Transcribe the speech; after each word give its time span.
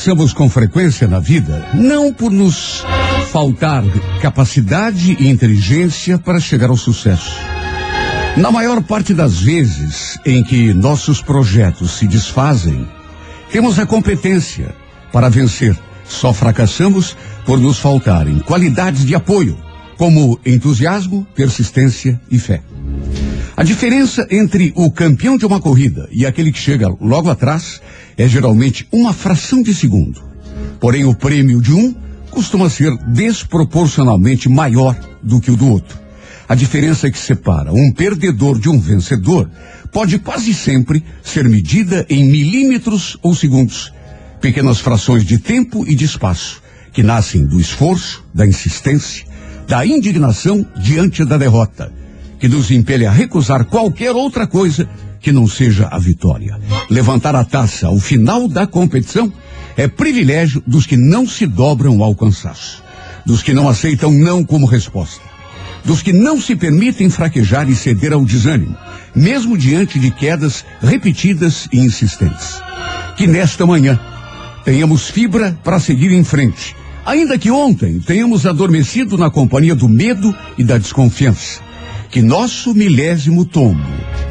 fracassamos 0.00 0.32
com 0.32 0.48
frequência 0.48 1.06
na 1.06 1.20
vida, 1.20 1.68
não 1.74 2.10
por 2.10 2.30
nos 2.30 2.82
faltar 3.30 3.84
capacidade 4.22 5.14
e 5.20 5.28
inteligência 5.28 6.18
para 6.18 6.40
chegar 6.40 6.70
ao 6.70 6.76
sucesso. 6.76 7.36
Na 8.34 8.50
maior 8.50 8.82
parte 8.82 9.12
das 9.12 9.40
vezes 9.40 10.18
em 10.24 10.42
que 10.42 10.72
nossos 10.72 11.20
projetos 11.20 11.98
se 11.98 12.06
desfazem, 12.06 12.88
temos 13.52 13.78
a 13.78 13.84
competência 13.84 14.74
para 15.12 15.28
vencer. 15.28 15.78
Só 16.06 16.32
fracassamos 16.32 17.14
por 17.44 17.60
nos 17.60 17.78
faltarem 17.78 18.38
qualidades 18.38 19.04
de 19.04 19.14
apoio, 19.14 19.58
como 19.98 20.40
entusiasmo, 20.46 21.26
persistência 21.34 22.18
e 22.30 22.38
fé. 22.38 22.62
A 23.60 23.62
diferença 23.62 24.26
entre 24.30 24.72
o 24.74 24.90
campeão 24.90 25.36
de 25.36 25.44
uma 25.44 25.60
corrida 25.60 26.08
e 26.10 26.24
aquele 26.24 26.50
que 26.50 26.58
chega 26.58 26.88
logo 26.98 27.28
atrás 27.28 27.78
é 28.16 28.26
geralmente 28.26 28.88
uma 28.90 29.12
fração 29.12 29.62
de 29.62 29.74
segundo. 29.74 30.22
Porém, 30.80 31.04
o 31.04 31.14
prêmio 31.14 31.60
de 31.60 31.70
um 31.74 31.94
costuma 32.30 32.70
ser 32.70 32.96
desproporcionalmente 33.08 34.48
maior 34.48 34.98
do 35.22 35.42
que 35.42 35.50
o 35.50 35.58
do 35.58 35.68
outro. 35.68 36.00
A 36.48 36.54
diferença 36.54 37.10
que 37.10 37.18
separa 37.18 37.70
um 37.70 37.92
perdedor 37.92 38.58
de 38.58 38.70
um 38.70 38.80
vencedor 38.80 39.50
pode 39.92 40.18
quase 40.18 40.54
sempre 40.54 41.04
ser 41.22 41.46
medida 41.46 42.06
em 42.08 42.24
milímetros 42.24 43.18
ou 43.22 43.34
segundos, 43.34 43.92
pequenas 44.40 44.80
frações 44.80 45.22
de 45.22 45.36
tempo 45.36 45.84
e 45.86 45.94
de 45.94 46.06
espaço, 46.06 46.62
que 46.94 47.02
nascem 47.02 47.44
do 47.44 47.60
esforço, 47.60 48.24
da 48.32 48.46
insistência, 48.46 49.26
da 49.68 49.84
indignação 49.84 50.66
diante 50.78 51.26
da 51.26 51.36
derrota, 51.36 51.92
que 52.40 52.48
nos 52.48 52.70
impele 52.70 53.04
a 53.04 53.12
recusar 53.12 53.66
qualquer 53.66 54.12
outra 54.12 54.46
coisa 54.46 54.88
que 55.20 55.30
não 55.30 55.46
seja 55.46 55.86
a 55.92 55.98
vitória. 55.98 56.58
Levantar 56.88 57.36
a 57.36 57.44
taça 57.44 57.86
ao 57.86 57.98
final 57.98 58.48
da 58.48 58.66
competição 58.66 59.30
é 59.76 59.86
privilégio 59.86 60.62
dos 60.66 60.86
que 60.86 60.96
não 60.96 61.28
se 61.28 61.46
dobram 61.46 62.02
ao 62.02 62.14
cansaço, 62.14 62.82
dos 63.26 63.42
que 63.42 63.52
não 63.52 63.68
aceitam 63.68 64.10
não 64.10 64.42
como 64.42 64.64
resposta, 64.64 65.22
dos 65.84 66.02
que 66.02 66.14
não 66.14 66.40
se 66.40 66.56
permitem 66.56 67.10
fraquejar 67.10 67.68
e 67.68 67.76
ceder 67.76 68.14
ao 68.14 68.24
desânimo, 68.24 68.74
mesmo 69.14 69.56
diante 69.56 69.98
de 69.98 70.10
quedas 70.10 70.64
repetidas 70.80 71.68
e 71.70 71.78
insistentes. 71.78 72.58
Que 73.18 73.26
nesta 73.26 73.66
manhã 73.66 74.00
tenhamos 74.64 75.10
fibra 75.10 75.58
para 75.62 75.78
seguir 75.78 76.10
em 76.12 76.24
frente, 76.24 76.74
ainda 77.04 77.36
que 77.36 77.50
ontem 77.50 78.00
tenhamos 78.00 78.46
adormecido 78.46 79.18
na 79.18 79.28
companhia 79.28 79.74
do 79.74 79.88
medo 79.88 80.34
e 80.56 80.64
da 80.64 80.78
desconfiança 80.78 81.69
que 82.10 82.20
nosso 82.20 82.74
milésimo 82.74 83.44
tombo 83.44 83.80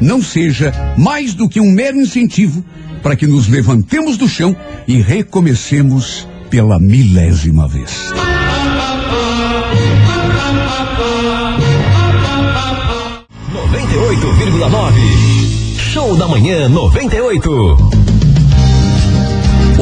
não 0.00 0.22
seja 0.22 0.72
mais 0.96 1.34
do 1.34 1.48
que 1.48 1.60
um 1.60 1.70
mero 1.70 2.00
incentivo 2.00 2.64
para 3.02 3.16
que 3.16 3.26
nos 3.26 3.48
levantemos 3.48 4.16
do 4.16 4.28
chão 4.28 4.54
e 4.86 5.00
recomecemos 5.00 6.28
pela 6.50 6.78
milésima 6.78 7.66
vez. 7.66 8.12
Noventa 13.52 13.94
e 13.94 13.98
oito 13.98 14.32
vírgula 14.34 14.68
nove. 14.68 15.00
Show 15.92 16.16
da 16.16 16.28
manhã 16.28 16.68
98. 16.68 17.99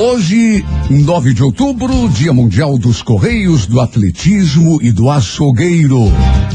Hoje, 0.01 0.65
9 0.89 1.35
de 1.35 1.43
outubro, 1.43 2.09
Dia 2.11 2.33
Mundial 2.33 2.79
dos 2.79 3.03
Correios, 3.03 3.67
do 3.67 3.81
Atletismo 3.81 4.79
e 4.81 4.93
do 4.93 5.11
Açougueiro. 5.11 6.05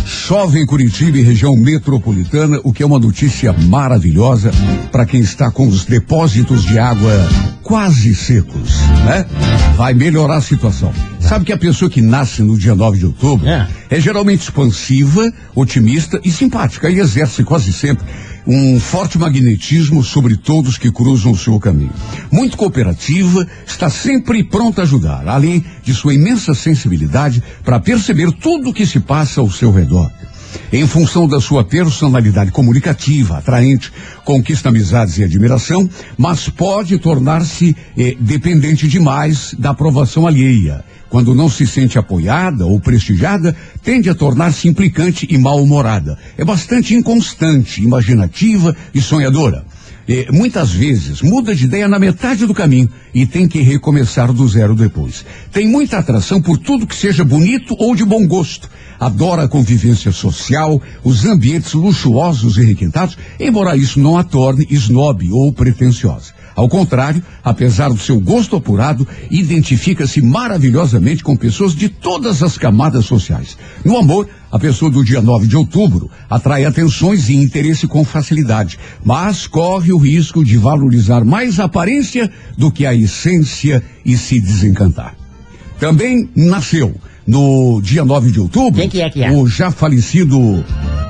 Chove 0.06 0.62
em 0.62 0.66
Curitiba 0.66 1.18
e 1.18 1.22
região 1.22 1.54
metropolitana, 1.58 2.62
o 2.64 2.72
que 2.72 2.82
é 2.82 2.86
uma 2.86 2.98
notícia 2.98 3.52
maravilhosa 3.52 4.50
para 4.94 5.06
quem 5.06 5.20
está 5.20 5.52
com 5.52 5.68
os 5.68 5.84
depósitos 5.84 6.64
de 6.64 6.80
água 6.80 7.12
quase 7.64 8.14
secos, 8.14 8.82
né? 9.06 9.26
Vai 9.76 9.94
melhorar 9.94 10.38
a 10.38 10.42
situação. 10.42 10.94
Sabe 11.20 11.46
que 11.46 11.54
a 11.54 11.58
pessoa 11.58 11.90
que 11.90 12.02
nasce 12.02 12.44
no 12.44 12.58
dia 12.58 12.76
9 12.76 13.00
de 13.00 13.06
outubro 13.06 13.48
é, 13.48 13.68
é 13.90 14.00
geralmente 14.00 14.42
expansiva, 14.42 15.32
otimista 15.56 16.20
e 16.24 16.32
simpática 16.32 16.90
e 16.90 17.00
exerce 17.00 17.44
quase 17.44 17.72
sempre 17.72 18.06
um 18.46 18.78
forte 18.80 19.18
magnetismo 19.18 20.04
sobre 20.04 20.36
todos 20.36 20.78
que 20.78 20.92
cruzam 20.92 21.32
o 21.32 21.38
seu 21.38 21.58
caminho. 21.60 21.94
Muito 22.30 22.58
cooperativa, 22.58 23.48
está 23.66 23.90
sempre 23.90 24.44
pronta 24.44 24.82
a 24.82 24.84
ajudar, 24.84 25.28
além 25.28 25.64
de 25.82 25.94
sua 25.94 26.14
imensa 26.14 26.54
sensibilidade 26.54 27.42
para 27.64 27.80
perceber 27.80 28.32
tudo 28.34 28.70
o 28.70 28.74
que 28.74 28.86
se 28.86 29.00
passa 29.00 29.40
ao 29.40 29.50
seu 29.50 29.72
redor. 29.72 30.12
Em 30.72 30.88
função 30.88 31.28
da 31.28 31.40
sua 31.40 31.64
personalidade 31.64 32.52
comunicativa, 32.52 33.38
atraente, 33.38 33.92
conquista 34.24 34.70
amizades 34.70 35.18
e 35.18 35.24
admiração, 35.24 35.90
mas 36.18 36.50
pode 36.50 36.98
tornar-se 36.98 37.76
eh, 37.98 38.16
dependente 38.20 38.88
demais 38.88 39.56
da 39.58 39.72
aprovação 39.72 40.26
alheia 40.26 40.84
quando 41.14 41.36
não 41.36 41.48
se 41.48 41.68
sente 41.68 42.00
apoiada 42.00 42.66
ou 42.66 42.80
prestigiada, 42.80 43.56
tende 43.84 44.10
a 44.10 44.16
tornar-se 44.16 44.68
implicante 44.68 45.28
e 45.30 45.38
mal-humorada. 45.38 46.18
É 46.36 46.44
bastante 46.44 46.96
inconstante, 46.96 47.84
imaginativa 47.84 48.76
e 48.92 49.00
sonhadora. 49.00 49.64
Muitas 50.32 50.72
vezes 50.72 51.22
muda 51.22 51.56
de 51.56 51.64
ideia 51.64 51.88
na 51.88 51.98
metade 51.98 52.46
do 52.46 52.54
caminho 52.54 52.90
e 53.14 53.26
tem 53.26 53.48
que 53.48 53.62
recomeçar 53.62 54.34
do 54.34 54.48
zero 54.48 54.76
depois. 54.76 55.26
Tem 55.52 55.68
muita 55.68 55.98
atração 55.98 56.42
por 56.42 56.58
tudo 56.58 56.86
que 56.86 56.96
seja 56.96 57.24
bonito 57.24 57.76
ou 57.80 57.96
de 57.96 58.04
bom 58.04 58.28
gosto. 58.28 58.70
Adora 59.00 59.44
a 59.44 59.48
convivência 59.48 60.12
social, 60.12 60.82
os 61.04 61.26
ambientes 61.26 61.74
luxuosos 61.74 62.58
e 62.58 62.64
requintados, 62.64 63.18
embora 63.40 63.78
isso 63.78 64.00
não 64.00 64.18
a 64.18 64.24
torne 64.24 64.68
snob 64.70 65.32
ou 65.32 65.52
pretensiosa. 65.54 66.34
Ao 66.56 66.70
contrário, 66.70 67.24
apesar 67.44 67.90
do 67.90 67.98
seu 67.98 68.20
gosto 68.20 68.56
apurado, 68.56 69.08
identifica-se 69.30 70.22
maravilhosamente 70.22 71.24
com 71.24 71.36
pessoas 71.36 71.76
de 71.76 71.90
todas 71.90 72.44
as 72.44 72.58
camadas 72.58 73.06
sociais. 73.06 73.58
No 73.84 73.98
amor, 73.98 74.30
a 74.52 74.60
pessoa 74.60 74.92
do 74.92 75.04
dia 75.04 75.22
9 75.22 75.48
de 75.48 75.58
outubro 75.58 76.12
atrai 76.30 76.64
atenções 76.66 77.28
e 77.28 77.36
interesse 77.36 77.88
com 77.88 78.06
facilidade, 78.06 78.78
mas 79.04 79.48
corre 79.48 79.92
o 79.92 79.98
risco 79.98 80.46
de 80.46 80.58
valorizar 80.58 81.26
mais 81.26 81.60
a 81.60 81.66
aparência 81.66 82.32
do 82.56 82.72
que 82.72 82.86
a 82.86 82.94
essência 82.94 83.84
e 84.06 84.16
se 84.16 84.40
desencantar. 84.40 85.16
Também 85.80 86.30
nasceu 86.36 86.96
no 87.26 87.82
dia 87.82 88.04
9 88.04 88.32
de 88.32 88.40
outubro, 88.40 88.80
Quem 88.80 88.90
que 88.90 89.02
é 89.02 89.10
que 89.10 89.24
é? 89.24 89.32
o 89.32 89.48
já 89.48 89.72
falecido 89.72 90.64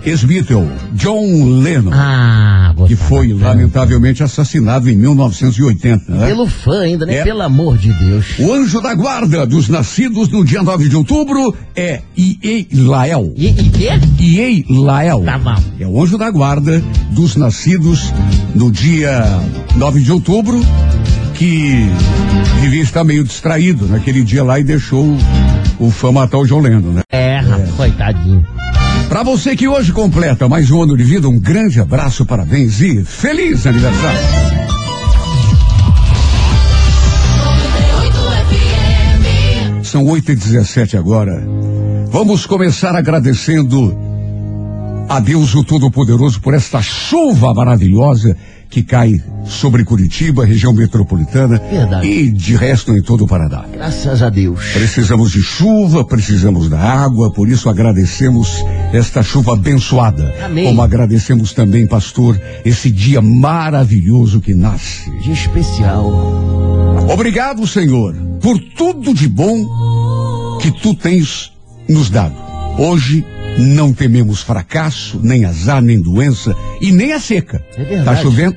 ex-Beatle 0.06 0.68
John 0.94 1.60
Lennon, 1.62 1.92
Ah, 1.94 2.76
que 2.88 2.96
foi 2.96 3.34
lamentavelmente 3.34 4.22
assassinado 4.22 4.90
em 4.90 4.96
1980. 4.96 6.12
Né? 6.12 6.28
Pelo 6.28 6.48
fã 6.48 6.82
ainda, 6.82 7.06
né? 7.06 7.16
É. 7.16 7.24
Pelo 7.24 7.42
amor 7.42 7.78
de 7.78 7.92
Deus. 7.94 8.26
O 8.40 8.54
anjo 8.54 8.82
da 8.82 8.94
guarda 8.94 9.46
dos 9.48 9.70
nascidos 9.70 10.30
no 10.30 10.44
dia 10.44 10.62
9 10.62 10.90
de 10.90 10.96
outubro 10.96 11.56
é 11.76 12.02
Iei 12.18 12.68
Lael. 12.74 13.34
E, 13.36 13.48
e 13.48 13.70
quê? 13.70 13.90
Iei 14.20 14.66
Lael. 14.70 15.24
Tá 15.24 15.38
bom. 15.40 15.56
É 15.80 15.88
o 15.88 16.02
anjo 16.04 16.18
da 16.18 16.30
guarda 16.30 16.84
dos 17.12 17.36
nascidos 17.36 18.14
no 18.54 18.72
dia 18.72 19.24
9 19.76 20.02
de 20.02 20.12
outubro, 20.12 20.60
que 21.34 21.88
devia 22.62 22.84
estar 22.84 23.04
meio 23.04 23.24
distraído 23.24 23.88
naquele 23.88 24.22
dia 24.24 24.44
lá 24.44 24.60
e 24.60 24.64
deixou 24.64 25.18
o, 25.80 25.92
fã 25.92 26.12
matar 26.12 26.38
o 26.38 26.46
John 26.46 26.60
Lennon, 26.60 26.92
né? 26.94 27.02
É, 27.10 27.38
rapaz, 27.38 27.72
coitadinho. 27.72 28.46
Pra 29.10 29.24
você 29.24 29.56
que 29.56 29.68
hoje 29.68 29.92
completa 29.92 30.50
mais 30.50 30.72
um 30.72 30.82
ano 30.82 30.98
de 30.98 31.04
vida, 31.04 31.30
um 31.30 31.40
grande 31.40 31.80
abraço, 31.80 32.26
parabéns 32.26 32.82
e 32.82 33.04
feliz 33.04 33.68
aniversário. 33.68 34.20
São 39.84 40.06
8 40.06 40.32
e 40.32 40.36
17 40.36 40.98
agora. 40.98 41.44
Vamos 42.10 42.48
começar 42.48 42.96
agradecendo 42.96 43.96
a 45.08 45.20
Deus 45.20 45.54
o 45.54 45.64
Todo-Poderoso 45.64 46.42
por 46.42 46.54
esta 46.54 46.82
chuva 46.82 47.54
maravilhosa 47.54 48.36
que 48.74 48.82
cai 48.82 49.22
sobre 49.46 49.86
Curitiba, 49.86 50.44
região 50.44 50.74
metropolitana 50.74 51.62
Verdade. 51.70 52.08
e 52.08 52.32
de 52.32 52.56
resto 52.56 52.92
em 52.92 53.04
todo 53.04 53.26
o 53.26 53.28
Paraná. 53.28 53.66
Graças 53.72 54.24
a 54.24 54.32
Deus. 54.32 54.66
Precisamos 54.74 55.32
de 55.32 55.44
chuva, 55.44 56.04
precisamos 56.04 56.68
da 56.68 56.80
água, 56.80 57.32
por 57.32 57.48
isso 57.48 57.70
agradecemos 57.70 58.66
esta 58.92 59.22
chuva 59.22 59.54
abençoada. 59.54 60.34
Amém. 60.44 60.66
Como 60.66 60.82
agradecemos 60.82 61.54
também, 61.54 61.86
pastor, 61.86 62.42
esse 62.66 62.90
dia 62.90 63.22
maravilhoso 63.22 64.42
que 64.42 64.56
nasce. 64.56 65.12
Dia 65.22 65.34
especial. 65.34 66.12
Obrigado, 67.14 67.68
Senhor, 67.68 68.16
por 68.42 68.58
tudo 68.76 69.14
de 69.14 69.28
bom 69.28 70.58
que 70.60 70.72
tu 70.82 70.96
tens 70.96 71.52
nos 71.88 72.10
dado. 72.10 72.34
Hoje 72.80 73.24
não 73.58 73.94
tememos 73.94 74.42
fracasso, 74.42 75.20
nem 75.22 75.46
azar, 75.46 75.82
nem 75.82 76.00
doença 76.00 76.56
e 76.82 76.92
nem 76.92 77.14
a 77.14 77.20
seca. 77.20 77.64
É 77.78 77.84
verdade. 77.84 78.06
Tá 78.06 78.16
chovendo? 78.16 78.56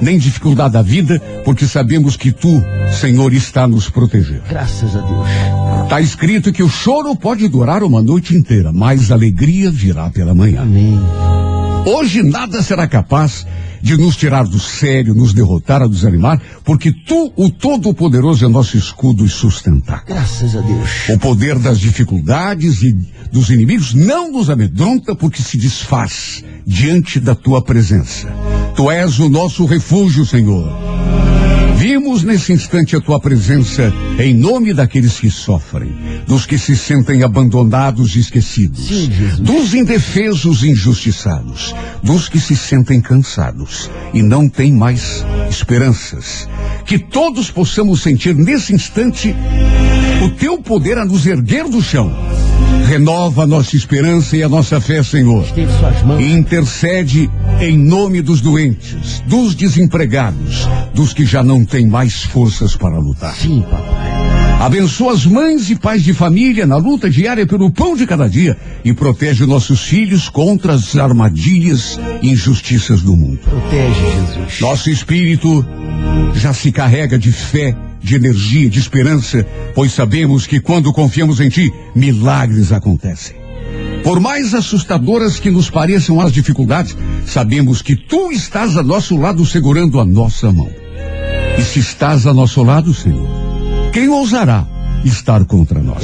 Nem 0.00 0.18
dificuldade 0.18 0.74
da 0.74 0.82
vida, 0.82 1.20
porque 1.44 1.66
sabemos 1.66 2.16
que 2.16 2.32
tu, 2.32 2.62
Senhor, 2.92 3.32
está 3.32 3.66
nos 3.66 3.88
proteger. 3.88 4.42
Graças 4.48 4.96
a 4.96 5.00
Deus. 5.00 5.84
Está 5.84 6.00
escrito 6.00 6.52
que 6.52 6.62
o 6.62 6.68
choro 6.68 7.14
pode 7.14 7.46
durar 7.48 7.82
uma 7.82 8.02
noite 8.02 8.34
inteira, 8.34 8.72
mas 8.72 9.10
a 9.10 9.14
alegria 9.14 9.70
virá 9.70 10.10
pela 10.10 10.34
manhã. 10.34 10.62
Amém. 10.62 10.98
Hoje 11.86 12.22
nada 12.22 12.62
será 12.62 12.88
capaz 12.88 13.46
de 13.82 13.98
nos 13.98 14.16
tirar 14.16 14.44
do 14.44 14.58
sério, 14.58 15.14
nos 15.14 15.34
derrotar, 15.34 15.82
a 15.82 15.86
desanimar, 15.86 16.40
porque 16.64 16.90
tu, 16.90 17.30
o 17.36 17.50
Todo-Poderoso, 17.50 18.46
é 18.46 18.48
nosso 18.48 18.78
escudo 18.78 19.26
e 19.26 19.28
sustentar. 19.28 20.02
Graças 20.06 20.56
a 20.56 20.62
Deus. 20.62 21.08
O 21.10 21.18
poder 21.18 21.58
das 21.58 21.78
dificuldades 21.78 22.82
e 22.82 22.92
dos 23.30 23.50
inimigos 23.50 23.92
não 23.92 24.32
nos 24.32 24.48
amedronta 24.48 25.14
porque 25.14 25.42
se 25.42 25.58
desfaz 25.58 26.42
diante 26.66 27.20
da 27.20 27.34
tua 27.34 27.60
presença. 27.60 28.28
Tu 28.74 28.90
és 28.90 29.18
o 29.18 29.28
nosso 29.28 29.66
refúgio, 29.66 30.24
Senhor. 30.24 31.13
Vimos 31.86 32.22
nesse 32.22 32.50
instante 32.50 32.96
a 32.96 33.00
tua 33.00 33.20
presença 33.20 33.92
em 34.18 34.32
nome 34.32 34.72
daqueles 34.72 35.20
que 35.20 35.30
sofrem, 35.30 35.94
dos 36.26 36.46
que 36.46 36.56
se 36.56 36.74
sentem 36.74 37.22
abandonados 37.22 38.16
e 38.16 38.20
esquecidos, 38.20 38.88
Sim, 38.88 39.10
dos 39.40 39.74
indefesos 39.74 40.62
e 40.62 40.70
injustiçados, 40.70 41.74
dos 42.02 42.26
que 42.26 42.40
se 42.40 42.56
sentem 42.56 43.02
cansados 43.02 43.90
e 44.14 44.22
não 44.22 44.48
têm 44.48 44.72
mais 44.72 45.26
esperanças. 45.50 46.48
Que 46.86 46.98
todos 46.98 47.50
possamos 47.50 48.00
sentir 48.00 48.34
nesse 48.34 48.72
instante 48.72 49.36
o 50.24 50.30
teu 50.30 50.56
poder 50.62 50.96
a 50.96 51.04
nos 51.04 51.26
erguer 51.26 51.68
do 51.68 51.82
chão. 51.82 52.10
Renova 52.86 53.44
a 53.44 53.46
nossa 53.46 53.76
esperança 53.76 54.36
e 54.36 54.42
a 54.42 54.48
nossa 54.48 54.80
fé, 54.80 55.02
Senhor. 55.02 55.44
E 56.18 56.32
intercede 56.32 57.30
em 57.60 57.76
nome 57.78 58.20
dos 58.22 58.40
doentes, 58.40 59.22
dos 59.26 59.54
desempregados, 59.54 60.68
dos 60.94 61.12
que 61.12 61.24
já 61.24 61.42
não 61.42 61.64
têm 61.64 61.86
mais 61.86 62.22
forças 62.22 62.76
para 62.76 62.98
lutar. 62.98 63.34
Sim, 63.34 63.62
papai. 63.62 64.14
Abençoa 64.60 65.12
as 65.12 65.26
mães 65.26 65.68
e 65.68 65.76
pais 65.76 66.02
de 66.02 66.14
família 66.14 66.66
na 66.66 66.76
luta 66.76 67.10
diária 67.10 67.46
pelo 67.46 67.70
pão 67.70 67.94
de 67.94 68.06
cada 68.06 68.28
dia 68.28 68.56
e 68.84 68.94
protege 68.94 69.44
nossos 69.44 69.82
filhos 69.82 70.28
contra 70.28 70.72
as 70.72 70.96
armadilhas 70.96 71.98
e 72.22 72.30
injustiças 72.30 73.02
do 73.02 73.14
mundo. 73.14 73.40
Protege, 73.44 74.00
Jesus. 74.00 74.60
Nosso 74.60 74.88
espírito 74.88 75.66
já 76.34 76.54
se 76.54 76.72
carrega 76.72 77.18
de 77.18 77.30
fé, 77.30 77.76
de 78.04 78.16
energia, 78.16 78.68
de 78.68 78.78
esperança, 78.78 79.46
pois 79.74 79.92
sabemos 79.92 80.46
que 80.46 80.60
quando 80.60 80.92
confiamos 80.92 81.40
em 81.40 81.48
Ti, 81.48 81.72
milagres 81.94 82.70
acontecem. 82.70 83.34
Por 84.02 84.20
mais 84.20 84.52
assustadoras 84.52 85.40
que 85.40 85.50
nos 85.50 85.70
pareçam 85.70 86.20
as 86.20 86.30
dificuldades, 86.30 86.94
sabemos 87.24 87.80
que 87.80 87.96
Tu 87.96 88.30
estás 88.30 88.76
a 88.76 88.82
nosso 88.82 89.16
lado 89.16 89.46
segurando 89.46 89.98
a 89.98 90.04
nossa 90.04 90.52
mão. 90.52 90.70
E 91.58 91.62
se 91.62 91.80
estás 91.80 92.26
a 92.26 92.34
nosso 92.34 92.62
lado, 92.62 92.92
Senhor, 92.92 93.26
quem 93.90 94.08
ousará 94.10 94.66
estar 95.02 95.42
contra 95.46 95.80
nós? 95.80 96.02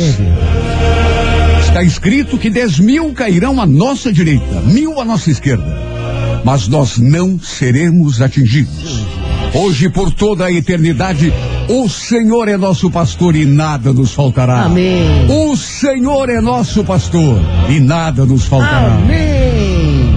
Está 1.61 1.83
escrito 1.83 2.39
que 2.39 2.49
dez 2.49 2.79
mil 2.79 3.13
cairão 3.13 3.61
à 3.61 3.67
nossa 3.67 4.11
direita, 4.11 4.63
mil 4.63 4.99
à 4.99 5.05
nossa 5.05 5.31
esquerda, 5.31 5.79
mas 6.45 6.67
nós 6.67 6.97
não 6.97 7.39
seremos 7.39 8.23
atingidos. 8.23 9.05
Hoje, 9.53 9.91
por 9.91 10.13
toda 10.13 10.47
a 10.47 10.53
eternidade, 10.53 11.33
o 11.73 11.89
Senhor 11.89 12.49
é 12.49 12.57
nosso 12.57 12.91
pastor 12.91 13.37
e 13.37 13.47
nada 13.47 13.93
nos 13.93 14.13
faltará. 14.13 14.63
Amém. 14.65 15.27
O 15.29 15.57
Senhor 15.57 16.29
é 16.29 16.41
nosso 16.41 16.83
pastor 16.83 17.41
e 17.69 17.79
nada 17.79 18.27
nos 18.27 18.45
faltará. 18.45 18.95
Amém. 18.95 20.13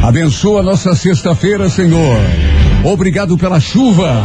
Abençoa 0.00 0.62
nossa 0.62 0.94
sexta-feira, 0.94 1.68
Senhor. 1.68 2.16
Obrigado 2.84 3.36
pela 3.36 3.58
chuva. 3.58 4.22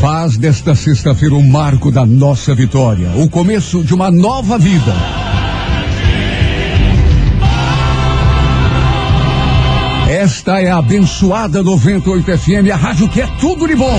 Faz 0.00 0.36
desta 0.36 0.76
sexta-feira 0.76 1.34
o 1.34 1.42
marco 1.42 1.90
da 1.90 2.06
nossa 2.06 2.54
vitória, 2.54 3.10
o 3.16 3.28
começo 3.28 3.82
de 3.82 3.94
uma 3.94 4.12
nova 4.12 4.56
vida. 4.56 4.94
Esta 10.14 10.60
é 10.60 10.70
a 10.70 10.78
abençoada 10.78 11.60
98 11.60 12.38
FM, 12.38 12.70
a 12.72 12.76
rádio 12.76 13.08
que 13.08 13.20
é 13.20 13.26
tudo 13.40 13.66
de 13.66 13.74
bom. 13.74 13.98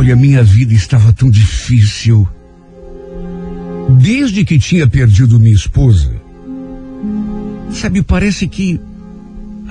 Olha, 0.00 0.16
minha 0.16 0.42
vida 0.42 0.72
estava 0.72 1.12
tão 1.12 1.30
difícil. 1.30 2.26
Desde 4.00 4.46
que 4.46 4.58
tinha 4.58 4.88
perdido 4.88 5.38
minha 5.38 5.54
esposa, 5.54 6.10
sabe, 7.70 8.00
parece 8.00 8.48
que 8.48 8.80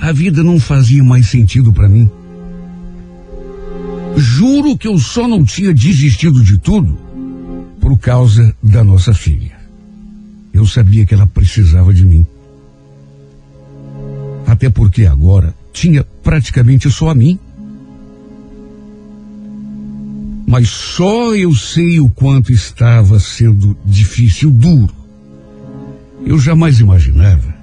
a 0.00 0.12
vida 0.12 0.44
não 0.44 0.60
fazia 0.60 1.02
mais 1.02 1.28
sentido 1.28 1.72
para 1.72 1.88
mim. 1.88 2.08
Juro 4.16 4.78
que 4.78 4.86
eu 4.86 5.00
só 5.00 5.26
não 5.26 5.44
tinha 5.44 5.74
desistido 5.74 6.44
de 6.44 6.58
tudo 6.58 6.96
por 7.80 7.98
causa 7.98 8.54
da 8.62 8.84
nossa 8.84 9.12
filha. 9.12 9.58
Eu 10.52 10.64
sabia 10.64 11.04
que 11.04 11.12
ela 11.12 11.26
precisava 11.26 11.92
de 11.92 12.04
mim. 12.04 12.24
Até 14.46 14.70
porque 14.70 15.06
agora 15.06 15.52
tinha 15.72 16.04
praticamente 16.22 16.88
só 16.88 17.08
a 17.10 17.16
mim. 17.16 17.36
Mas 20.50 20.68
só 20.68 21.32
eu 21.32 21.54
sei 21.54 22.00
o 22.00 22.08
quanto 22.08 22.52
estava 22.52 23.20
sendo 23.20 23.78
difícil, 23.84 24.50
duro. 24.50 24.92
Eu 26.26 26.40
jamais 26.40 26.80
imaginava 26.80 27.54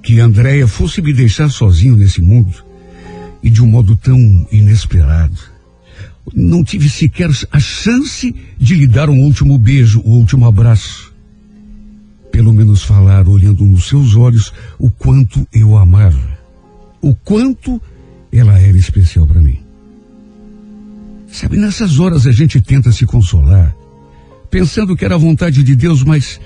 que 0.00 0.20
Andréia 0.20 0.68
fosse 0.68 1.02
me 1.02 1.12
deixar 1.12 1.50
sozinho 1.50 1.96
nesse 1.96 2.22
mundo 2.22 2.54
e 3.42 3.50
de 3.50 3.60
um 3.64 3.66
modo 3.66 3.96
tão 3.96 4.16
inesperado. 4.52 5.36
Não 6.32 6.62
tive 6.62 6.88
sequer 6.88 7.30
a 7.50 7.58
chance 7.58 8.32
de 8.56 8.76
lhe 8.76 8.86
dar 8.86 9.10
um 9.10 9.24
último 9.24 9.58
beijo, 9.58 10.00
um 10.06 10.12
último 10.12 10.46
abraço. 10.46 11.12
Pelo 12.30 12.52
menos 12.52 12.84
falar, 12.84 13.26
olhando 13.26 13.64
nos 13.64 13.88
seus 13.88 14.14
olhos, 14.14 14.52
o 14.78 14.88
quanto 14.88 15.44
eu 15.52 15.76
amava. 15.76 16.38
O 17.02 17.12
quanto 17.12 17.82
ela 18.30 18.56
era 18.56 18.78
especial 18.78 19.26
para 19.26 19.40
mim. 19.40 19.65
Sabe, 21.36 21.58
nessas 21.58 22.00
horas 22.00 22.26
a 22.26 22.32
gente 22.32 22.62
tenta 22.62 22.90
se 22.90 23.04
consolar, 23.04 23.76
pensando 24.50 24.96
que 24.96 25.04
era 25.04 25.16
a 25.16 25.18
vontade 25.18 25.62
de 25.62 25.76
Deus, 25.76 26.02
mas, 26.02 26.40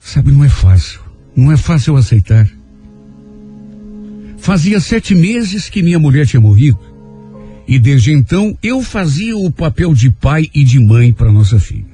sabe, 0.00 0.32
não 0.32 0.42
é 0.42 0.48
fácil. 0.48 1.00
Não 1.36 1.52
é 1.52 1.58
fácil 1.58 1.94
aceitar. 1.94 2.48
Fazia 4.38 4.80
sete 4.80 5.14
meses 5.14 5.68
que 5.68 5.82
minha 5.82 5.98
mulher 5.98 6.26
tinha 6.26 6.40
morrido. 6.40 6.78
E 7.68 7.78
desde 7.78 8.12
então 8.12 8.56
eu 8.62 8.82
fazia 8.82 9.36
o 9.36 9.52
papel 9.52 9.92
de 9.92 10.08
pai 10.08 10.48
e 10.54 10.64
de 10.64 10.80
mãe 10.80 11.12
para 11.12 11.30
nossa 11.30 11.58
filha. 11.58 11.84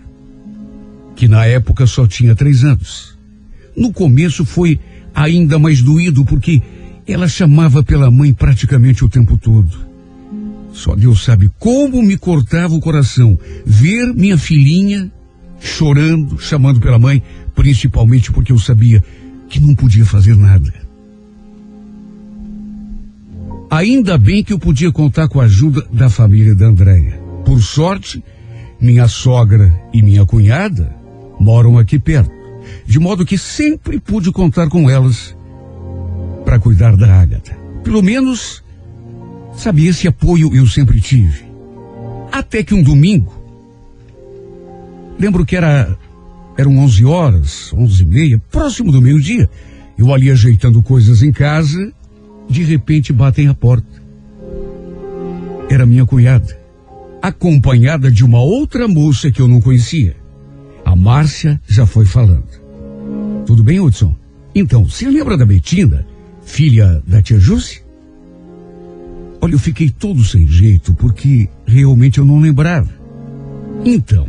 Que 1.17 1.27
na 1.27 1.47
época 1.47 1.85
só 1.85 2.07
tinha 2.07 2.37
três 2.37 2.63
anos. 2.63 3.19
No 3.77 3.93
começo 3.93 4.45
foi 4.45 4.79
ainda 5.13 5.59
mais 5.59 5.83
doído 5.83 6.25
porque 6.25 6.63
ela 7.09 7.27
chamava 7.27 7.83
pela 7.83 8.09
mãe 8.09 8.33
praticamente 8.33 9.05
o 9.05 9.09
tempo 9.09 9.37
todo. 9.37 9.90
Só 10.73 10.95
Deus 10.95 11.25
sabe 11.25 11.51
como 11.59 12.03
me 12.03 12.17
cortava 12.17 12.75
o 12.75 12.81
coração 12.81 13.39
ver 13.67 14.15
minha 14.15 14.39
filhinha 14.39 15.11
chorando, 15.61 16.39
chamando 16.39 16.81
pela 16.81 16.99
mãe, 16.99 17.23
principalmente 17.55 18.33
porque 18.33 18.53
eu 18.53 18.59
sabia 18.59 19.03
que 19.49 19.61
não 19.61 19.75
podia 19.75 20.05
fazer 20.05 20.37
nada. 20.37 20.73
Ainda 23.71 24.19
bem 24.19 24.43
que 24.43 24.53
eu 24.53 24.59
podia 24.59 24.91
contar 24.91 25.29
com 25.29 25.41
a 25.41 25.45
ajuda 25.45 25.87
da 25.93 26.11
família 26.11 26.55
da 26.55 26.67
Andréia. 26.67 27.21
Por 27.45 27.63
sorte, 27.63 28.23
minha 28.81 29.07
sogra 29.07 29.73
e 29.93 30.03
minha 30.03 30.25
cunhada 30.25 30.93
moram 31.39 31.79
aqui 31.79 31.99
perto, 31.99 32.33
de 32.87 32.99
modo 32.99 33.25
que 33.25 33.39
sempre 33.39 34.01
pude 34.01 34.33
contar 34.33 34.69
com 34.69 34.91
elas 34.91 35.37
para 36.45 36.59
cuidar 36.59 36.97
da 36.97 37.21
Ágata. 37.21 37.57
Pelo 37.85 38.03
menos 38.03 38.63
sabia 39.55 39.91
esse 39.91 40.09
apoio 40.09 40.55
eu 40.55 40.67
sempre 40.67 41.01
tive. 41.01 41.45
Até 42.31 42.63
que 42.63 42.75
um 42.75 42.83
domingo, 42.83 43.33
lembro 45.19 45.45
que 45.45 45.57
era 45.57 45.97
eram 46.57 46.77
11 46.79 47.05
horas, 47.07 47.73
11 47.73 48.03
e 48.03 48.07
meia, 48.07 48.43
próximo 48.51 48.93
do 48.93 49.01
meio-dia, 49.01 49.49
eu 49.97 50.13
ali 50.13 50.31
ajeitando 50.31 50.83
coisas 50.83 51.23
em 51.23 51.33
casa, 51.33 51.93
de 52.49 52.63
repente 52.63 53.13
batem 53.13 53.49
a 53.49 53.55
porta. 53.55 54.03
Era 55.71 55.87
minha 55.87 56.05
cunhada, 56.05 56.59
acompanhada 57.23 58.11
de 58.11 58.25
uma 58.25 58.41
outra 58.41 58.87
moça 58.87 59.31
que 59.31 59.41
eu 59.41 59.49
não 59.49 59.61
conhecia. 59.61 60.17
A 60.85 60.95
Márcia 60.95 61.61
já 61.67 61.87
foi 61.87 62.05
falando. 62.05 62.49
Tudo 63.47 63.65
bem, 63.65 63.81
Hudson? 63.81 64.15
Então, 64.55 64.85
você 64.85 65.09
lembra 65.09 65.37
da 65.37 65.47
Betina, 65.47 66.07
filha 66.43 67.03
da 67.07 67.23
tia 67.23 67.39
Jússia? 67.39 67.83
Olha, 69.41 69.55
eu 69.55 69.59
fiquei 69.59 69.91
todo 69.91 70.23
sem 70.23 70.47
jeito 70.47 70.93
porque 70.95 71.49
realmente 71.67 72.19
eu 72.19 72.25
não 72.25 72.39
lembrava. 72.39 72.89
Então, 73.85 74.27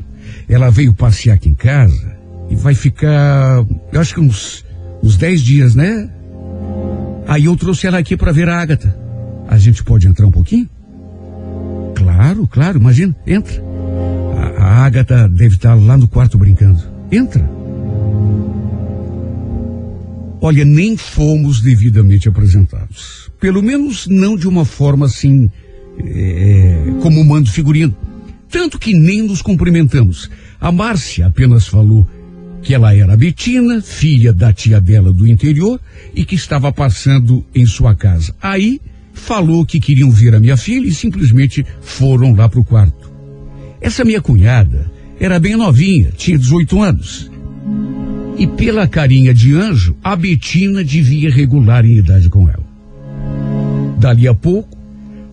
ela 0.48 0.70
veio 0.70 0.94
passear 0.94 1.36
aqui 1.36 1.50
em 1.50 1.54
casa 1.54 2.16
e 2.50 2.56
vai 2.56 2.74
ficar, 2.74 3.66
eu 3.92 4.00
acho 4.00 4.14
que 4.14 4.22
uns, 4.22 4.66
uns 5.04 5.18
dez 5.18 5.42
dias, 5.42 5.76
né? 5.76 6.10
Aí 7.28 7.46
eu 7.46 7.56
trouxe 7.56 7.88
ela 7.88 7.98
aqui 7.98 8.16
para 8.16 8.32
ver 8.32 8.48
a 8.50 8.60
Ágata. 8.60 8.98
A 9.48 9.58
gente 9.58 9.84
pode 9.84 10.08
entrar 10.08 10.26
um 10.26 10.32
pouquinho? 10.32 10.70
Claro, 11.96 12.48
claro, 12.48 12.78
imagina, 12.80 13.16
entra. 13.28 13.62
A, 14.58 14.64
a 14.64 14.86
Ágata 14.86 15.28
deve 15.28 15.56
estar 15.56 15.76
lá 15.76 15.98
no 15.98 16.08
quarto 16.08 16.38
brincando. 16.38 16.82
Entra. 17.12 17.61
Olha, 20.42 20.66
nem 20.66 20.98
fomos 20.98 21.62
devidamente 21.62 22.28
apresentados. 22.28 23.32
Pelo 23.40 23.62
menos 23.62 24.08
não 24.08 24.36
de 24.36 24.48
uma 24.48 24.66
forma 24.66 25.06
assim, 25.06 25.50
é, 26.00 26.84
como 27.00 27.24
mando 27.24 27.52
figurino. 27.52 27.96
Tanto 28.50 28.80
que 28.80 28.92
nem 28.94 29.22
nos 29.22 29.42
cumprimentamos. 29.42 30.30
A 30.60 30.72
Márcia 30.72 31.28
apenas 31.28 31.68
falou 31.68 32.08
que 32.62 32.74
ela 32.74 32.96
era 32.96 33.16
Betina, 33.16 33.82
filha 33.82 34.34
da 34.34 34.52
tia 34.52 34.82
dela 34.82 35.14
do 35.14 35.28
interior 35.28 35.80
e 36.14 36.26
que 36.26 36.36
estava 36.36 36.72
passando 36.72 37.46
em 37.54 37.66
sua 37.66 37.96
casa. 37.96 38.36
Aí 38.42 38.82
falou 39.14 39.66
que 39.66 39.80
queriam 39.80 40.10
ver 40.10 40.34
a 40.34 40.40
minha 40.40 40.58
filha 40.58 40.88
e 40.88 40.94
simplesmente 40.94 41.66
foram 41.82 42.34
lá 42.34 42.50
para 42.50 42.60
o 42.60 42.66
quarto. 42.66 43.12
Essa 43.80 44.04
minha 44.04 44.22
cunhada 44.22 44.92
era 45.20 45.40
bem 45.40 45.56
novinha, 45.56 46.12
tinha 46.18 46.38
18 46.38 46.82
anos. 46.82 47.32
E 48.38 48.48
pela 48.48 48.88
carinha 48.88 49.34
de 49.34 49.54
anjo, 49.54 49.96
a 50.04 50.16
Betina 50.16 50.84
devia 50.84 51.30
regular 51.30 51.86
em 51.86 51.98
idade 51.98 52.30
com 52.30 52.50
ela. 52.50 52.64
Dali 54.00 54.28
a 54.28 54.34
pouco, 54.34 54.78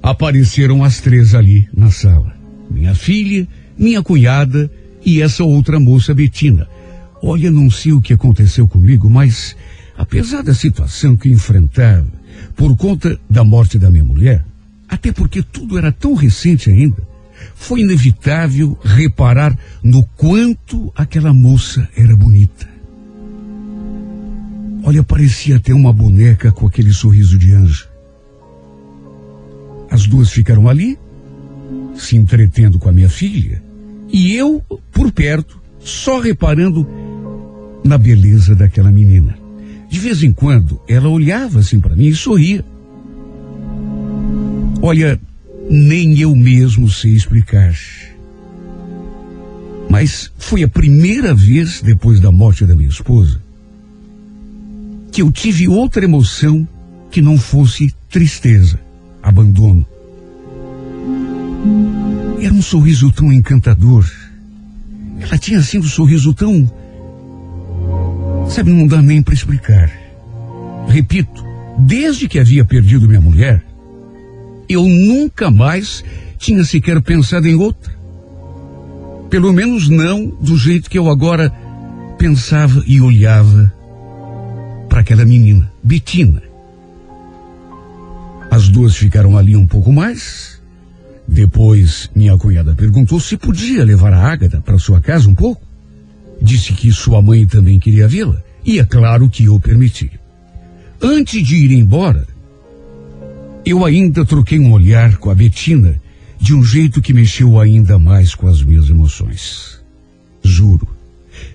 apareceram 0.02 0.84
as 0.84 1.00
três 1.00 1.34
ali 1.34 1.68
na 1.74 1.90
sala. 1.90 2.34
Minha 2.70 2.94
filha, 2.94 3.46
minha 3.78 4.02
cunhada 4.02 4.70
e 5.04 5.22
essa 5.22 5.42
outra 5.42 5.80
moça 5.80 6.12
Betina 6.12 6.68
Olha, 7.22 7.50
não 7.50 7.70
sei 7.70 7.92
o 7.92 8.00
que 8.00 8.12
aconteceu 8.12 8.68
comigo, 8.68 9.10
mas 9.10 9.56
apesar 9.96 10.42
da 10.42 10.54
situação 10.54 11.16
que 11.16 11.28
enfrentava 11.28 12.06
por 12.54 12.76
conta 12.76 13.18
da 13.28 13.42
morte 13.44 13.78
da 13.78 13.90
minha 13.90 14.04
mulher, 14.04 14.44
até 14.88 15.12
porque 15.12 15.42
tudo 15.42 15.76
era 15.76 15.90
tão 15.90 16.14
recente 16.14 16.70
ainda, 16.70 17.06
foi 17.54 17.80
inevitável 17.80 18.78
reparar 18.82 19.56
no 19.82 20.04
quanto 20.16 20.92
aquela 20.94 21.32
moça 21.32 21.88
era 21.96 22.16
bonita. 22.16 22.68
Olha, 24.84 25.02
parecia 25.02 25.56
até 25.56 25.74
uma 25.74 25.92
boneca 25.92 26.52
com 26.52 26.66
aquele 26.66 26.92
sorriso 26.92 27.38
de 27.38 27.52
anjo. 27.52 27.88
As 29.90 30.06
duas 30.06 30.30
ficaram 30.30 30.68
ali, 30.68 30.98
se 31.94 32.16
entretendo 32.16 32.78
com 32.78 32.88
a 32.88 32.92
minha 32.92 33.08
filha, 33.08 33.62
e 34.12 34.34
eu, 34.34 34.62
por 34.92 35.10
perto, 35.10 35.60
só 35.80 36.20
reparando 36.20 36.86
na 37.84 37.98
beleza 37.98 38.54
daquela 38.54 38.90
menina. 38.90 39.36
De 39.88 39.98
vez 39.98 40.22
em 40.22 40.32
quando, 40.32 40.80
ela 40.86 41.08
olhava 41.08 41.60
assim 41.60 41.80
para 41.80 41.96
mim 41.96 42.06
e 42.06 42.14
sorria. 42.14 42.64
Olha, 44.80 45.18
nem 45.68 46.18
eu 46.18 46.34
mesmo 46.36 46.88
sei 46.88 47.12
explicar. 47.12 47.74
Mas 49.90 50.30
foi 50.38 50.62
a 50.62 50.68
primeira 50.68 51.34
vez 51.34 51.80
depois 51.82 52.20
da 52.20 52.30
morte 52.30 52.64
da 52.66 52.76
minha 52.76 52.88
esposa 52.88 53.47
que 55.18 55.22
eu 55.22 55.32
tive 55.32 55.66
outra 55.66 56.04
emoção 56.04 56.64
que 57.10 57.20
não 57.20 57.36
fosse 57.36 57.92
tristeza, 58.08 58.78
abandono. 59.20 59.84
Era 62.40 62.54
um 62.54 62.62
sorriso 62.62 63.10
tão 63.10 63.32
encantador. 63.32 64.08
Ela 65.18 65.36
tinha 65.36 65.58
assim 65.58 65.80
um 65.80 65.82
sorriso 65.82 66.32
tão 66.32 66.70
Sabe, 68.48 68.70
não 68.70 68.86
dá 68.86 69.02
nem 69.02 69.20
para 69.20 69.34
explicar. 69.34 69.90
Repito, 70.86 71.44
desde 71.76 72.28
que 72.28 72.38
havia 72.38 72.64
perdido 72.64 73.08
minha 73.08 73.20
mulher, 73.20 73.64
eu 74.68 74.84
nunca 74.84 75.50
mais 75.50 76.04
tinha 76.38 76.62
sequer 76.62 77.02
pensado 77.02 77.48
em 77.48 77.56
outra. 77.56 77.92
Pelo 79.28 79.52
menos 79.52 79.88
não 79.88 80.28
do 80.40 80.56
jeito 80.56 80.88
que 80.88 80.96
eu 80.96 81.10
agora 81.10 81.52
pensava 82.16 82.84
e 82.86 83.00
olhava 83.00 83.76
para 84.88 85.00
aquela 85.00 85.24
menina, 85.24 85.70
Betina. 85.82 86.42
As 88.50 88.68
duas 88.68 88.96
ficaram 88.96 89.36
ali 89.36 89.54
um 89.54 89.66
pouco 89.66 89.92
mais. 89.92 90.58
Depois, 91.26 92.10
minha 92.14 92.36
cunhada 92.38 92.74
perguntou 92.74 93.20
se 93.20 93.36
podia 93.36 93.84
levar 93.84 94.12
a 94.12 94.32
Ágata 94.32 94.60
para 94.60 94.78
sua 94.78 95.00
casa 95.00 95.28
um 95.28 95.34
pouco. 95.34 95.62
Disse 96.40 96.72
que 96.72 96.90
sua 96.90 97.20
mãe 97.20 97.46
também 97.46 97.78
queria 97.78 98.08
vê-la, 98.08 98.42
e 98.64 98.78
é 98.78 98.84
claro 98.84 99.28
que 99.28 99.44
eu 99.44 99.60
permiti. 99.60 100.10
Antes 101.02 101.46
de 101.46 101.56
ir 101.56 101.72
embora, 101.72 102.26
eu 103.64 103.84
ainda 103.84 104.24
troquei 104.24 104.58
um 104.58 104.72
olhar 104.72 105.18
com 105.18 105.30
a 105.30 105.34
Betina 105.34 106.00
de 106.40 106.54
um 106.54 106.64
jeito 106.64 107.02
que 107.02 107.12
mexeu 107.12 107.60
ainda 107.60 107.98
mais 107.98 108.34
com 108.34 108.48
as 108.48 108.62
minhas 108.62 108.88
emoções. 108.88 109.78
Juro, 110.42 110.88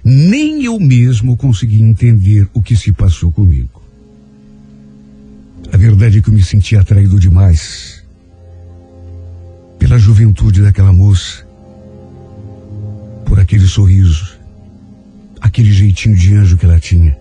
nem 0.04 0.64
eu 0.64 0.80
mesmo 0.80 1.38
consegui 1.38 1.82
entender 1.82 2.48
o 2.54 2.62
que 2.62 2.76
se 2.76 2.92
passou 2.92 3.32
comigo. 3.32 3.82
A 5.72 5.78
verdade 5.78 6.18
é 6.18 6.22
que 6.22 6.30
eu 6.30 6.34
me 6.34 6.44
senti 6.44 6.76
atraído 6.76 7.20
demais 7.20 8.04
pela 9.80 9.98
juventude 9.98 10.62
daquela 10.62 10.94
moça, 10.94 11.46
por 13.26 13.40
aquele 13.40 13.66
sorriso, 13.66 14.38
aquele 15.42 15.72
jeitinho 15.72 16.16
de 16.16 16.34
anjo 16.36 16.58
que 16.58 16.66
ela 16.66 16.80
tinha. 16.80 17.18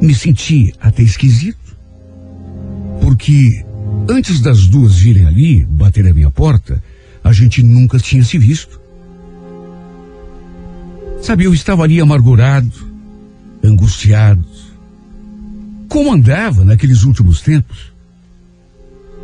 Me 0.00 0.14
senti 0.14 0.74
até 0.80 1.02
esquisito, 1.02 1.76
porque 3.00 3.64
antes 4.08 4.40
das 4.40 4.66
duas 4.66 4.96
virem 4.96 5.26
ali 5.26 5.64
bater 5.64 6.06
a 6.06 6.14
minha 6.14 6.30
porta, 6.30 6.82
a 7.24 7.32
gente 7.32 7.62
nunca 7.62 7.98
tinha 7.98 8.22
se 8.22 8.38
visto. 8.38 8.80
Sabe, 11.26 11.42
eu 11.42 11.52
estava 11.52 11.82
ali 11.82 12.00
amargurado, 12.00 12.70
angustiado. 13.60 14.44
Como 15.88 16.12
andava 16.12 16.64
naqueles 16.64 17.02
últimos 17.02 17.40
tempos? 17.40 17.92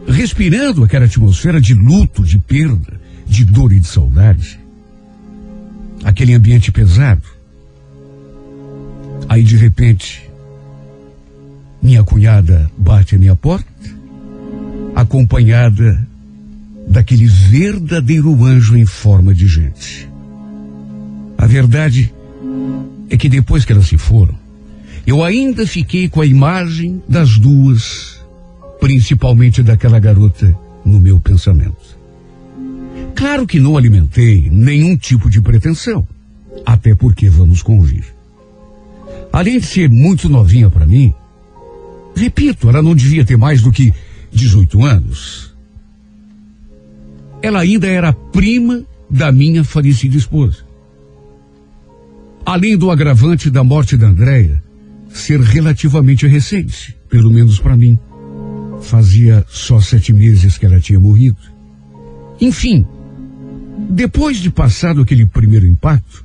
Respirando 0.09 0.82
aquela 0.82 1.04
atmosfera 1.04 1.61
de 1.61 1.75
luto, 1.75 2.25
de 2.25 2.38
perda, 2.38 3.00
de 3.25 3.44
dor 3.44 3.73
e 3.73 3.78
de 3.78 3.87
saudade 3.87 4.59
aquele 6.02 6.35
ambiente 6.35 6.73
pesado. 6.73 7.23
Aí 9.28 9.44
de 9.44 9.56
repente, 9.56 10.28
minha 11.80 12.02
cunhada 12.02 12.68
bate 12.76 13.14
a 13.14 13.18
minha 13.18 13.37
porta, 13.37 13.71
acompanhada 14.97 16.04
daquele 16.88 17.26
verdadeiro 17.26 18.44
anjo 18.44 18.76
em 18.76 18.85
forma 18.85 19.32
de 19.32 19.47
gente. 19.47 20.12
A 21.42 21.46
verdade 21.49 22.14
é 23.11 23.16
que 23.16 23.28
depois 23.28 23.64
que 23.64 23.72
elas 23.72 23.88
se 23.88 23.99
foram, 23.99 24.32
eu 25.04 25.25
ainda 25.25 25.66
fiquei 25.66 26.08
com 26.08 26.20
a 26.20 26.25
imagem 26.25 27.02
das 27.08 27.37
duas, 27.37 28.25
principalmente 28.78 29.61
daquela 29.61 29.99
garota, 29.99 30.56
no 30.84 31.00
meu 31.00 31.18
pensamento. 31.18 31.99
Claro 33.16 33.44
que 33.44 33.58
não 33.58 33.76
alimentei 33.76 34.49
nenhum 34.52 34.96
tipo 34.96 35.28
de 35.28 35.42
pretensão, 35.42 36.06
até 36.64 36.94
porque 36.94 37.28
vamos 37.28 37.61
convir. 37.61 38.04
Além 39.32 39.58
de 39.58 39.66
ser 39.66 39.90
muito 39.90 40.28
novinha 40.28 40.70
para 40.70 40.87
mim, 40.87 41.12
repito, 42.14 42.68
ela 42.68 42.80
não 42.80 42.94
devia 42.94 43.25
ter 43.25 43.37
mais 43.37 43.62
do 43.62 43.72
que 43.72 43.92
18 44.30 44.84
anos, 44.84 45.52
ela 47.42 47.58
ainda 47.58 47.88
era 47.88 48.12
prima 48.12 48.84
da 49.11 49.32
minha 49.32 49.64
falecida 49.64 50.16
esposa. 50.16 50.70
Além 52.44 52.76
do 52.76 52.90
agravante 52.90 53.50
da 53.50 53.62
morte 53.62 53.96
da 53.96 54.08
Andréia 54.08 54.62
ser 55.08 55.40
relativamente 55.40 56.26
recente, 56.26 56.96
pelo 57.08 57.30
menos 57.30 57.58
para 57.58 57.76
mim. 57.76 57.99
Fazia 58.80 59.44
só 59.49 59.80
sete 59.80 60.12
meses 60.12 60.58
que 60.58 60.66
ela 60.66 60.80
tinha 60.80 60.99
morrido. 60.99 61.38
Enfim, 62.40 62.84
depois 63.90 64.38
de 64.38 64.50
passado 64.50 65.02
aquele 65.02 65.26
primeiro 65.26 65.66
impacto, 65.66 66.25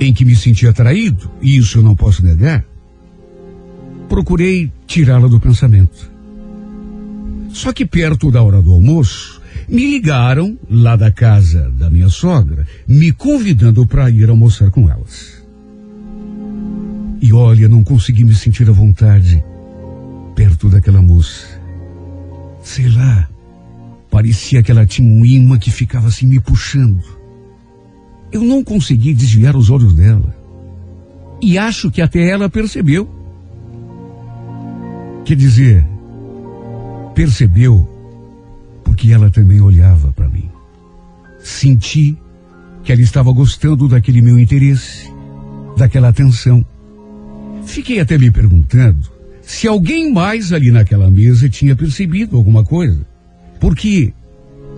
em 0.00 0.12
que 0.12 0.24
me 0.24 0.34
senti 0.34 0.66
atraído, 0.66 1.30
e 1.40 1.56
isso 1.56 1.78
eu 1.78 1.82
não 1.82 1.94
posso 1.94 2.24
negar, 2.24 2.64
procurei 4.08 4.72
tirá-la 4.86 5.28
do 5.28 5.40
pensamento. 5.40 6.10
Só 7.52 7.72
que 7.72 7.84
perto 7.84 8.30
da 8.30 8.42
hora 8.42 8.62
do 8.62 8.72
almoço, 8.72 9.37
me 9.68 9.90
ligaram 9.90 10.58
lá 10.68 10.96
da 10.96 11.12
casa 11.12 11.70
da 11.70 11.90
minha 11.90 12.08
sogra, 12.08 12.66
me 12.86 13.12
convidando 13.12 13.86
para 13.86 14.08
ir 14.08 14.30
almoçar 14.30 14.70
com 14.70 14.90
elas. 14.90 15.42
E 17.20 17.32
olha, 17.32 17.68
não 17.68 17.84
consegui 17.84 18.24
me 18.24 18.34
sentir 18.34 18.68
à 18.68 18.72
vontade 18.72 19.44
perto 20.34 20.68
daquela 20.68 21.02
moça. 21.02 21.60
Sei 22.62 22.88
lá, 22.88 23.28
parecia 24.10 24.62
que 24.62 24.70
ela 24.70 24.86
tinha 24.86 25.06
um 25.06 25.24
imã 25.24 25.58
que 25.58 25.70
ficava 25.70 26.08
assim 26.08 26.26
me 26.26 26.40
puxando. 26.40 27.02
Eu 28.32 28.42
não 28.42 28.64
consegui 28.64 29.12
desviar 29.12 29.56
os 29.56 29.68
olhos 29.68 29.94
dela. 29.94 30.34
E 31.42 31.58
acho 31.58 31.90
que 31.90 32.00
até 32.00 32.26
ela 32.28 32.48
percebeu. 32.48 33.08
Quer 35.24 35.36
dizer, 35.36 35.86
percebeu 37.14 37.97
porque 38.98 39.12
ela 39.12 39.30
também 39.30 39.60
olhava 39.60 40.12
para 40.12 40.28
mim. 40.28 40.50
Senti 41.38 42.18
que 42.82 42.90
ela 42.90 43.00
estava 43.00 43.30
gostando 43.30 43.86
daquele 43.86 44.20
meu 44.20 44.36
interesse, 44.36 45.08
daquela 45.76 46.08
atenção. 46.08 46.66
Fiquei 47.64 48.00
até 48.00 48.18
me 48.18 48.28
perguntando 48.28 49.08
se 49.40 49.68
alguém 49.68 50.12
mais 50.12 50.52
ali 50.52 50.72
naquela 50.72 51.08
mesa 51.08 51.48
tinha 51.48 51.76
percebido 51.76 52.36
alguma 52.36 52.64
coisa. 52.64 53.06
Porque, 53.60 54.12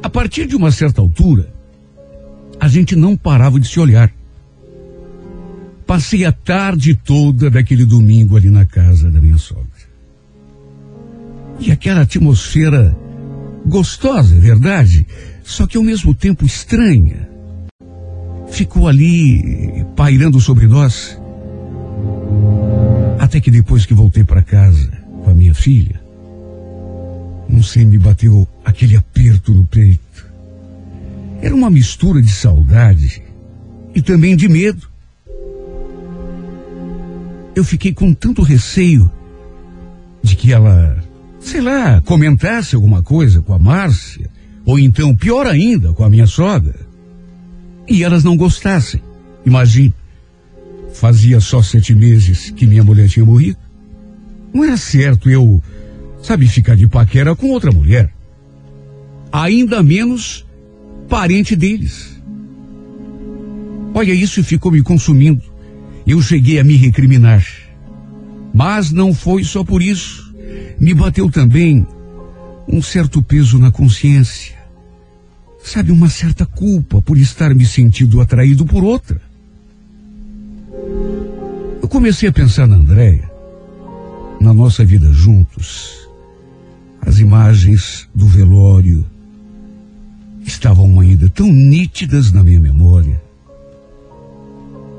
a 0.03 0.11
partir 0.11 0.47
de 0.47 0.55
uma 0.55 0.71
certa 0.71 1.01
altura, 1.01 1.51
a 2.61 2.69
gente 2.69 2.95
não 2.95 3.17
parava 3.17 3.59
de 3.59 3.67
se 3.67 3.81
olhar. 3.81 4.13
Passei 5.87 6.27
a 6.27 6.33
tarde 6.33 6.95
toda 6.95 7.49
daquele 7.49 7.87
domingo 7.87 8.37
ali 8.37 8.51
na 8.51 8.67
casa 8.67 9.11
da 9.11 9.19
minha 9.19 9.39
sogra. 9.39 9.65
E 11.59 11.73
aquela 11.73 12.03
atmosfera 12.03 12.95
gostosa, 13.67 14.35
é 14.35 14.39
verdade, 14.39 15.07
só 15.45 15.67
que 15.67 15.77
ao 15.77 15.83
mesmo 15.83 16.15
tempo 16.15 16.45
estranha. 16.45 17.29
Ficou 18.51 18.89
ali 18.89 19.85
pairando 19.95 20.41
sobre 20.41 20.67
nós 20.67 21.19
até 23.19 23.41
que 23.41 23.51
depois 23.51 23.87
que 23.87 23.95
voltei 23.95 24.25
para 24.25 24.43
casa 24.43 24.91
com 25.23 25.31
a 25.31 25.35
minha 25.35 25.55
filha, 25.55 26.01
não 27.49 27.63
sei, 27.63 27.85
me 27.85 27.99
bateu 27.99 28.47
aquele 28.65 28.97
aperto 28.97 29.53
no 29.53 29.67
peito. 29.67 30.01
Era 31.43 31.55
uma 31.55 31.71
mistura 31.71 32.23
de 32.23 32.31
saudade 32.31 33.23
e 33.95 34.01
também 34.01 34.37
de 34.37 34.49
medo. 34.49 34.89
Eu 37.55 37.65
fiquei 37.65 37.93
com 37.93 38.15
tanto 38.15 38.43
receio 38.43 39.11
de 40.23 40.37
que 40.37 40.53
ela, 40.53 40.97
sei 41.41 41.61
lá, 41.61 42.01
comentasse 42.03 42.75
alguma 42.75 43.03
coisa 43.03 43.41
com 43.41 43.53
a 43.53 43.59
Márcia, 43.59 44.31
ou 44.65 44.79
então, 44.79 45.17
pior 45.17 45.47
ainda, 45.47 45.93
com 45.93 46.05
a 46.05 46.11
minha 46.11 46.27
sogra, 46.27 46.79
e 47.89 48.05
elas 48.05 48.23
não 48.23 48.37
gostassem. 48.37 49.03
Imagine. 49.45 49.95
Fazia 50.93 51.41
só 51.41 51.63
sete 51.63 51.95
meses 51.95 52.51
que 52.51 52.67
minha 52.67 52.85
mulher 52.85 53.09
tinha 53.09 53.25
morrido. 53.25 53.59
Não 54.53 54.65
era 54.65 54.77
certo 54.77 55.31
eu, 55.31 55.63
sabe, 56.23 56.47
ficar 56.47 56.77
de 56.77 56.87
paquera 56.87 57.35
com 57.35 57.49
outra 57.49 57.73
mulher. 57.73 58.13
Ainda 59.33 59.83
menos 59.83 60.45
parente 61.09 61.57
deles. 61.57 62.21
Olha, 63.95 64.13
isso 64.13 64.43
ficou 64.45 64.71
me 64.71 64.83
consumindo. 64.83 65.43
Eu 66.07 66.21
cheguei 66.21 66.59
a 66.59 66.65
me 66.65 66.77
recriminar. 66.77 67.47
Mas 68.53 68.91
não 68.91 69.15
foi 69.15 69.45
só 69.45 69.65
por 69.65 69.83
isso. 69.83 70.30
Me 70.79 70.95
bateu 70.95 71.31
também 71.31 71.87
um 72.67 72.81
certo 72.81 73.23
peso 73.23 73.59
na 73.59 73.71
consciência. 73.71 74.59
Sabe, 75.63 75.93
uma 75.93 76.09
certa 76.09 76.47
culpa 76.47 77.03
por 77.03 77.19
estar 77.19 77.55
me 77.55 77.67
sentindo 77.67 78.21
atraído 78.21 78.65
por 78.65 78.83
outra. 78.83 79.21
Eu 81.83 81.89
comecei 81.89 82.29
a 82.29 82.33
pensar 82.33 82.67
na 82.67 82.77
Andréia, 82.77 83.31
na 84.41 84.55
nossa 84.55 84.85
vida 84.85 85.13
juntos. 85.13 86.09
As 87.01 87.19
imagens 87.19 88.09
do 88.15 88.27
velório 88.27 89.05
estavam 90.45 90.99
ainda 91.01 91.29
tão 91.29 91.51
nítidas 91.53 92.33
na 92.33 92.43
minha 92.43 92.61
memória. 92.61 93.21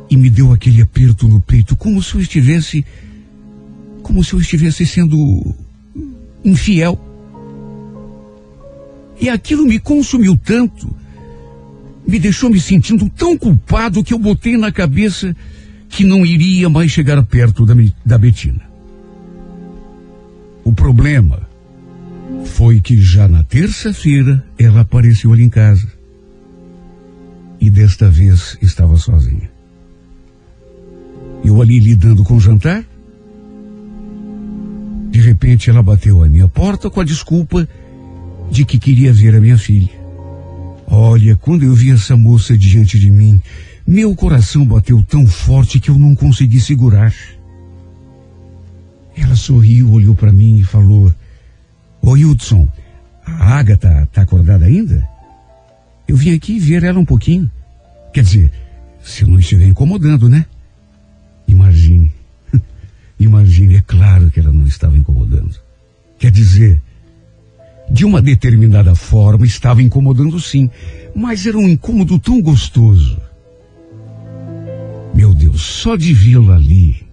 E 0.09 0.17
me 0.17 0.29
deu 0.29 0.51
aquele 0.51 0.81
aperto 0.81 1.27
no 1.27 1.39
peito, 1.39 1.75
como 1.75 2.03
se 2.03 2.15
eu 2.15 2.21
estivesse. 2.21 2.85
Como 4.01 4.23
se 4.23 4.33
eu 4.33 4.39
estivesse 4.39 4.85
sendo 4.85 5.55
infiel. 6.43 6.99
E 9.19 9.29
aquilo 9.29 9.65
me 9.65 9.79
consumiu 9.79 10.35
tanto, 10.35 10.93
me 12.07 12.19
deixou 12.19 12.49
me 12.49 12.59
sentindo 12.59 13.09
tão 13.09 13.37
culpado 13.37 14.03
que 14.03 14.13
eu 14.13 14.19
botei 14.19 14.57
na 14.57 14.71
cabeça 14.71 15.35
que 15.87 16.03
não 16.03 16.25
iria 16.25 16.69
mais 16.69 16.91
chegar 16.91 17.23
perto 17.25 17.65
da, 17.65 17.75
da 18.03 18.17
Betina. 18.17 18.61
O 20.63 20.73
problema 20.73 21.47
foi 22.45 22.79
que 22.79 22.99
já 22.99 23.27
na 23.27 23.43
terça-feira 23.43 24.43
ela 24.57 24.81
apareceu 24.81 25.33
ali 25.33 25.43
em 25.43 25.49
casa. 25.49 25.87
E 27.59 27.69
desta 27.69 28.09
vez 28.09 28.57
estava 28.61 28.97
sozinha. 28.97 29.51
Eu 31.43 31.61
ali 31.61 31.79
lidando 31.79 32.23
com 32.23 32.35
o 32.35 32.39
jantar. 32.39 32.83
De 35.12 35.19
repente 35.19 35.69
ela 35.69 35.84
bateu 35.84 36.24
à 36.24 36.30
minha 36.30 36.47
porta 36.47 36.89
com 36.89 37.02
a 37.02 37.04
desculpa 37.04 37.67
de 38.50 38.63
que 38.63 38.80
queria 38.80 39.13
ver 39.13 39.36
a 39.36 39.41
minha 39.41 39.58
filha. 39.58 39.89
Olha, 40.88 41.36
quando 41.36 41.63
eu 41.63 41.74
vi 41.74 41.91
essa 41.91 42.15
moça 42.15 42.58
diante 42.58 42.97
de 42.97 43.12
mim, 43.12 43.41
meu 43.86 44.15
coração 44.15 44.65
bateu 44.65 45.04
tão 45.04 45.28
forte 45.28 45.80
que 45.80 45.89
eu 45.89 46.00
não 46.00 46.15
consegui 46.15 46.62
segurar. 46.62 47.13
Ela 49.15 49.36
sorriu, 49.36 49.91
olhou 49.91 50.15
para 50.15 50.32
mim 50.32 50.58
e 50.58 50.63
falou: 50.63 51.13
Oi, 52.02 52.26
Hudson, 52.26 52.67
a 53.26 53.60
Agatha 53.60 54.08
tá 54.12 54.21
acordada 54.21 54.65
ainda? 54.65 55.08
Eu 56.08 56.15
vim 56.15 56.34
aqui 56.34 56.58
ver 56.58 56.84
ela 56.84 57.00
um 57.00 57.06
pouquinho. 57.06 57.52
Quer 58.13 58.24
dizer, 58.24 58.52
se 59.04 59.24
eu 59.24 59.28
não 59.28 59.39
estiver 59.39 59.67
incomodando, 59.67 60.30
né? 60.30 60.45
Imagine. 61.47 62.13
Imagine, 63.23 63.75
é 63.75 63.81
claro 63.81 64.29
que 64.29 64.39
ela 64.39 64.51
não 64.51 64.65
estava 64.65 64.97
incomodando. 64.97 65.55
Quer 66.17 66.31
dizer, 66.31 66.81
de 67.89 68.05
uma 68.05 68.21
determinada 68.21 68.95
forma 68.95 69.45
estava 69.45 69.81
incomodando 69.81 70.39
sim, 70.39 70.69
mas 71.15 71.45
era 71.45 71.57
um 71.57 71.67
incômodo 71.67 72.19
tão 72.19 72.41
gostoso 72.41 73.19
meu 75.13 75.34
Deus, 75.34 75.62
só 75.62 75.95
de 75.95 76.13
vê-la 76.13 76.55
ali, 76.55 77.05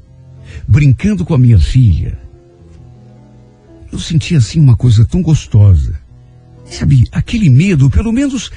brincando 0.66 1.25
com 1.25 1.35
a 1.35 1.38
minha 1.38 1.59
filha, 1.59 2.18
eu 3.92 3.99
senti 3.99 4.37
assim 4.37 4.61
uma 4.61 4.77
coisa 4.77 5.05
tão 5.05 5.23
gostosa. 5.23 5.99
Sabe, 6.64 7.05
aquele 7.12 7.49
medo, 7.49 7.88
pelo 7.90 8.12
menos 8.12 8.51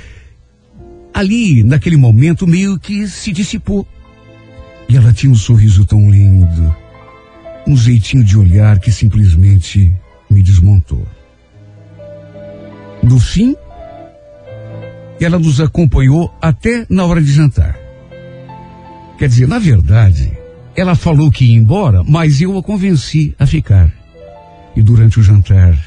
ali, 1.13 1.63
naquele 1.63 1.95
momento, 1.95 2.45
meio 2.45 2.77
que 2.77 3.07
se 3.07 3.31
dissipou. 3.31 3.87
E 4.89 4.97
ela 4.97 5.13
tinha 5.13 5.31
um 5.31 5.35
sorriso 5.35 5.85
tão 5.85 6.09
lindo, 6.09 6.75
um 7.67 7.75
jeitinho 7.75 8.23
de 8.23 8.37
olhar 8.37 8.79
que 8.79 8.91
simplesmente 8.91 9.93
me 10.29 10.41
desmontou. 10.41 11.05
No 13.03 13.19
fim, 13.19 13.55
ela 15.19 15.37
nos 15.37 15.59
acompanhou 15.59 16.33
até 16.41 16.85
na 16.89 17.05
hora 17.05 17.21
de 17.21 17.31
jantar. 17.31 17.77
Quer 19.17 19.27
dizer, 19.27 19.47
na 19.47 19.59
verdade, 19.59 20.31
ela 20.75 20.95
falou 20.95 21.29
que 21.29 21.45
ia 21.45 21.55
embora, 21.55 22.03
mas 22.03 22.41
eu 22.41 22.57
a 22.57 22.63
convenci 22.63 23.35
a 23.37 23.45
ficar. 23.45 23.91
E 24.75 24.81
durante 24.81 25.19
o 25.19 25.23
jantar, 25.23 25.77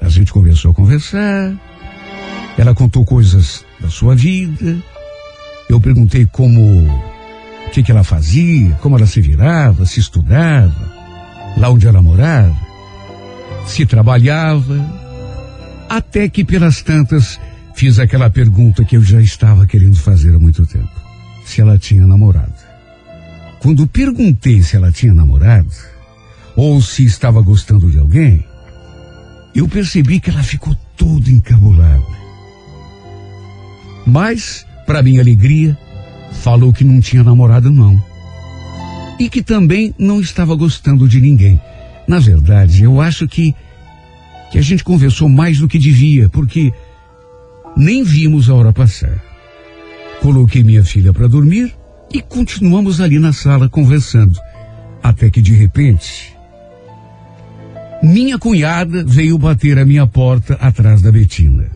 a 0.00 0.08
gente 0.08 0.32
começou 0.32 0.70
a 0.70 0.74
conversar. 0.74 1.54
Ela 2.56 2.74
contou 2.74 3.04
coisas 3.04 3.64
da 3.80 3.88
sua 3.88 4.16
vida. 4.16 4.82
Eu 5.68 5.80
perguntei 5.80 6.26
como, 6.26 6.60
o 7.68 7.70
que, 7.70 7.82
que 7.82 7.92
ela 7.92 8.02
fazia, 8.02 8.70
como 8.80 8.96
ela 8.96 9.06
se 9.06 9.20
virava, 9.20 9.84
se 9.84 10.00
estudava, 10.00 10.74
lá 11.56 11.68
onde 11.68 11.86
ela 11.86 12.02
morava. 12.02 12.56
se 13.66 13.84
trabalhava, 13.84 14.74
até 15.88 16.26
que 16.30 16.42
pelas 16.42 16.80
tantas 16.80 17.38
fiz 17.74 17.98
aquela 17.98 18.30
pergunta 18.30 18.84
que 18.84 18.96
eu 18.96 19.02
já 19.02 19.20
estava 19.20 19.66
querendo 19.66 19.96
fazer 19.96 20.34
há 20.34 20.38
muito 20.38 20.66
tempo: 20.66 20.90
se 21.44 21.60
ela 21.60 21.78
tinha 21.78 22.06
namorado. 22.06 22.54
Quando 23.60 23.86
perguntei 23.86 24.62
se 24.62 24.74
ela 24.74 24.90
tinha 24.90 25.12
namorado, 25.12 25.70
ou 26.56 26.80
se 26.80 27.04
estava 27.04 27.42
gostando 27.42 27.90
de 27.90 27.98
alguém, 27.98 28.44
eu 29.54 29.68
percebi 29.68 30.20
que 30.20 30.30
ela 30.30 30.42
ficou 30.42 30.74
toda 30.96 31.30
encabulada. 31.30 32.18
Mas, 34.06 34.64
para 34.86 35.02
minha 35.02 35.20
alegria, 35.20 35.76
falou 36.32 36.72
que 36.72 36.84
não 36.84 37.00
tinha 37.00 37.22
namorado 37.22 37.70
não. 37.70 38.02
E 39.18 39.28
que 39.28 39.42
também 39.42 39.94
não 39.98 40.20
estava 40.20 40.54
gostando 40.54 41.08
de 41.08 41.20
ninguém. 41.20 41.60
Na 42.06 42.18
verdade, 42.18 42.84
eu 42.84 43.00
acho 43.00 43.26
que 43.26 43.54
que 44.50 44.56
a 44.58 44.62
gente 44.62 44.82
conversou 44.82 45.28
mais 45.28 45.58
do 45.58 45.68
que 45.68 45.78
devia, 45.78 46.28
porque 46.30 46.72
nem 47.76 48.02
vimos 48.02 48.48
a 48.48 48.54
hora 48.54 48.72
passar. 48.72 49.22
Coloquei 50.22 50.62
minha 50.62 50.82
filha 50.82 51.12
para 51.12 51.28
dormir 51.28 51.74
e 52.10 52.22
continuamos 52.22 52.98
ali 53.00 53.18
na 53.18 53.32
sala 53.32 53.68
conversando, 53.68 54.38
até 55.02 55.28
que 55.28 55.42
de 55.42 55.52
repente 55.52 56.38
minha 58.02 58.38
cunhada 58.38 59.04
veio 59.04 59.36
bater 59.36 59.76
a 59.76 59.84
minha 59.84 60.06
porta 60.06 60.54
atrás 60.54 61.02
da 61.02 61.10
Betina. 61.10 61.68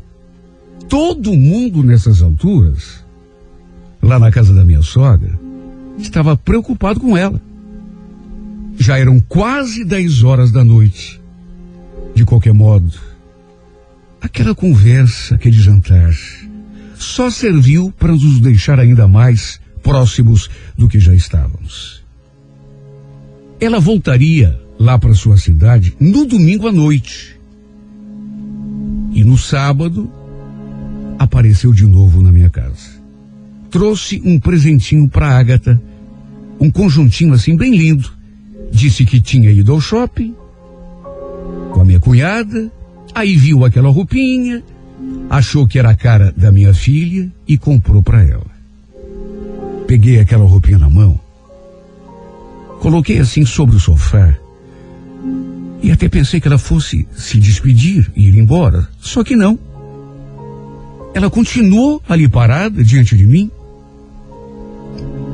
Todo 0.89 1.33
mundo 1.35 1.83
nessas 1.83 2.23
alturas, 2.23 3.02
lá 4.03 4.19
na 4.19 4.31
casa 4.31 4.53
da 4.53 4.65
minha 4.65 4.83
sogra, 4.83 5.39
estava 5.97 6.37
preocupado 6.37 6.99
com 6.99 7.17
ela. 7.17 7.41
Já 8.79 8.99
eram 8.99 9.21
quase 9.21 9.85
10 9.85 10.25
horas 10.25 10.51
da 10.51 10.65
noite. 10.65 11.21
De 12.15 12.25
qualquer 12.25 12.53
modo, 12.53 12.93
aquela 14.21 14.55
conversa, 14.55 15.37
aquele 15.37 15.57
jantar, 15.57 16.13
só 16.97 17.31
serviu 17.31 17.93
para 17.99 18.13
nos 18.13 18.41
deixar 18.41 18.79
ainda 18.79 19.09
mais 19.09 19.61
próximos 19.83 20.51
do 20.77 20.89
que 20.89 21.01
já 21.01 21.15
estávamos. 21.15 22.03
Ela 23.61 23.81
voltaria 23.81 24.61
lá 24.79 24.99
para 24.99 25.15
sua 25.15 25.37
cidade 25.37 25.95
no 25.99 26.25
domingo 26.27 26.69
à 26.69 26.73
noite. 26.73 27.39
E 29.13 29.25
no 29.25 29.39
sábado, 29.39 30.11
apareceu 31.19 31.73
de 31.73 31.87
novo 31.87 32.21
na 32.23 32.33
minha 32.33 32.51
casa. 32.51 33.02
Trouxe 33.73 34.21
um 34.23 34.39
presentinho 34.39 35.09
para 35.09 35.39
Agatha, 35.39 35.81
um 36.61 36.71
conjuntinho 36.71 37.33
assim 37.33 37.57
bem 37.57 37.75
lindo. 37.75 38.13
Disse 38.71 39.07
que 39.07 39.19
tinha 39.19 39.51
ido 39.51 39.73
ao 39.73 39.81
shopping 39.81 40.35
com 41.73 41.81
a 41.81 41.85
minha 41.85 41.99
cunhada, 41.99 42.71
aí 43.15 43.35
viu 43.35 43.65
aquela 43.65 43.89
roupinha, 43.89 44.63
achou 45.31 45.67
que 45.67 45.79
era 45.79 45.89
a 45.89 45.97
cara 45.97 46.35
da 46.37 46.53
minha 46.53 46.75
filha 46.75 47.33
e 47.49 47.57
comprou 47.57 48.03
para 48.03 48.23
ela. 48.23 48.53
Peguei 49.87 50.21
aquela 50.21 50.45
roupinha 50.45 50.79
na 50.79 50.91
mão, 50.91 51.19
coloquei 52.79 53.21
assim 53.21 53.47
sobre 53.47 53.77
o 53.77 53.81
sofá 53.81 54.37
e 55.83 55.91
até 55.91 56.11
pensei 56.11 56.43
que 56.43 56.47
ela 56.47 56.59
fosse 56.59 57.09
se 57.17 57.41
despedir 57.41 58.13
e 58.15 58.29
ir 58.29 58.37
embora, 58.37 58.87
só 59.01 59.25
que 59.25 59.35
não. 59.35 59.59
Ela 61.15 61.31
continuou 61.31 62.03
ali 62.07 62.29
parada 62.29 62.85
diante 62.85 63.17
de 63.17 63.27
mim 63.27 63.51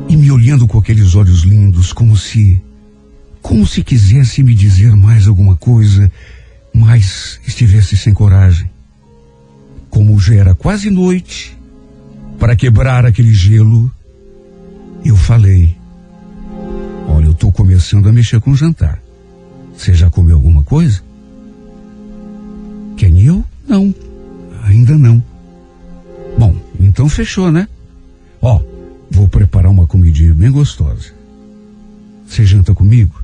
e 0.09 0.17
me 0.17 0.31
olhando 0.31 0.67
com 0.67 0.79
aqueles 0.79 1.15
olhos 1.15 1.43
lindos, 1.43 1.93
como 1.93 2.17
se 2.17 2.61
como 3.43 3.67
se 3.67 3.83
quisesse 3.85 4.43
me 4.43 4.55
dizer 4.55 4.95
mais 4.97 5.29
alguma 5.29 5.57
coisa, 5.57 6.11
mas 6.75 7.41
estivesse 7.47 7.97
sem 7.97 8.13
coragem. 8.13 8.69
Como 9.89 10.19
já 10.19 10.35
era 10.35 10.55
quase 10.55 10.91
noite, 10.91 11.57
para 12.39 12.57
quebrar 12.57 13.07
aquele 13.07 13.33
gelo, 13.33 13.91
eu 15.05 15.17
falei: 15.17 15.77
Olha, 17.09 17.27
eu 17.27 17.33
estou 17.33 17.51
começando 17.53 18.09
a 18.09 18.13
mexer 18.13 18.41
com 18.41 18.51
o 18.51 18.57
jantar. 18.57 19.01
Você 19.77 19.95
já 19.95 20.11
comeu 20.11 20.37
alguma 20.37 20.63
coisa? 20.63 21.03
Quem 22.97 23.21
eu? 23.23 23.45
Não, 23.67 23.95
ainda 24.65 24.99
não. 24.99 25.23
Bom, 26.37 26.55
então 26.81 27.09
fechou, 27.09 27.51
né? 27.51 27.69
Ó, 28.43 28.61
vou 29.11 29.29
preparar 29.29 29.71
uma 29.71 29.87
comidinha 29.87 30.35
bem 30.35 30.51
gostosa. 30.51 31.13
Você 32.27 32.45
janta 32.45 32.75
comigo? 32.75 33.23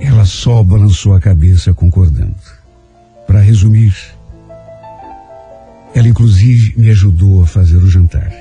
Ela 0.00 0.24
só 0.24 0.62
balançou 0.62 1.14
a 1.14 1.20
cabeça 1.20 1.72
concordando. 1.72 2.34
Para 3.26 3.40
resumir, 3.40 3.94
ela 5.94 6.08
inclusive 6.08 6.74
me 6.78 6.90
ajudou 6.90 7.42
a 7.42 7.46
fazer 7.46 7.76
o 7.76 7.90
jantar. 7.90 8.32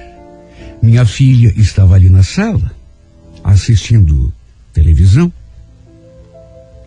Minha 0.82 1.06
filha 1.06 1.54
estava 1.56 1.96
ali 1.96 2.10
na 2.10 2.24
sala, 2.24 2.72
assistindo 3.44 4.34
televisão, 4.74 5.32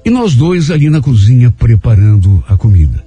e 0.04 0.10
nós 0.10 0.34
dois 0.34 0.70
ali 0.70 0.90
na 0.90 1.00
cozinha 1.00 1.50
preparando 1.50 2.42
a 2.48 2.56
comida. 2.56 3.04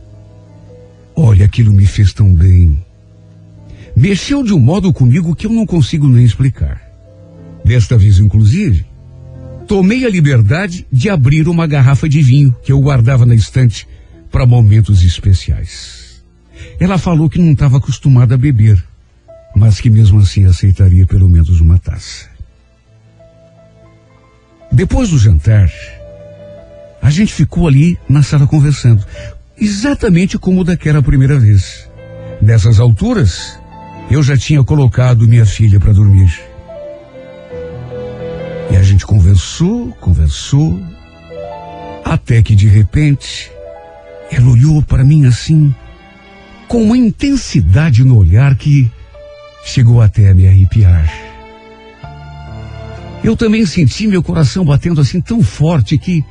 Olha, 1.15 1.45
aquilo 1.45 1.73
me 1.73 1.85
fez 1.85 2.13
tão 2.13 2.33
bem. 2.33 2.83
Mexeu 3.97 4.43
de 4.43 4.53
um 4.53 4.59
modo 4.59 4.93
comigo 4.93 5.35
que 5.35 5.47
eu 5.47 5.51
não 5.51 5.65
consigo 5.65 6.07
nem 6.07 6.23
explicar. 6.23 6.79
Desta 7.65 7.97
vez, 7.97 8.19
inclusive, 8.19 8.85
tomei 9.67 10.05
a 10.05 10.09
liberdade 10.09 10.85
de 10.91 11.09
abrir 11.09 11.47
uma 11.47 11.65
garrafa 11.65 12.07
de 12.07 12.21
vinho 12.21 12.55
que 12.61 12.71
eu 12.71 12.79
guardava 12.79 13.25
na 13.25 13.33
estante 13.33 13.87
para 14.31 14.45
momentos 14.45 15.01
especiais. 15.01 16.23
Ela 16.79 16.99
falou 16.99 17.27
que 17.27 17.39
não 17.39 17.53
estava 17.53 17.77
acostumada 17.77 18.35
a 18.35 18.37
beber, 18.37 18.81
mas 19.55 19.81
que 19.81 19.89
mesmo 19.89 20.19
assim 20.19 20.45
aceitaria 20.45 21.07
pelo 21.07 21.27
menos 21.27 21.59
uma 21.59 21.79
taça. 21.79 22.27
Depois 24.71 25.09
do 25.09 25.17
jantar, 25.17 25.71
a 27.01 27.09
gente 27.09 27.33
ficou 27.33 27.67
ali 27.67 27.97
na 28.07 28.21
sala 28.21 28.45
conversando, 28.45 29.03
exatamente 29.59 30.37
como 30.37 30.63
daquela 30.63 31.01
primeira 31.01 31.39
vez. 31.39 31.89
Nessas 32.39 32.79
alturas, 32.79 33.57
eu 34.09 34.23
já 34.23 34.37
tinha 34.37 34.63
colocado 34.63 35.27
minha 35.27 35.45
filha 35.45 35.79
para 35.79 35.93
dormir. 35.93 36.33
E 38.71 38.75
a 38.75 38.83
gente 38.83 39.05
conversou, 39.05 39.91
conversou, 39.99 40.79
até 42.03 42.41
que 42.41 42.55
de 42.55 42.67
repente 42.67 43.51
ela 44.31 44.49
olhou 44.49 44.81
para 44.81 45.03
mim 45.03 45.25
assim, 45.25 45.73
com 46.67 46.83
uma 46.83 46.97
intensidade 46.97 48.03
no 48.03 48.17
olhar 48.17 48.55
que 48.55 48.89
chegou 49.63 50.01
até 50.01 50.29
a 50.29 50.33
me 50.33 50.47
arrepiar. 50.47 51.11
Eu 53.23 53.35
também 53.35 53.65
senti 53.65 54.07
meu 54.07 54.23
coração 54.23 54.63
batendo 54.63 55.01
assim 55.01 55.19
tão 55.19 55.43
forte 55.43 55.97
que 55.97 56.23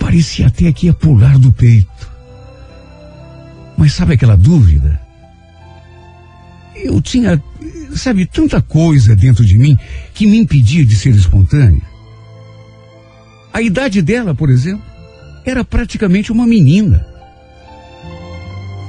parecia 0.00 0.48
até 0.48 0.72
que 0.72 0.86
ia 0.86 0.94
pular 0.94 1.38
do 1.38 1.52
peito. 1.52 2.10
Mas 3.76 3.92
sabe 3.92 4.14
aquela 4.14 4.36
dúvida? 4.36 5.07
Eu 6.84 7.00
tinha 7.00 7.42
sabe, 7.96 8.26
tanta 8.26 8.60
coisa 8.60 9.14
dentro 9.14 9.44
de 9.44 9.58
mim 9.58 9.76
que 10.14 10.26
me 10.26 10.38
impedia 10.38 10.84
de 10.84 10.96
ser 10.96 11.14
espontâneo. 11.14 11.82
A 13.52 13.60
idade 13.60 14.00
dela, 14.02 14.34
por 14.34 14.50
exemplo, 14.50 14.84
era 15.44 15.64
praticamente 15.64 16.30
uma 16.30 16.46
menina. 16.46 17.06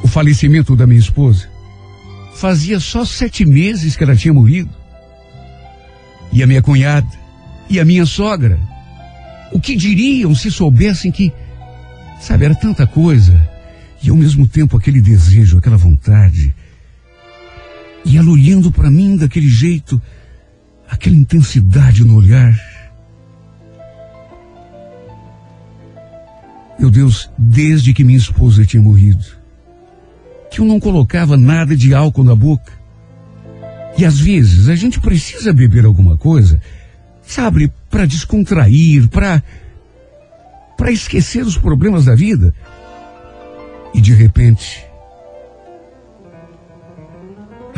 O 0.04 0.08
falecimento 0.08 0.75
da 0.75 0.86
minha 0.86 0.99
esposa 0.99 1.49
fazia 2.36 2.80
só 2.80 3.04
sete 3.04 3.45
meses 3.45 3.95
que 3.95 4.04
ela 4.04 4.15
tinha 4.15 4.34
morrido. 4.34 4.69
E 6.32 6.43
a 6.43 6.47
minha 6.47 6.62
cunhada 6.62 7.08
e 7.69 7.80
a 7.80 7.86
minha 7.86 8.06
sogra, 8.06 8.60
o 9.52 9.60
que 9.60 9.75
diriam 9.75 10.34
se 10.36 10.52
soubessem 10.52 11.12
que, 11.12 11.32
sabe, 12.19 12.45
era 12.45 12.56
tanta 12.56 12.86
coisa 12.86 13.39
e 14.02 14.10
ao 14.10 14.15
mesmo 14.15 14.47
tempo 14.47 14.78
aquele 14.78 15.02
desejo, 15.02 15.58
aquela 15.58 15.78
vontade 15.78 16.54
e 18.05 18.17
ela 18.17 18.29
olhando 18.29 18.71
para 18.71 18.89
mim 18.89 19.17
daquele 19.17 19.47
jeito, 19.47 20.01
aquela 20.89 21.15
intensidade 21.15 22.03
no 22.03 22.15
olhar. 22.15 22.53
Meu 26.79 26.89
Deus, 26.89 27.29
desde 27.38 27.93
que 27.93 28.03
minha 28.03 28.17
esposa 28.17 28.65
tinha 28.65 28.81
morrido, 28.81 29.25
que 30.49 30.62
eu 30.62 30.65
não 30.65 30.79
colocava 30.79 31.35
nada 31.35 31.75
de 31.75 31.93
álcool 31.93 32.23
na 32.23 32.35
boca. 32.35 32.71
E 33.97 34.05
às 34.05 34.19
vezes 34.19 34.69
a 34.69 34.75
gente 34.75 34.99
precisa 34.99 35.51
beber 35.51 35.85
alguma 35.85 36.17
coisa, 36.17 36.62
sabe, 37.21 37.71
para 37.89 38.05
descontrair, 38.05 39.09
para 39.09 39.43
para 40.77 40.93
esquecer 40.93 41.45
os 41.45 41.57
problemas 41.57 42.05
da 42.05 42.15
vida. 42.15 42.55
E 43.93 43.99
de 43.99 44.13
repente, 44.13 44.88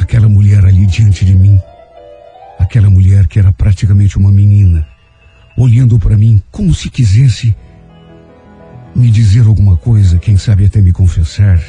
aquela 0.01 0.27
mulher 0.27 0.65
ali 0.65 0.85
diante 0.85 1.23
de 1.23 1.35
mim, 1.35 1.59
aquela 2.59 2.89
mulher 2.89 3.27
que 3.27 3.39
era 3.39 3.51
praticamente 3.51 4.17
uma 4.17 4.31
menina, 4.31 4.87
olhando 5.57 5.99
para 5.99 6.17
mim 6.17 6.41
como 6.51 6.73
se 6.73 6.89
quisesse 6.89 7.55
me 8.95 9.09
dizer 9.09 9.45
alguma 9.45 9.77
coisa, 9.77 10.17
quem 10.17 10.37
sabe 10.37 10.65
até 10.65 10.81
me 10.81 10.91
confessar. 10.91 11.61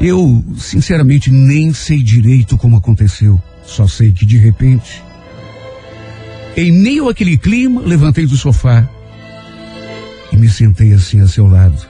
Eu, 0.00 0.44
sinceramente, 0.56 1.30
nem 1.30 1.72
sei 1.72 2.02
direito 2.02 2.56
como 2.56 2.76
aconteceu. 2.76 3.40
Só 3.64 3.86
sei 3.86 4.10
que 4.10 4.26
de 4.26 4.36
repente, 4.36 5.02
em 6.56 6.72
meio 6.72 7.08
àquele 7.08 7.36
clima, 7.36 7.80
levantei 7.82 8.26
do 8.26 8.36
sofá 8.36 8.88
e 10.32 10.36
me 10.36 10.48
sentei 10.48 10.92
assim 10.92 11.20
a 11.20 11.28
seu 11.28 11.46
lado. 11.46 11.86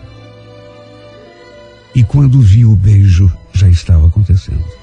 E 1.94 2.02
quando 2.02 2.40
vi 2.40 2.64
o 2.64 2.76
beijo, 2.76 3.32
já 3.54 3.68
estava 3.68 4.06
acontecendo. 4.08 4.81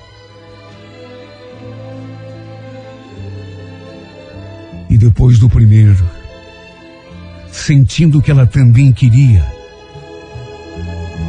Depois 4.99 5.39
do 5.39 5.49
primeiro, 5.49 6.05
sentindo 7.49 8.21
que 8.21 8.29
ela 8.29 8.45
também 8.45 8.91
queria, 8.91 9.45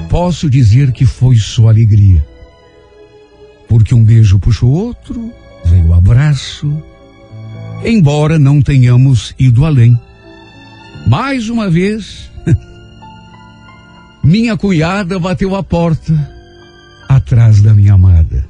posso 0.09 0.51
dizer 0.51 0.91
que 0.91 1.07
foi 1.07 1.37
só 1.37 1.69
alegria. 1.69 2.27
Porque 3.69 3.95
um 3.95 4.03
beijo 4.03 4.41
puxou 4.41 4.71
outro, 4.71 5.33
veio 5.65 5.87
o 5.87 5.95
abraço, 5.95 6.83
embora 7.85 8.39
não 8.39 8.61
tenhamos 8.61 9.35
ido 9.39 9.65
além. 9.65 9.99
Mais 11.07 11.49
uma 11.49 11.71
vez, 11.71 12.29
minha 14.25 14.57
cunhada 14.57 15.17
bateu 15.19 15.55
a 15.55 15.63
porta 15.63 16.13
atrás 17.09 17.63
da 17.63 17.73
minha 17.73 17.95
amada. 17.95 18.45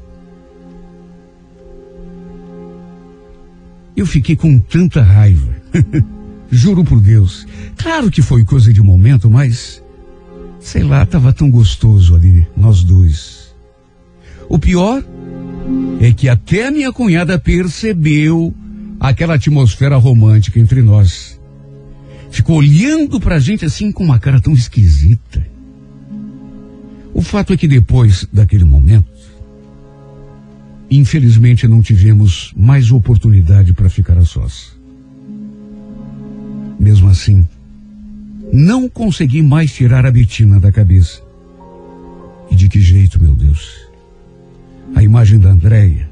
Eu 4.01 4.07
fiquei 4.07 4.35
com 4.35 4.59
tanta 4.59 5.03
raiva. 5.03 5.55
Juro 6.51 6.83
por 6.83 6.99
Deus. 7.03 7.47
Claro 7.77 8.11
que 8.11 8.23
foi 8.23 8.43
coisa 8.47 8.73
de 8.73 8.81
momento, 8.81 9.29
mas 9.29 9.85
sei 10.59 10.83
lá, 10.83 11.03
estava 11.03 11.35
tão 11.35 11.51
gostoso 11.51 12.15
ali, 12.15 12.47
nós 12.57 12.83
dois. 12.83 13.55
O 14.49 14.59
pior 14.59 15.05
é 16.01 16.11
que 16.13 16.31
até 16.31 16.67
a 16.67 16.71
minha 16.71 16.91
cunhada 16.91 17.39
percebeu 17.39 18.55
aquela 18.99 19.35
atmosfera 19.35 19.99
romântica 19.99 20.59
entre 20.59 20.81
nós. 20.81 21.39
Ficou 22.31 22.57
olhando 22.57 23.21
pra 23.21 23.39
gente 23.39 23.67
assim 23.67 23.93
com 23.93 24.03
uma 24.03 24.19
cara 24.19 24.41
tão 24.41 24.55
esquisita. 24.55 25.47
O 27.13 27.21
fato 27.21 27.53
é 27.53 27.57
que 27.59 27.69
depois 27.69 28.27
daquele 28.33 28.65
momento, 28.65 29.13
infelizmente 30.91 31.69
não 31.69 31.81
tivemos 31.81 32.53
mais 32.57 32.91
oportunidade 32.91 33.73
para 33.73 33.89
ficar 33.89 34.19
a 34.19 34.25
sós. 34.25 34.77
Mesmo 36.79 37.09
assim, 37.09 37.47
não 38.53 38.89
consegui 38.89 39.43
mais 39.43 39.73
tirar 39.73 40.05
a 40.05 40.11
Betina 40.11 40.59
da 40.59 40.73
cabeça. 40.73 41.23
E 42.51 42.57
de 42.57 42.69
que 42.69 42.81
jeito, 42.81 43.23
meu 43.23 43.35
Deus? 43.35 43.89
A 44.95 45.03
imagem 45.03 45.39
da 45.39 45.51
Andréia 45.51 46.11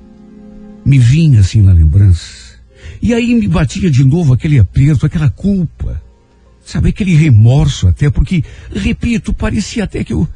me 0.84 0.98
vinha 0.98 1.40
assim 1.40 1.60
na 1.60 1.72
lembrança. 1.72 2.48
E 3.02 3.12
aí 3.12 3.34
me 3.34 3.48
batia 3.48 3.90
de 3.90 4.04
novo 4.04 4.32
aquele 4.32 4.58
aperto, 4.58 5.04
aquela 5.04 5.28
culpa. 5.28 6.00
Sabe, 6.64 6.90
aquele 6.90 7.14
remorso 7.14 7.88
até, 7.88 8.10
porque, 8.10 8.44
repito, 8.70 9.32
parecia 9.32 9.84
até 9.84 10.04
que 10.04 10.12
eu, 10.12 10.28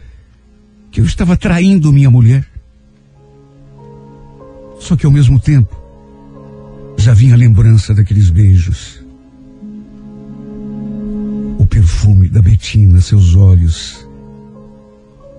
que 0.90 1.00
eu 1.00 1.05
estava 1.05 1.37
traindo 1.37 1.92
minha 1.92 2.11
mulher. 2.11 2.46
Só 4.82 4.96
que 4.96 5.06
ao 5.06 5.12
mesmo 5.12 5.38
tempo, 5.38 5.80
já 6.96 7.14
vinha 7.14 7.34
a 7.34 7.38
lembrança 7.38 7.94
daqueles 7.94 8.30
beijos 8.30 9.00
o 11.56 11.64
perfume 11.64 12.28
da 12.28 12.42
Betina, 12.42 13.00
seus 13.00 13.36
olhos, 13.36 14.08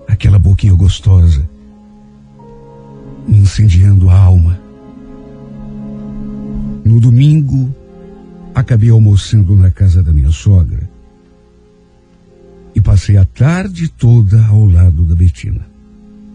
aquela 0.08 0.38
boquinha 0.38 0.72
gostosa, 0.72 1.46
incendiando 3.28 4.08
a 4.08 4.18
alma. 4.18 4.58
No 6.82 6.98
domingo, 6.98 7.74
acabei 8.54 8.88
almoçando 8.88 9.54
na 9.54 9.70
casa 9.70 10.02
da 10.02 10.12
minha 10.12 10.32
sogra 10.32 10.88
e 12.74 12.80
passei 12.80 13.18
a 13.18 13.26
tarde 13.26 13.88
toda 13.88 14.42
ao 14.46 14.64
lado 14.64 15.04
da 15.04 15.14
Betina. 15.14 15.66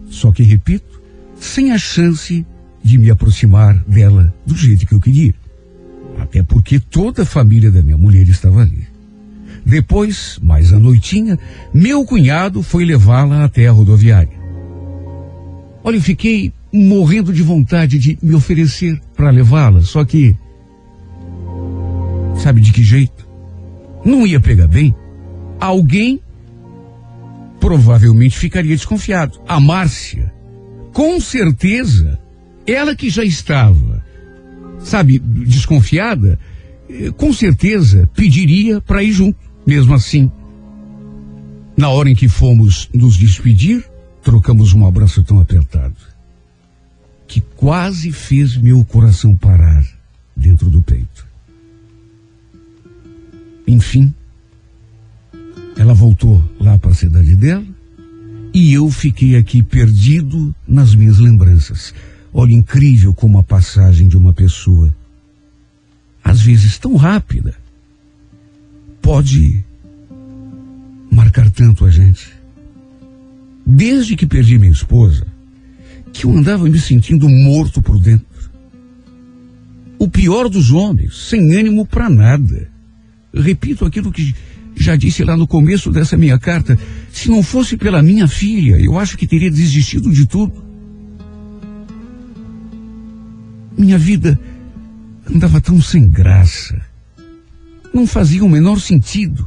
Só 0.08 0.30
que, 0.30 0.44
repito, 0.44 1.02
sem 1.40 1.72
a 1.72 1.78
chance 1.78 2.34
de 2.44 2.59
me 2.98 3.10
aproximar 3.10 3.76
dela 3.86 4.32
do 4.46 4.56
jeito 4.56 4.86
que 4.86 4.94
eu 4.94 5.00
queria. 5.00 5.34
Até 6.18 6.42
porque 6.42 6.78
toda 6.78 7.22
a 7.22 7.26
família 7.26 7.70
da 7.70 7.82
minha 7.82 7.96
mulher 7.96 8.28
estava 8.28 8.62
ali. 8.62 8.86
Depois, 9.64 10.38
mais 10.42 10.72
à 10.72 10.78
noitinha, 10.78 11.38
meu 11.72 12.04
cunhado 12.04 12.62
foi 12.62 12.84
levá-la 12.84 13.44
até 13.44 13.68
a 13.68 13.72
rodoviária. 13.72 14.40
Olha, 15.82 15.96
eu 15.96 16.02
fiquei 16.02 16.52
morrendo 16.72 17.32
de 17.32 17.42
vontade 17.42 17.98
de 17.98 18.18
me 18.22 18.34
oferecer 18.34 19.00
para 19.16 19.30
levá-la, 19.30 19.82
só 19.82 20.04
que. 20.04 20.36
Sabe 22.36 22.60
de 22.60 22.72
que 22.72 22.82
jeito? 22.82 23.28
Não 24.04 24.26
ia 24.26 24.40
pegar 24.40 24.66
bem. 24.66 24.94
Alguém 25.58 26.20
provavelmente 27.58 28.38
ficaria 28.38 28.74
desconfiado. 28.74 29.38
A 29.46 29.60
Márcia, 29.60 30.32
com 30.92 31.20
certeza, 31.20 32.18
ela 32.72 32.94
que 32.94 33.10
já 33.10 33.24
estava, 33.24 34.04
sabe, 34.80 35.18
desconfiada, 35.18 36.38
com 37.16 37.32
certeza 37.32 38.08
pediria 38.14 38.80
para 38.80 39.02
ir 39.02 39.12
junto. 39.12 39.38
Mesmo 39.66 39.94
assim, 39.94 40.30
na 41.76 41.88
hora 41.88 42.10
em 42.10 42.14
que 42.14 42.28
fomos 42.28 42.88
nos 42.92 43.16
despedir, 43.16 43.84
trocamos 44.22 44.72
um 44.72 44.86
abraço 44.86 45.22
tão 45.22 45.40
apertado 45.40 45.96
que 47.26 47.40
quase 47.40 48.10
fez 48.10 48.56
meu 48.56 48.84
coração 48.84 49.36
parar 49.36 49.86
dentro 50.34 50.68
do 50.68 50.82
peito. 50.82 51.24
Enfim, 53.68 54.12
ela 55.76 55.94
voltou 55.94 56.42
lá 56.58 56.76
para 56.76 56.90
a 56.90 56.94
cidade 56.94 57.36
dela 57.36 57.64
e 58.52 58.72
eu 58.72 58.90
fiquei 58.90 59.36
aqui 59.36 59.62
perdido 59.62 60.52
nas 60.66 60.92
minhas 60.92 61.18
lembranças. 61.18 61.94
Olha, 62.32 62.52
incrível 62.52 63.12
como 63.12 63.38
a 63.38 63.42
passagem 63.42 64.08
de 64.08 64.16
uma 64.16 64.32
pessoa, 64.32 64.94
às 66.22 66.40
vezes 66.40 66.78
tão 66.78 66.96
rápida, 66.96 67.54
pode 69.02 69.64
marcar 71.10 71.50
tanto 71.50 71.84
a 71.84 71.90
gente. 71.90 72.32
Desde 73.66 74.16
que 74.16 74.26
perdi 74.26 74.58
minha 74.58 74.70
esposa, 74.70 75.26
que 76.12 76.24
eu 76.24 76.30
andava 76.36 76.68
me 76.68 76.78
sentindo 76.78 77.28
morto 77.28 77.82
por 77.82 77.98
dentro. 77.98 78.26
O 79.98 80.08
pior 80.08 80.48
dos 80.48 80.70
homens, 80.70 81.28
sem 81.28 81.54
ânimo 81.54 81.84
para 81.84 82.08
nada. 82.08 82.68
Repito 83.34 83.84
aquilo 83.84 84.10
que 84.10 84.34
já 84.76 84.96
disse 84.96 85.22
lá 85.24 85.36
no 85.36 85.46
começo 85.46 85.90
dessa 85.90 86.16
minha 86.16 86.38
carta. 86.38 86.78
Se 87.12 87.28
não 87.28 87.42
fosse 87.42 87.76
pela 87.76 88.02
minha 88.02 88.26
filha, 88.26 88.80
eu 88.80 88.98
acho 88.98 89.18
que 89.18 89.26
teria 89.26 89.50
desistido 89.50 90.10
de 90.10 90.26
tudo. 90.26 90.69
Minha 93.76 93.98
vida 93.98 94.38
andava 95.26 95.60
tão 95.60 95.80
sem 95.80 96.08
graça 96.08 96.90
não 97.92 98.06
fazia 98.06 98.44
o 98.44 98.48
menor 98.48 98.80
sentido. 98.80 99.46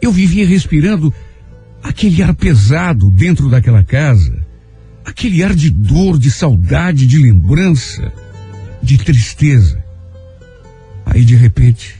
Eu 0.00 0.12
vivia 0.12 0.46
respirando 0.46 1.12
aquele 1.82 2.22
ar 2.22 2.34
pesado 2.34 3.10
dentro 3.10 3.48
daquela 3.48 3.84
casa, 3.84 4.34
aquele 5.04 5.42
ar 5.42 5.54
de 5.54 5.70
dor, 5.70 6.18
de 6.18 6.30
saudade, 6.30 7.06
de 7.06 7.18
lembrança, 7.18 8.12
de 8.82 8.96
tristeza. 8.98 9.82
Aí 11.04 11.24
de 11.24 11.34
repente 11.34 11.96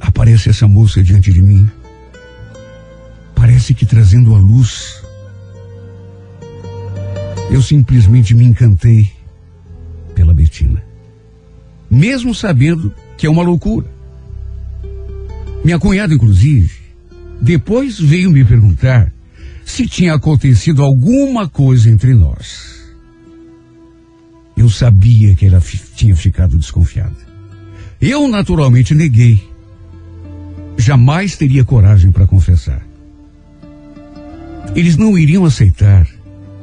aparece 0.00 0.50
essa 0.50 0.68
moça 0.68 1.02
diante 1.02 1.32
de 1.32 1.40
mim. 1.40 1.68
Parece 3.34 3.74
que 3.74 3.86
trazendo 3.86 4.34
a 4.34 4.38
luz. 4.38 5.02
Eu 7.50 7.62
simplesmente 7.62 8.34
me 8.34 8.44
encantei 8.44 9.10
pela 10.14 10.34
Betina 10.34 10.94
mesmo 11.94 12.34
sabendo 12.34 12.92
que 13.16 13.26
é 13.26 13.30
uma 13.30 13.42
loucura. 13.42 13.86
Minha 15.64 15.78
cunhada, 15.78 16.12
inclusive, 16.12 16.72
depois 17.40 17.98
veio 17.98 18.30
me 18.30 18.44
perguntar 18.44 19.12
se 19.64 19.86
tinha 19.86 20.14
acontecido 20.14 20.82
alguma 20.82 21.48
coisa 21.48 21.88
entre 21.88 22.14
nós. 22.14 22.74
Eu 24.56 24.68
sabia 24.68 25.34
que 25.34 25.46
ela 25.46 25.62
tinha 25.94 26.14
ficado 26.14 26.58
desconfiada. 26.58 27.16
Eu 28.00 28.28
naturalmente 28.28 28.94
neguei. 28.94 29.42
Jamais 30.76 31.36
teria 31.36 31.64
coragem 31.64 32.10
para 32.10 32.26
confessar. 32.26 32.84
Eles 34.74 34.96
não 34.96 35.16
iriam 35.16 35.44
aceitar, 35.44 36.06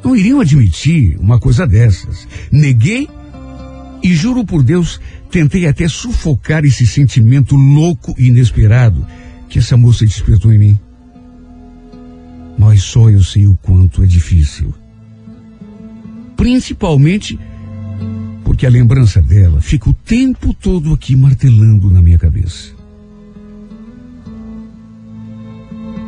não 0.03 0.15
iriam 0.15 0.41
admitir 0.41 1.17
uma 1.19 1.39
coisa 1.39 1.67
dessas. 1.67 2.27
Neguei 2.51 3.07
E 4.03 4.15
juro 4.15 4.43
por 4.43 4.63
Deus, 4.63 4.99
tentei 5.29 5.67
até 5.67 5.87
sufocar 5.87 6.65
esse 6.65 6.87
sentimento 6.87 7.55
louco 7.55 8.15
e 8.17 8.27
inesperado 8.27 9.05
que 9.47 9.59
essa 9.59 9.77
moça 9.77 10.05
despertou 10.05 10.51
em 10.51 10.57
mim. 10.57 10.79
Mas 12.57 12.83
só 12.83 13.09
eu 13.09 13.23
sei 13.23 13.47
o 13.47 13.55
quanto 13.61 14.03
é 14.03 14.07
difícil. 14.07 14.73
Principalmente 16.35 17.39
porque 18.43 18.65
a 18.65 18.69
lembrança 18.69 19.21
dela 19.21 19.61
fica 19.61 19.89
o 19.89 19.93
tempo 19.93 20.53
todo 20.53 20.93
aqui 20.93 21.15
martelando 21.15 21.89
na 21.91 22.01
minha 22.01 22.17
cabeça. 22.17 22.71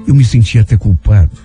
Eu 0.07 0.15
me 0.15 0.25
senti 0.25 0.57
até 0.57 0.75
culpado. 0.75 1.37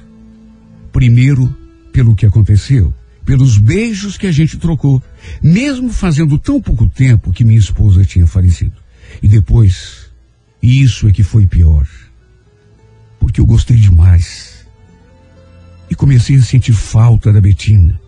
Primeiro, 0.91 1.55
pelo 1.99 2.15
que 2.15 2.27
aconteceu, 2.27 2.95
pelos 3.25 3.59
beijos 3.59 4.17
que 4.17 4.29
a 4.29 4.31
gente 4.31 4.57
trocou, 4.57 5.03
mesmo 5.43 5.93
fazendo 5.93 6.39
tão 6.39 6.63
pouco 6.63 6.89
tempo 6.89 7.33
que 7.33 7.43
minha 7.43 7.59
esposa 7.59 8.05
tinha 8.05 8.25
falecido. 8.25 8.77
E 9.21 9.27
depois, 9.27 10.09
isso 10.63 11.09
é 11.09 11.13
que 11.13 11.25
foi 11.25 11.45
pior. 11.45 11.89
Porque 13.19 13.41
eu 13.41 13.47
gostei 13.47 13.77
demais. 13.77 14.65
E 15.91 15.95
comecei 15.97 16.37
a 16.37 16.41
sentir 16.41 16.73
falta 16.73 17.33
da 17.33 17.41
Betina. 17.41 18.01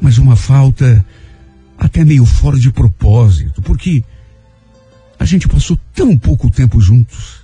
Mas 0.00 0.16
uma 0.16 0.34
falta 0.34 1.04
até 1.76 2.06
meio 2.06 2.24
fora 2.24 2.58
de 2.58 2.72
propósito, 2.72 3.60
porque 3.60 4.02
a 5.18 5.26
gente 5.26 5.46
passou 5.46 5.78
tão 5.94 6.16
pouco 6.16 6.50
tempo 6.50 6.80
juntos. 6.80 7.42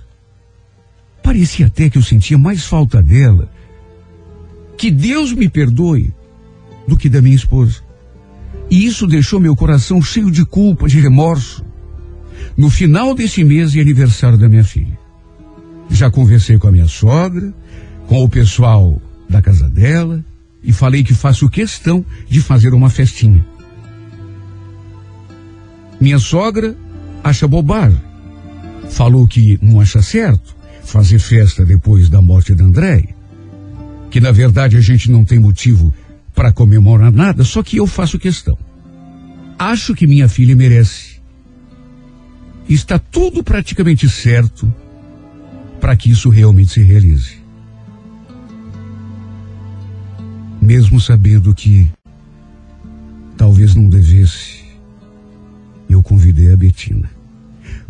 Parecia 1.21 1.67
até 1.67 1.87
que 1.87 1.99
eu 1.99 2.03
sentia 2.03 2.35
mais 2.35 2.65
falta 2.65 2.99
dela. 2.99 3.53
Que 4.77 4.91
Deus 4.91 5.33
me 5.33 5.49
perdoe 5.49 6.13
do 6.87 6.97
que 6.97 7.09
da 7.09 7.21
minha 7.21 7.35
esposa. 7.35 7.81
E 8.69 8.85
isso 8.85 9.07
deixou 9.07 9.39
meu 9.39 9.55
coração 9.55 10.01
cheio 10.01 10.31
de 10.31 10.45
culpa, 10.45 10.87
de 10.87 10.99
remorso. 10.99 11.63
No 12.57 12.69
final 12.69 13.13
desse 13.13 13.43
mês 13.43 13.75
é 13.75 13.81
aniversário 13.81 14.37
da 14.37 14.49
minha 14.49 14.63
filha. 14.63 14.97
Já 15.89 16.09
conversei 16.09 16.57
com 16.57 16.67
a 16.67 16.71
minha 16.71 16.87
sogra, 16.87 17.53
com 18.07 18.23
o 18.23 18.29
pessoal 18.29 19.01
da 19.29 19.41
casa 19.41 19.69
dela 19.69 20.23
e 20.63 20.73
falei 20.73 21.03
que 21.03 21.13
faço 21.13 21.49
questão 21.49 22.03
de 22.27 22.41
fazer 22.41 22.73
uma 22.73 22.89
festinha. 22.89 23.45
Minha 25.99 26.19
sogra 26.19 26.75
acha 27.23 27.47
bobagem. 27.47 28.01
Falou 28.89 29.27
que 29.27 29.57
não 29.61 29.79
acha 29.79 30.01
certo 30.01 30.55
fazer 30.83 31.19
festa 31.19 31.65
depois 31.65 32.09
da 32.09 32.21
morte 32.21 32.53
da 32.53 32.63
André. 32.63 33.14
Que 34.09 34.19
na 34.19 34.31
verdade 34.31 34.77
a 34.77 34.81
gente 34.81 35.11
não 35.11 35.25
tem 35.25 35.39
motivo 35.39 35.93
para 36.33 36.51
comemorar 36.51 37.11
nada, 37.11 37.43
só 37.43 37.63
que 37.63 37.77
eu 37.77 37.87
faço 37.87 38.19
questão. 38.19 38.57
Acho 39.57 39.95
que 39.95 40.05
minha 40.05 40.27
filha 40.27 40.55
merece. 40.55 41.15
Está 42.67 42.99
tudo 42.99 43.43
praticamente 43.43 44.09
certo 44.09 44.71
para 45.79 45.95
que 45.95 46.09
isso 46.09 46.29
realmente 46.29 46.71
se 46.71 46.81
realize. 46.81 47.37
Mesmo 50.61 50.99
sabendo 50.99 51.53
que 51.53 51.89
talvez 53.37 53.75
não 53.75 53.87
devesse, 53.87 54.63
eu 55.89 56.01
convidei 56.01 56.51
a 56.51 56.57
Betina. 56.57 57.09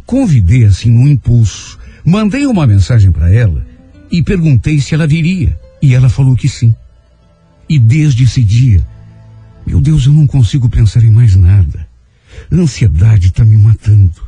Convidei 0.06 0.66
assim 0.66 0.92
num 0.92 1.08
impulso. 1.08 1.80
Mandei 2.04 2.46
uma 2.46 2.68
mensagem 2.68 3.12
para 3.12 3.34
ela 3.34 3.66
e 4.12 4.22
perguntei 4.22 4.80
se 4.80 4.94
ela 4.94 5.08
viria. 5.08 5.58
E 5.86 5.94
ela 5.94 6.10
falou 6.10 6.36
que 6.36 6.50
sim. 6.50 6.74
E 7.70 7.78
desde 7.78 8.24
esse 8.24 8.44
dia, 8.44 8.84
meu 9.68 9.80
Deus, 9.80 10.08
eu 10.08 10.14
não 10.14 10.26
consigo 10.26 10.68
pensar 10.68 11.04
em 11.04 11.12
mais 11.12 11.36
nada. 11.36 11.88
A 12.52 12.56
ansiedade 12.56 13.28
está 13.28 13.46
me 13.46 13.56
matando. 13.56 14.20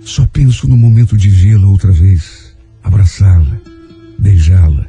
Só 0.00 0.26
penso 0.26 0.66
no 0.66 0.74
momento 0.74 1.18
de 1.18 1.28
vê-la 1.28 1.66
outra 1.66 1.92
vez, 1.92 2.56
abraçá-la, 2.82 3.60
beijá-la. 4.18 4.86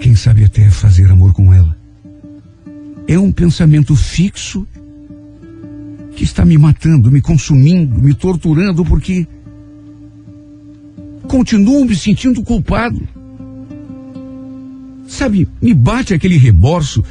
Quem 0.00 0.14
sabe 0.14 0.44
até 0.44 0.70
fazer 0.70 1.10
amor 1.10 1.32
com 1.32 1.52
ela. 1.54 1.74
É 3.08 3.18
um 3.18 3.32
pensamento 3.32 3.96
fixo 3.96 4.68
que 6.14 6.24
está 6.24 6.44
me 6.44 6.58
matando, 6.58 7.10
me 7.10 7.22
consumindo, 7.22 8.02
me 8.02 8.12
torturando, 8.12 8.84
porque 8.84 9.26
continuo 11.26 11.86
me 11.86 11.96
sentindo 11.96 12.42
culpado. 12.42 13.13
Sabe, 15.14 15.48
me 15.62 15.72
bate 15.72 16.12
aquele 16.12 16.36
remorso. 16.36 17.04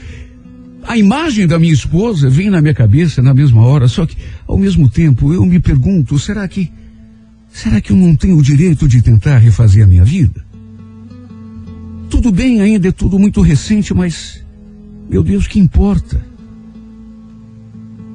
A 0.86 0.98
imagem 0.98 1.48
da 1.48 1.58
minha 1.58 1.72
esposa 1.72 2.30
vem 2.30 2.50
na 2.50 2.62
minha 2.62 2.74
cabeça 2.74 3.22
na 3.22 3.34
mesma 3.34 3.62
hora, 3.62 3.88
só 3.88 4.06
que, 4.06 4.18
ao 4.46 4.58
mesmo 4.58 4.90
tempo, 4.90 5.34
eu 5.34 5.46
me 5.46 5.58
pergunto: 5.58 6.20
será 6.20 6.46
que. 6.46 6.70
Será 7.50 7.80
que 7.80 7.94
eu 7.94 7.96
não 7.96 8.14
tenho 8.14 8.36
o 8.36 8.44
direito 8.44 8.90
de 8.90 9.02
tentar 9.02 9.38
refazer 9.38 9.86
a 9.86 9.88
minha 9.88 10.04
vida? 10.04 10.44
Tudo 12.10 12.30
bem, 12.30 12.60
ainda 12.60 12.90
é 12.90 12.92
tudo 12.92 13.18
muito 13.18 13.40
recente, 13.40 13.94
mas. 13.94 14.44
Meu 15.10 15.24
Deus, 15.24 15.48
que 15.48 15.58
importa? 15.58 16.22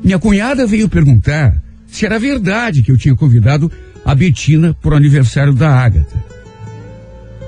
Minha 0.04 0.18
cunhada 0.18 0.66
veio 0.66 0.88
perguntar 0.88 1.62
se 1.86 2.04
era 2.04 2.18
verdade 2.18 2.82
que 2.82 2.92
eu 2.92 2.98
tinha 2.98 3.16
convidado 3.16 3.72
a 4.04 4.14
Betina 4.14 4.74
para 4.82 4.92
o 4.92 4.96
aniversário 4.96 5.54
da 5.54 5.70
Ágata. 5.70 6.22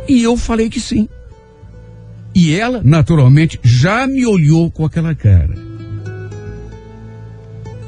E 0.09 0.23
eu 0.23 0.39
falei 0.39 0.71
que 0.71 0.81
sim. 0.81 1.07
E 2.35 2.55
ela, 2.55 2.81
naturalmente, 2.85 3.59
já 3.63 4.07
me 4.07 4.25
olhou 4.25 4.71
com 4.71 4.85
aquela 4.85 5.15
cara. 5.15 5.55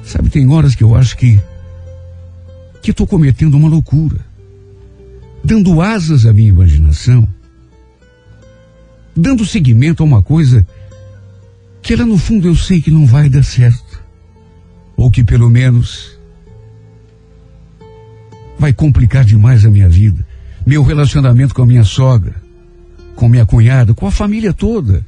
Sabe, 0.04 0.30
tem 0.30 0.48
horas 0.50 0.74
que 0.74 0.82
eu 0.82 0.94
acho 0.94 1.16
que 1.16 1.40
que 2.82 2.90
estou 2.90 3.06
cometendo 3.06 3.54
uma 3.54 3.68
loucura, 3.68 4.18
dando 5.44 5.80
asas 5.80 6.26
à 6.26 6.32
minha 6.32 6.48
imaginação, 6.48 7.28
dando 9.14 9.46
seguimento 9.46 10.02
a 10.02 10.06
uma 10.06 10.20
coisa 10.20 10.66
que 11.80 11.92
ela 11.92 12.04
no 12.04 12.18
fundo 12.18 12.48
eu 12.48 12.56
sei 12.56 12.82
que 12.82 12.90
não 12.90 13.06
vai 13.06 13.28
dar 13.28 13.44
certo, 13.44 14.02
ou 14.96 15.12
que 15.12 15.22
pelo 15.22 15.48
menos 15.48 16.18
vai 18.58 18.72
complicar 18.72 19.24
demais 19.24 19.64
a 19.64 19.70
minha 19.70 19.88
vida, 19.88 20.26
meu 20.66 20.82
relacionamento 20.82 21.54
com 21.54 21.62
a 21.62 21.66
minha 21.66 21.84
sogra, 21.84 22.41
com 23.14 23.28
minha 23.28 23.46
cunhada, 23.46 23.94
com 23.94 24.06
a 24.06 24.10
família 24.10 24.52
toda. 24.52 25.04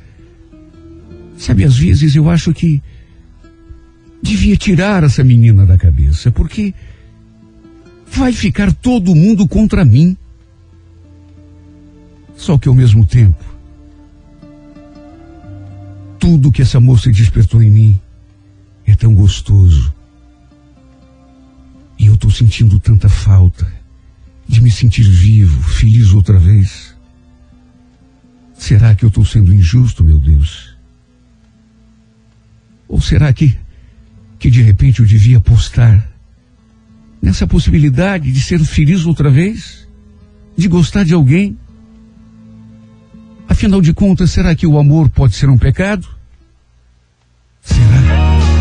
Sabe, 1.36 1.64
às 1.64 1.76
vezes 1.76 2.14
eu 2.14 2.30
acho 2.30 2.52
que 2.52 2.82
devia 4.22 4.56
tirar 4.56 5.02
essa 5.04 5.22
menina 5.22 5.66
da 5.66 5.76
cabeça, 5.76 6.30
porque 6.30 6.72
vai 8.06 8.32
ficar 8.32 8.72
todo 8.72 9.14
mundo 9.14 9.46
contra 9.46 9.84
mim. 9.84 10.16
Só 12.36 12.56
que 12.56 12.68
ao 12.68 12.74
mesmo 12.74 13.04
tempo, 13.06 13.44
tudo 16.18 16.50
que 16.50 16.62
essa 16.62 16.80
moça 16.80 17.10
despertou 17.10 17.62
em 17.62 17.70
mim 17.70 18.00
é 18.86 18.96
tão 18.96 19.14
gostoso. 19.14 19.92
E 21.98 22.06
eu 22.06 22.14
estou 22.14 22.30
sentindo 22.30 22.78
tanta 22.78 23.08
falta 23.08 23.70
de 24.48 24.60
me 24.60 24.70
sentir 24.70 25.04
vivo, 25.04 25.62
feliz 25.62 26.12
outra 26.12 26.38
vez. 26.38 26.93
Será 28.64 28.94
que 28.94 29.04
eu 29.04 29.08
estou 29.08 29.26
sendo 29.26 29.52
injusto, 29.52 30.02
meu 30.02 30.18
Deus? 30.18 30.74
Ou 32.88 32.98
será 32.98 33.30
que, 33.30 33.54
que 34.38 34.50
de 34.50 34.62
repente 34.62 35.00
eu 35.00 35.06
devia 35.06 35.36
apostar 35.36 36.08
nessa 37.20 37.46
possibilidade 37.46 38.32
de 38.32 38.40
ser 38.40 38.58
feliz 38.60 39.04
outra 39.04 39.28
vez? 39.28 39.86
De 40.56 40.66
gostar 40.66 41.04
de 41.04 41.12
alguém? 41.12 41.58
Afinal 43.46 43.82
de 43.82 43.92
contas, 43.92 44.30
será 44.30 44.54
que 44.54 44.66
o 44.66 44.78
amor 44.78 45.10
pode 45.10 45.34
ser 45.34 45.50
um 45.50 45.58
pecado? 45.58 46.08
Será? 47.60 48.53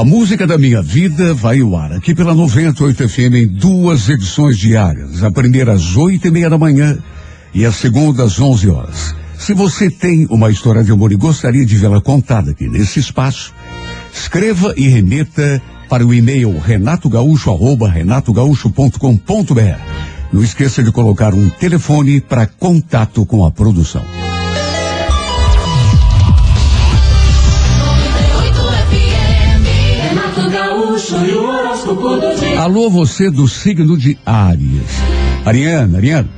A 0.00 0.04
música 0.04 0.46
da 0.46 0.56
minha 0.56 0.80
vida 0.80 1.34
vai 1.34 1.60
ao 1.60 1.76
ar 1.76 1.92
aqui 1.92 2.14
pela 2.14 2.34
98 2.34 3.06
FM 3.06 3.34
em 3.34 3.46
duas 3.46 4.08
edições 4.08 4.56
diárias. 4.56 5.22
A 5.22 5.30
primeira 5.30 5.74
às 5.74 5.94
oito 5.94 6.26
e 6.26 6.30
meia 6.30 6.48
da 6.48 6.56
manhã 6.56 6.98
e 7.52 7.66
a 7.66 7.70
segunda 7.70 8.24
às 8.24 8.40
11 8.40 8.70
horas. 8.70 9.14
Se 9.38 9.52
você 9.52 9.90
tem 9.90 10.26
uma 10.30 10.50
história 10.50 10.82
de 10.82 10.90
amor 10.90 11.12
e 11.12 11.16
gostaria 11.16 11.66
de 11.66 11.76
vê-la 11.76 12.00
contada 12.00 12.52
aqui 12.52 12.66
nesse 12.66 12.98
espaço, 12.98 13.52
escreva 14.10 14.72
e 14.74 14.88
remeta 14.88 15.60
para 15.86 16.06
o 16.06 16.14
e-mail 16.14 16.58
renatogaúcho 16.58 17.50
arroba 17.50 17.86
renatogaúcho.com.br. 17.86 19.80
Não 20.32 20.42
esqueça 20.42 20.82
de 20.82 20.90
colocar 20.90 21.34
um 21.34 21.50
telefone 21.50 22.22
para 22.22 22.46
contato 22.46 23.26
com 23.26 23.44
a 23.44 23.50
produção. 23.50 24.19
Alô, 32.58 32.88
você 32.88 33.30
do 33.30 33.48
signo 33.48 33.96
de 33.98 34.16
Áries. 34.24 35.00
Ariana, 35.44 35.98
Ariana, 35.98 36.28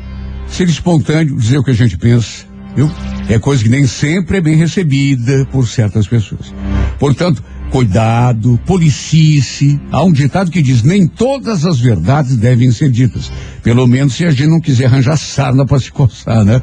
ser 0.49 0.69
espontâneo, 0.69 1.37
dizer 1.37 1.59
o 1.59 1.65
que 1.65 1.73
a 1.73 1.75
gente 1.75 1.99
pensa, 1.99 2.47
viu? 2.75 2.91
É 3.29 3.39
coisa 3.39 3.63
que 3.63 3.69
nem 3.69 3.87
sempre 3.87 4.39
é 4.39 4.41
bem 4.41 4.57
recebida 4.57 5.47
por 5.51 5.69
certas 5.69 6.07
pessoas. 6.07 6.55
Portanto, 6.99 7.43
cuidado, 7.71 8.59
policice. 8.65 9.81
Há 9.91 10.05
um 10.05 10.13
ditado 10.13 10.51
que 10.51 10.63
diz: 10.63 10.83
nem 10.83 11.07
todas 11.07 11.65
as 11.67 11.79
verdades 11.79 12.37
devem 12.37 12.71
ser 12.71 12.91
ditas. 12.91 13.31
Pelo 13.63 13.87
menos 13.87 14.15
se 14.15 14.25
a 14.25 14.31
gente 14.31 14.49
não 14.49 14.61
quiser 14.61 14.87
arranjar 14.87 15.17
sarna 15.17 15.67
para 15.67 15.81
se 15.81 15.91
coçar, 15.91 16.45
né? 16.45 16.61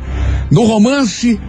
No 0.51 0.65
romance, 0.65 1.39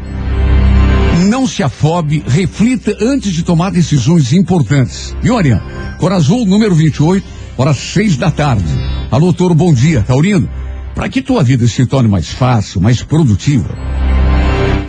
não 1.21 1.47
se 1.47 1.62
afobe, 1.62 2.25
reflita 2.27 2.97
antes 3.01 3.33
de 3.33 3.43
tomar 3.43 3.71
decisões 3.71 4.33
importantes. 4.33 5.14
Viu, 5.23 5.37
Ariana? 5.37 5.62
Cor 5.99 6.12
Azul, 6.12 6.47
número 6.47 6.75
28, 6.75 7.27
horas 7.57 7.77
seis 7.77 8.16
da 8.16 8.31
tarde. 8.31 8.64
Alô, 9.11 9.33
Toro, 9.33 9.55
bom 9.55 9.73
dia. 9.73 10.03
Taurino, 10.03 10.49
para 10.95 11.09
que 11.09 11.23
tua 11.23 11.43
vida 11.43 11.66
se 11.68 11.87
torne 11.87 12.09
mais 12.09 12.31
fácil, 12.31 12.81
mais 12.81 13.03
produtiva, 13.03 13.68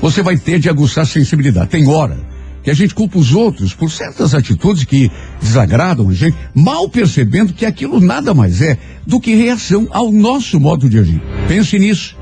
você 0.01 0.23
vai 0.23 0.37
ter 0.37 0.59
de 0.59 0.69
aguçar 0.69 1.05
sensibilidade. 1.05 1.69
Tem 1.69 1.87
hora 1.87 2.17
que 2.63 2.69
a 2.69 2.73
gente 2.73 2.93
culpa 2.93 3.17
os 3.17 3.33
outros 3.33 3.73
por 3.73 3.91
certas 3.91 4.33
atitudes 4.35 4.83
que 4.83 5.11
desagradam 5.41 6.09
a 6.09 6.13
gente, 6.13 6.37
mal 6.53 6.87
percebendo 6.87 7.53
que 7.53 7.65
aquilo 7.65 7.99
nada 7.99 8.33
mais 8.33 8.61
é 8.61 8.77
do 9.05 9.19
que 9.19 9.35
reação 9.35 9.87
ao 9.91 10.11
nosso 10.11 10.59
modo 10.59 10.87
de 10.87 10.99
agir. 10.99 11.21
Pense 11.47 11.77
nisso. 11.79 12.15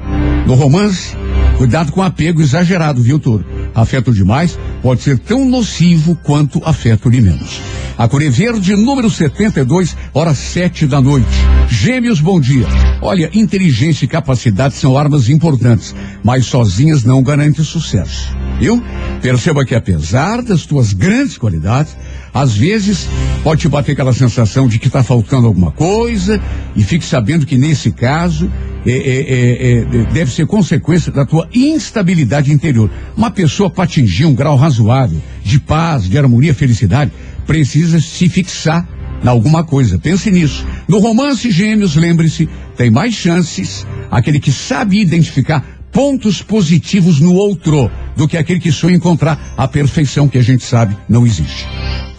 No 0.48 0.56
romance, 0.56 1.16
cuidado 1.60 1.92
com 1.92 2.02
apego 2.02 2.42
exagerado, 2.42 3.04
viu, 3.04 3.20
Toro? 3.20 3.46
Afeto 3.76 4.14
demais 4.14 4.58
pode 4.82 5.02
ser 5.02 5.20
tão 5.20 5.44
nocivo 5.44 6.16
quanto 6.24 6.64
afeto 6.64 7.12
de 7.12 7.20
menos. 7.20 7.60
A 7.98 8.08
Cor 8.08 8.24
é 8.24 8.30
Verde, 8.30 8.78
número 8.78 9.10
72, 9.10 9.94
horas 10.14 10.38
sete 10.38 10.88
da 10.88 11.02
noite. 11.02 11.28
Gêmeos, 11.68 12.22
bom 12.22 12.40
dia. 12.40 12.66
Olha, 13.02 13.30
inteligência 13.34 14.06
e 14.06 14.08
capacidade 14.08 14.76
são 14.76 14.98
armas 14.98 15.28
importantes, 15.28 15.94
mas 16.24 16.46
sozinhas 16.46 17.04
não 17.04 17.22
garantem 17.22 17.66
sucesso. 17.66 18.34
Viu? 18.58 18.82
Perceba 19.22 19.66
que 19.66 19.76
apesar 19.76 20.42
das 20.42 20.66
tuas 20.66 20.94
grandes 20.94 21.38
qualidades, 21.38 21.98
às 22.34 22.56
vezes 22.56 23.08
pode 23.44 23.62
te 23.62 23.70
bater 23.70 23.94
aquela 23.94 24.14
sensação 24.14 24.68
de 24.68 24.80
que 24.80 24.88
está 24.88 25.04
faltando 25.04 25.48
alguma 25.48 25.72
coisa 25.72 26.42
e 26.76 26.84
fique 26.84 27.06
sabendo 27.06 27.46
que 27.46 27.58
nesse 27.58 27.92
caso 27.92 28.52
é, 28.86 28.92
é, 28.92 28.96
é, 28.96 30.02
é, 30.02 30.06
deve 30.14 30.32
ser 30.32 30.46
consequência 30.48 31.12
da 31.12 31.26
tua 31.26 31.48
instabilidade 31.54 32.52
interior. 32.52 32.90
Uma 33.16 33.32
pessoa 33.32 33.70
para 33.70 33.84
atingir 33.84 34.26
um 34.26 34.34
grau 34.34 34.56
razoável 34.56 35.22
de 35.44 35.60
paz, 35.60 36.10
de 36.10 36.18
harmonia, 36.18 36.54
felicidade, 36.54 37.12
precisa 37.46 38.00
se 38.00 38.30
fixar 38.30 38.88
em 39.24 39.28
alguma 39.28 39.64
coisa. 39.64 40.00
Pense 40.00 40.32
nisso. 40.32 40.66
No 40.88 41.00
romance 41.00 41.52
Gêmeos, 41.52 41.96
lembre-se, 41.96 42.48
tem 42.78 42.90
mais 42.90 43.14
chances 43.14 43.86
aquele 44.10 44.40
que 44.40 44.52
sabe 44.52 45.02
identificar 45.02 45.64
pontos 45.92 46.42
positivos 46.42 47.20
no 47.20 47.34
outro 47.34 47.92
do 48.16 48.28
que 48.28 48.38
aquele 48.38 48.60
que 48.60 48.72
sonha 48.72 48.96
encontrar 48.96 49.54
a 49.58 49.68
perfeição 49.68 50.28
que 50.28 50.38
a 50.38 50.44
gente 50.44 50.64
sabe 50.64 50.96
não 51.08 51.26
existe. 51.26 51.68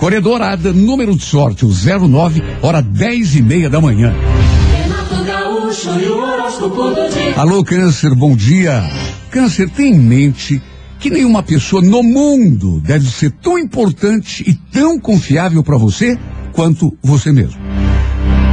Corredorada, 0.00 0.72
número 0.72 1.14
de 1.14 1.22
sorte, 1.22 1.66
o 1.66 1.68
09, 1.68 2.42
hora 2.62 2.80
10 2.80 3.36
e 3.36 3.42
meia 3.42 3.68
da 3.68 3.82
manhã. 3.82 4.14
Alô, 7.36 7.62
Câncer, 7.62 8.14
bom 8.14 8.34
dia. 8.34 8.82
Câncer, 9.30 9.68
tem 9.68 9.92
em 9.92 9.98
mente 9.98 10.62
que 10.98 11.10
nenhuma 11.10 11.42
pessoa 11.42 11.82
no 11.82 12.02
mundo 12.02 12.80
deve 12.80 13.10
ser 13.10 13.30
tão 13.42 13.58
importante 13.58 14.42
e 14.48 14.54
tão 14.72 14.98
confiável 14.98 15.62
para 15.62 15.76
você 15.76 16.18
quanto 16.54 16.96
você 17.02 17.30
mesmo. 17.30 17.60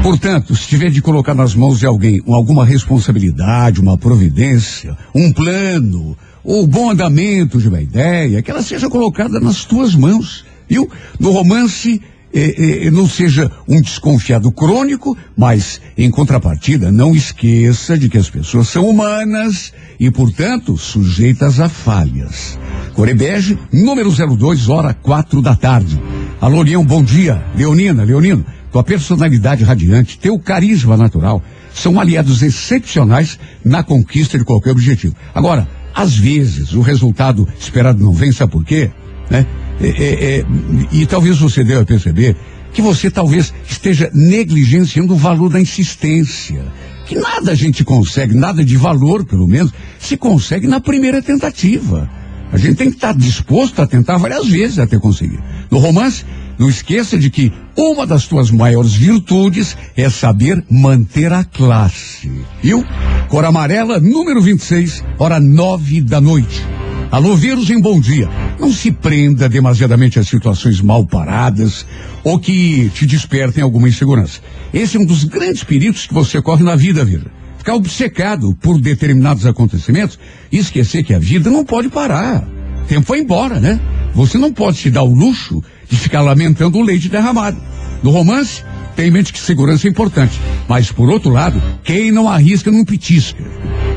Portanto, 0.03 0.53
se 0.53 0.67
tiver 0.67 0.89
de 0.89 1.01
colocar 1.01 1.33
nas 1.33 1.55
mãos 1.55 1.79
de 1.79 1.85
alguém 1.85 2.21
alguma 2.27 2.65
responsabilidade, 2.65 3.79
uma 3.79 3.97
providência, 3.97 4.97
um 5.15 5.31
plano, 5.31 6.17
ou 6.43 6.67
bom 6.67 6.91
andamento 6.91 7.57
de 7.57 7.69
uma 7.69 7.81
ideia, 7.81 8.41
que 8.41 8.51
ela 8.51 8.61
seja 8.61 8.89
colocada 8.89 9.39
nas 9.39 9.63
tuas 9.63 9.95
mãos. 9.95 10.45
Viu? 10.67 10.89
No 11.19 11.31
romance, 11.31 12.01
eh, 12.33 12.85
eh, 12.85 12.91
não 12.91 13.07
seja 13.07 13.49
um 13.67 13.81
desconfiado 13.81 14.51
crônico, 14.51 15.17
mas, 15.35 15.81
em 15.97 16.11
contrapartida, 16.11 16.91
não 16.91 17.15
esqueça 17.15 17.97
de 17.97 18.09
que 18.09 18.17
as 18.17 18.29
pessoas 18.29 18.67
são 18.67 18.87
humanas 18.87 19.73
e, 19.99 20.11
portanto, 20.11 20.77
sujeitas 20.77 21.59
a 21.59 21.69
falhas. 21.69 22.59
Corebege, 22.93 23.57
número 23.71 24.11
02, 24.11 24.69
hora 24.69 24.93
quatro 24.93 25.41
da 25.41 25.55
tarde. 25.55 26.01
Alô, 26.41 26.61
Leão, 26.61 26.85
bom 26.85 27.03
dia. 27.03 27.43
Leonina, 27.55 28.03
Leonino, 28.03 28.45
tua 28.71 28.83
personalidade 28.83 29.63
radiante, 29.63 30.19
teu 30.19 30.37
carisma 30.37 30.97
natural, 30.97 31.41
são 31.73 31.99
aliados 31.99 32.41
excepcionais 32.41 33.39
na 33.63 33.83
conquista 33.83 34.37
de 34.37 34.43
qualquer 34.43 34.71
objetivo. 34.71 35.15
Agora, 35.33 35.67
às 35.95 36.15
vezes, 36.15 36.73
o 36.73 36.81
resultado 36.81 37.47
esperado 37.59 38.03
não 38.03 38.11
vem, 38.11 38.31
sabe 38.31 38.51
por 38.51 38.65
quê? 38.65 38.91
Né? 39.29 39.45
É, 39.79 39.87
é, 39.87 40.39
é, 40.39 40.45
e 40.91 41.05
talvez 41.05 41.37
você 41.37 41.63
deva 41.63 41.85
perceber 41.85 42.35
que 42.73 42.81
você 42.81 43.09
talvez 43.09 43.53
esteja 43.67 44.09
negligenciando 44.13 45.13
o 45.13 45.17
valor 45.17 45.49
da 45.49 45.59
insistência. 45.59 46.63
Que 47.05 47.15
nada 47.15 47.51
a 47.51 47.55
gente 47.55 47.83
consegue, 47.83 48.35
nada 48.35 48.63
de 48.65 48.75
valor, 48.75 49.25
pelo 49.25 49.47
menos, 49.47 49.71
se 49.99 50.17
consegue 50.17 50.67
na 50.67 50.79
primeira 50.79 51.21
tentativa. 51.21 52.09
A 52.51 52.57
gente 52.57 52.75
tem 52.75 52.89
que 52.89 52.95
estar 52.95 53.13
disposto 53.13 53.81
a 53.81 53.87
tentar 53.87 54.17
várias 54.17 54.47
vezes 54.47 54.79
até 54.79 54.97
conseguir. 54.99 55.39
No 55.69 55.79
romance, 55.79 56.25
não 56.57 56.69
esqueça 56.69 57.17
de 57.17 57.29
que 57.29 57.51
uma 57.75 58.05
das 58.05 58.25
tuas 58.25 58.49
maiores 58.49 58.93
virtudes 58.93 59.77
é 59.95 60.09
saber 60.09 60.63
manter 60.69 61.31
a 61.31 61.43
classe. 61.43 62.31
Viu? 62.61 62.83
Cor 63.27 63.45
amarela, 63.45 63.99
número 63.99 64.41
26, 64.41 65.03
hora 65.19 65.39
nove 65.39 66.01
da 66.01 66.19
noite. 66.19 66.76
Alô, 67.09 67.37
Virgem, 67.37 67.79
bom 67.79 68.01
dia. 68.01 68.29
Não 68.59 68.71
se 68.71 68.91
prenda 68.91 69.47
demasiadamente 69.47 70.19
a 70.19 70.23
situações 70.25 70.81
mal 70.81 71.05
paradas 71.05 71.85
ou 72.21 72.37
que 72.37 72.89
te 72.93 73.05
despertem 73.05 73.63
alguma 73.63 73.87
insegurança. 73.87 74.41
Esse 74.73 74.97
é 74.97 74.99
um 74.99 75.05
dos 75.05 75.23
grandes 75.23 75.63
perigos 75.63 76.05
que 76.05 76.13
você 76.13 76.41
corre 76.41 76.65
na 76.65 76.75
vida, 76.75 77.05
Virgem. 77.05 77.31
Ficar 77.57 77.75
obcecado 77.75 78.53
por 78.61 78.81
determinados 78.81 79.45
acontecimentos 79.45 80.19
e 80.51 80.57
esquecer 80.57 81.01
que 81.01 81.13
a 81.13 81.19
vida 81.19 81.49
não 81.49 81.63
pode 81.63 81.87
parar. 81.87 82.45
O 82.83 82.87
tempo 82.87 83.07
foi 83.07 83.19
embora, 83.19 83.57
né? 83.57 83.79
Você 84.13 84.37
não 84.37 84.51
pode 84.51 84.77
se 84.77 84.89
dar 84.89 85.03
o 85.03 85.13
luxo 85.13 85.63
de 85.87 85.95
ficar 85.95 86.19
lamentando 86.19 86.77
o 86.77 86.83
leite 86.83 87.07
derramado. 87.07 87.57
No 88.03 88.11
romance, 88.11 88.63
tem 88.97 89.09
em 89.09 89.11
mente 89.11 89.31
que 89.31 89.39
segurança 89.39 89.87
é 89.87 89.91
importante. 89.91 90.41
Mas, 90.67 90.91
por 90.91 91.07
outro 91.07 91.29
lado, 91.29 91.61
quem 91.83 92.11
não 92.11 92.27
arrisca 92.27 92.71
não 92.71 92.83
petisca. 92.83 93.43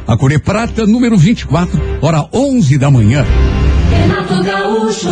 A 0.06 0.14
Corê 0.14 0.38
Prata, 0.38 0.86
número 0.86 1.16
24, 1.16 1.80
hora 2.02 2.28
11 2.32 2.76
da 2.76 2.90
manhã. 2.90 3.24
Gaúcho. 4.44 5.08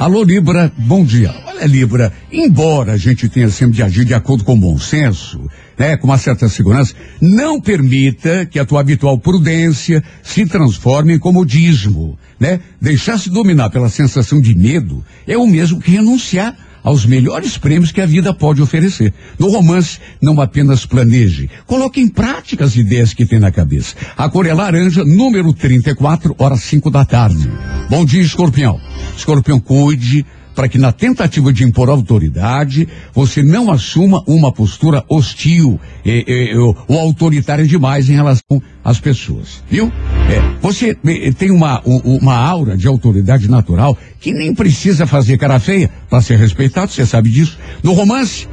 Alô, 0.00 0.22
Libra, 0.24 0.72
bom 0.78 1.04
dia. 1.04 1.34
Olha, 1.46 1.66
Libra, 1.66 2.12
embora 2.32 2.92
a 2.92 2.96
gente 2.96 3.28
tenha 3.28 3.50
sempre 3.50 3.76
de 3.76 3.82
agir 3.82 4.04
de 4.04 4.14
acordo 4.14 4.44
com 4.44 4.54
o 4.54 4.60
bom 4.60 4.78
senso, 4.78 5.40
né, 5.78 5.96
com 5.96 6.06
uma 6.06 6.18
certa 6.18 6.48
segurança, 6.48 6.94
não 7.20 7.60
permita 7.60 8.46
que 8.46 8.58
a 8.58 8.64
tua 8.64 8.80
habitual 8.80 9.18
prudência 9.18 10.02
se 10.22 10.46
transforme 10.46 11.14
em 11.14 11.18
comodismo, 11.18 12.18
né? 12.40 12.60
Deixar-se 12.80 13.30
dominar 13.30 13.70
pela 13.70 13.88
sensação 13.88 14.40
de 14.40 14.54
medo 14.54 15.04
é 15.26 15.36
o 15.36 15.46
mesmo 15.46 15.80
que 15.80 15.90
renunciar 15.90 16.56
aos 16.82 17.06
melhores 17.06 17.56
prêmios 17.56 17.92
que 17.92 18.00
a 18.00 18.06
vida 18.06 18.34
pode 18.34 18.60
oferecer. 18.60 19.12
No 19.38 19.48
romance, 19.48 19.98
não 20.20 20.40
apenas 20.40 20.84
planeje, 20.84 21.48
coloque 21.66 22.00
em 22.00 22.08
prática 22.08 22.64
as 22.64 22.76
ideias 22.76 23.14
que 23.14 23.26
tem 23.26 23.38
na 23.38 23.50
cabeça. 23.50 23.94
A 24.16 24.28
cor 24.28 24.46
é 24.46 24.54
laranja, 24.54 25.04
número 25.04 25.52
34, 25.52 26.34
horas 26.38 26.62
5 26.62 26.90
da 26.90 27.04
tarde. 27.04 27.48
Bom 27.88 28.04
dia, 28.04 28.22
escorpião. 28.22 28.80
Escorpião, 29.16 29.60
cuide 29.60 30.24
para 30.54 30.68
que 30.68 30.78
na 30.78 30.92
tentativa 30.92 31.52
de 31.52 31.64
impor 31.64 31.88
autoridade, 31.88 32.88
você 33.12 33.42
não 33.42 33.70
assuma 33.70 34.22
uma 34.26 34.52
postura 34.52 35.04
hostil 35.08 35.80
eh, 36.04 36.24
eh, 36.26 36.58
ou, 36.58 36.76
ou 36.88 36.98
autoritária 37.00 37.66
demais 37.66 38.08
em 38.08 38.14
relação 38.14 38.62
às 38.84 39.00
pessoas, 39.00 39.62
viu? 39.68 39.92
É, 40.30 40.58
você 40.60 40.96
eh, 41.04 41.32
tem 41.32 41.50
uma, 41.50 41.82
uma 41.84 42.36
aura 42.36 42.76
de 42.76 42.86
autoridade 42.86 43.48
natural 43.48 43.96
que 44.20 44.32
nem 44.32 44.54
precisa 44.54 45.06
fazer 45.06 45.38
cara 45.38 45.58
feia 45.58 45.90
para 46.08 46.20
ser 46.20 46.38
respeitado, 46.38 46.90
você 46.90 47.06
sabe 47.06 47.30
disso. 47.30 47.58
No 47.82 47.92
romance, 47.92 48.46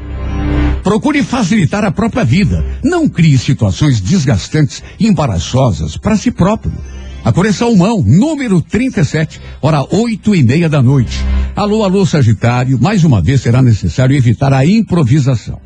Procure 0.84 1.22
facilitar 1.24 1.84
a 1.84 1.92
própria 1.92 2.24
vida. 2.24 2.64
Não 2.84 3.08
crie 3.08 3.38
situações 3.38 4.00
desgastantes 4.00 4.82
e 5.00 5.08
embaraçosas 5.08 5.98
para 5.98 6.16
si 6.16 6.32
próprio. 6.32 6.72
A 7.24 7.34
cor 7.34 7.46
é 7.46 7.52
salmão, 7.52 8.02
número 8.02 8.62
37, 8.62 9.42
hora 9.62 9.86
oito 9.94 10.34
e 10.34 10.42
meia 10.42 10.70
da 10.70 10.82
noite. 10.82 11.20
Alô, 11.56 11.84
alô, 11.84 12.06
Sagitário. 12.06 12.80
Mais 12.82 13.04
uma 13.04 13.22
vez 13.22 13.42
será 13.42 13.62
necessário 13.62 14.16
evitar 14.16 14.54
a 14.54 14.66
improvisação. 14.66 15.60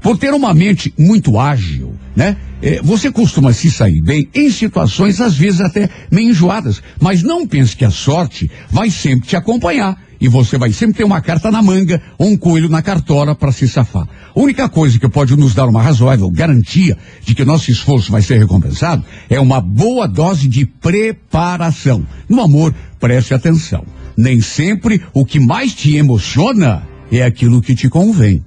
Por 0.00 0.16
ter 0.16 0.32
uma 0.32 0.54
mente 0.54 0.94
muito 0.96 1.38
ágil, 1.38 1.94
né? 2.14 2.36
eh, 2.62 2.80
você 2.82 3.10
costuma 3.10 3.52
se 3.52 3.70
sair 3.70 4.00
bem 4.00 4.28
em 4.34 4.50
situações, 4.50 5.20
às 5.20 5.36
vezes 5.36 5.60
até 5.60 5.90
meio 6.10 6.30
enjoadas. 6.30 6.82
Mas 7.00 7.22
não 7.22 7.46
pense 7.46 7.76
que 7.76 7.84
a 7.84 7.90
sorte 7.90 8.50
vai 8.70 8.90
sempre 8.90 9.28
te 9.28 9.36
acompanhar. 9.36 10.00
E 10.20 10.28
você 10.28 10.58
vai 10.58 10.72
sempre 10.72 10.98
ter 10.98 11.04
uma 11.04 11.20
carta 11.20 11.50
na 11.50 11.62
manga 11.62 12.00
ou 12.18 12.28
um 12.28 12.36
coelho 12.36 12.68
na 12.68 12.82
cartola 12.82 13.34
para 13.34 13.52
se 13.52 13.66
safar. 13.66 14.06
A 14.34 14.40
única 14.40 14.68
coisa 14.68 14.98
que 14.98 15.08
pode 15.08 15.34
nos 15.36 15.54
dar 15.54 15.66
uma 15.66 15.82
razoável 15.82 16.30
garantia 16.30 16.96
de 17.24 17.34
que 17.34 17.44
nosso 17.44 17.70
esforço 17.70 18.12
vai 18.12 18.20
ser 18.20 18.38
recompensado 18.38 19.04
é 19.28 19.40
uma 19.40 19.60
boa 19.60 20.06
dose 20.06 20.46
de 20.46 20.66
preparação. 20.66 22.06
No 22.28 22.42
amor, 22.42 22.74
preste 22.98 23.32
atenção. 23.32 23.84
Nem 24.16 24.40
sempre 24.40 25.02
o 25.14 25.24
que 25.24 25.40
mais 25.40 25.74
te 25.74 25.96
emociona 25.96 26.82
é 27.10 27.22
aquilo 27.22 27.62
que 27.62 27.74
te 27.74 27.88
convém. 27.88 28.44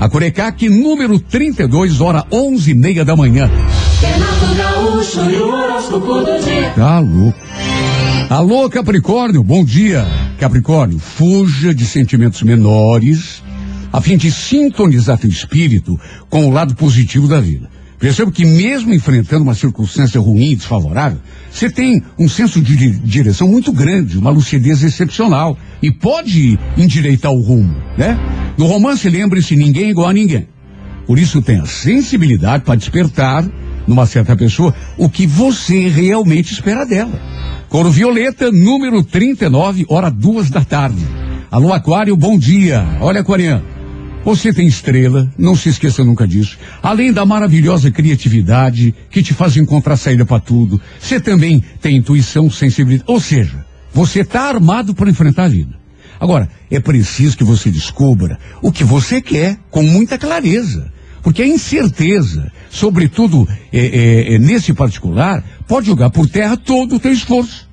A 0.00 0.08
Corecac, 0.08 0.68
número 0.68 1.20
32, 1.20 2.00
hora 2.00 2.26
onze 2.32 2.72
e 2.72 2.74
meia 2.74 3.04
da 3.04 3.14
manhã. 3.14 3.48
Renato 4.00 4.54
Gaúcho 4.56 5.30
e 5.30 5.36
o 5.36 5.48
horóscopo 5.48 6.14
do 6.24 6.44
dia. 6.44 6.70
Tá 6.74 6.98
louco. 6.98 7.38
Alô, 8.30 8.68
Capricórnio, 8.70 9.42
bom 9.42 9.64
dia. 9.64 10.06
Capricórnio, 10.38 10.98
fuja 10.98 11.74
de 11.74 11.84
sentimentos 11.84 12.42
menores 12.42 13.42
a 13.92 14.00
fim 14.00 14.16
de 14.16 14.30
sintonizar 14.30 15.18
teu 15.18 15.28
espírito 15.28 16.00
com 16.30 16.46
o 16.46 16.50
lado 16.50 16.74
positivo 16.74 17.28
da 17.28 17.40
vida. 17.40 17.68
Perceba 17.98 18.32
que 18.32 18.44
mesmo 18.44 18.92
enfrentando 18.94 19.42
uma 19.44 19.54
circunstância 19.54 20.18
ruim 20.18 20.52
e 20.52 20.56
desfavorável, 20.56 21.18
você 21.50 21.68
tem 21.70 22.02
um 22.18 22.26
senso 22.26 22.60
de 22.60 22.74
di- 22.74 22.98
direção 23.00 23.46
muito 23.46 23.70
grande, 23.70 24.16
uma 24.18 24.30
lucidez 24.30 24.82
excepcional 24.82 25.58
e 25.82 25.92
pode 25.92 26.58
endireitar 26.76 27.30
o 27.30 27.40
rumo, 27.42 27.76
né? 27.98 28.18
No 28.56 28.66
romance, 28.66 29.08
lembre-se, 29.10 29.54
ninguém 29.54 29.84
é 29.84 29.90
igual 29.90 30.08
a 30.08 30.12
ninguém. 30.12 30.48
Por 31.06 31.18
isso 31.18 31.42
tenha 31.42 31.66
sensibilidade 31.66 32.64
para 32.64 32.74
despertar 32.76 33.44
numa 33.86 34.06
certa 34.06 34.36
pessoa 34.36 34.74
o 34.96 35.08
que 35.08 35.26
você 35.26 35.88
realmente 35.88 36.52
espera 36.52 36.84
dela. 36.84 37.20
Coro 37.68 37.90
Violeta, 37.90 38.50
número 38.52 39.02
39, 39.02 39.86
hora 39.88 40.10
duas 40.10 40.50
da 40.50 40.64
tarde. 40.64 41.06
Alô, 41.50 41.72
Aquário, 41.72 42.16
bom 42.16 42.38
dia. 42.38 42.84
Olha, 43.00 43.20
Aquariano. 43.20 43.64
Você 44.24 44.52
tem 44.52 44.66
estrela, 44.68 45.28
não 45.36 45.56
se 45.56 45.68
esqueça 45.68 46.04
nunca 46.04 46.26
disso. 46.28 46.56
Além 46.80 47.12
da 47.12 47.26
maravilhosa 47.26 47.90
criatividade 47.90 48.94
que 49.10 49.22
te 49.22 49.34
faz 49.34 49.56
encontrar 49.56 49.96
saída 49.96 50.24
para 50.24 50.38
tudo, 50.38 50.80
você 51.00 51.18
também 51.18 51.62
tem 51.80 51.96
intuição, 51.96 52.48
sensibilidade. 52.48 53.10
Ou 53.10 53.18
seja, 53.18 53.66
você 53.92 54.20
está 54.20 54.42
armado 54.42 54.94
para 54.94 55.10
enfrentar 55.10 55.44
a 55.44 55.48
vida. 55.48 55.74
Agora, 56.20 56.48
é 56.70 56.78
preciso 56.78 57.36
que 57.36 57.42
você 57.42 57.68
descubra 57.68 58.38
o 58.62 58.70
que 58.70 58.84
você 58.84 59.20
quer 59.20 59.58
com 59.70 59.82
muita 59.82 60.16
clareza. 60.16 60.92
Porque 61.22 61.42
a 61.42 61.46
incerteza, 61.46 62.50
sobretudo 62.70 63.48
é, 63.72 63.78
é, 63.78 64.34
é, 64.34 64.38
nesse 64.38 64.72
particular, 64.72 65.42
pode 65.68 65.86
jogar 65.86 66.10
por 66.10 66.28
terra 66.28 66.56
todo 66.56 66.96
o 66.96 67.00
teu 67.00 67.12
esforço. 67.12 67.70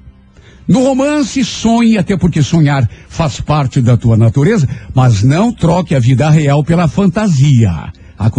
No 0.68 0.84
romance, 0.84 1.43
sonhe, 1.43 1.97
até 1.97 2.16
porque 2.16 2.43
sonhar 2.43 2.88
faz 3.08 3.41
parte 3.41 3.82
da 3.82 3.97
tua 3.97 4.16
natureza, 4.16 4.70
mas 4.93 5.24
não 5.24 5.52
troque 5.52 5.95
a 5.95 6.00
vida 6.00 6.30
real 6.30 6.64
pela 6.64 6.88
fantasia. 6.88 7.91
A 8.20 8.30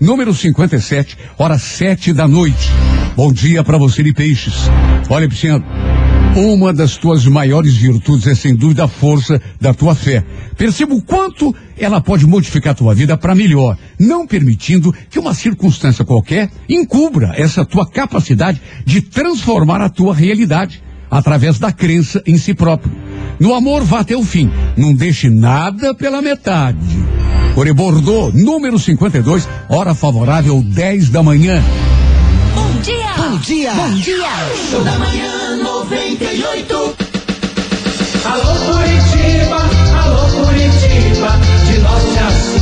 número 0.00 0.34
57, 0.34 1.16
hora 1.38 1.58
sete 1.58 2.12
da 2.12 2.28
noite. 2.28 2.70
Bom 3.16 3.32
dia 3.32 3.64
para 3.64 3.78
você 3.78 4.02
de 4.02 4.12
peixes. 4.12 4.68
Olha, 5.08 5.28
Pisciano, 5.28 5.64
uma 6.36 6.74
das 6.74 6.98
tuas 6.98 7.24
maiores 7.24 7.74
virtudes 7.74 8.26
é 8.26 8.34
sem 8.34 8.54
dúvida 8.54 8.84
a 8.84 8.88
força 8.88 9.40
da 9.58 9.72
tua 9.72 9.94
fé. 9.94 10.22
Perceba 10.58 10.92
o 10.92 11.00
quanto 11.00 11.54
ela 11.78 12.00
pode 12.00 12.26
modificar 12.26 12.72
a 12.72 12.74
tua 12.74 12.94
vida 12.94 13.16
para 13.16 13.34
melhor, 13.34 13.76
não 13.98 14.26
permitindo 14.26 14.94
que 15.10 15.18
uma 15.18 15.34
circunstância 15.34 16.04
qualquer 16.04 16.50
encubra 16.68 17.34
essa 17.36 17.64
tua 17.64 17.86
capacidade 17.86 18.60
de 18.84 19.00
transformar 19.00 19.80
a 19.80 19.88
tua 19.88 20.14
realidade 20.14 20.82
através 21.10 21.58
da 21.58 21.72
crença 21.72 22.22
em 22.26 22.36
si 22.36 22.54
próprio. 22.54 22.92
No 23.38 23.54
amor, 23.54 23.84
vá 23.84 24.00
até 24.00 24.16
o 24.16 24.24
fim. 24.24 24.50
Não 24.76 24.94
deixe 24.94 25.28
nada 25.28 25.94
pela 25.94 26.22
metade. 26.22 26.78
Ore 27.54 27.72
Bordeaux, 27.72 28.34
número 28.34 28.78
52, 28.78 29.48
hora 29.68 29.94
favorável 29.94 30.62
10 30.62 31.10
da 31.10 31.22
manhã. 31.22 31.62
Bom 32.54 32.80
dia! 32.80 33.12
Bom 33.16 33.38
dia. 33.38 33.72
Bom 33.72 33.90
dia! 33.94 34.28
Show 34.70 34.84
da 34.84 34.98
manhã 34.98 35.56
98. 35.62 36.96
Alô 38.24 38.54
Curitiba, 38.66 39.56
alô 40.02 40.44
Curitiba, 40.44 41.40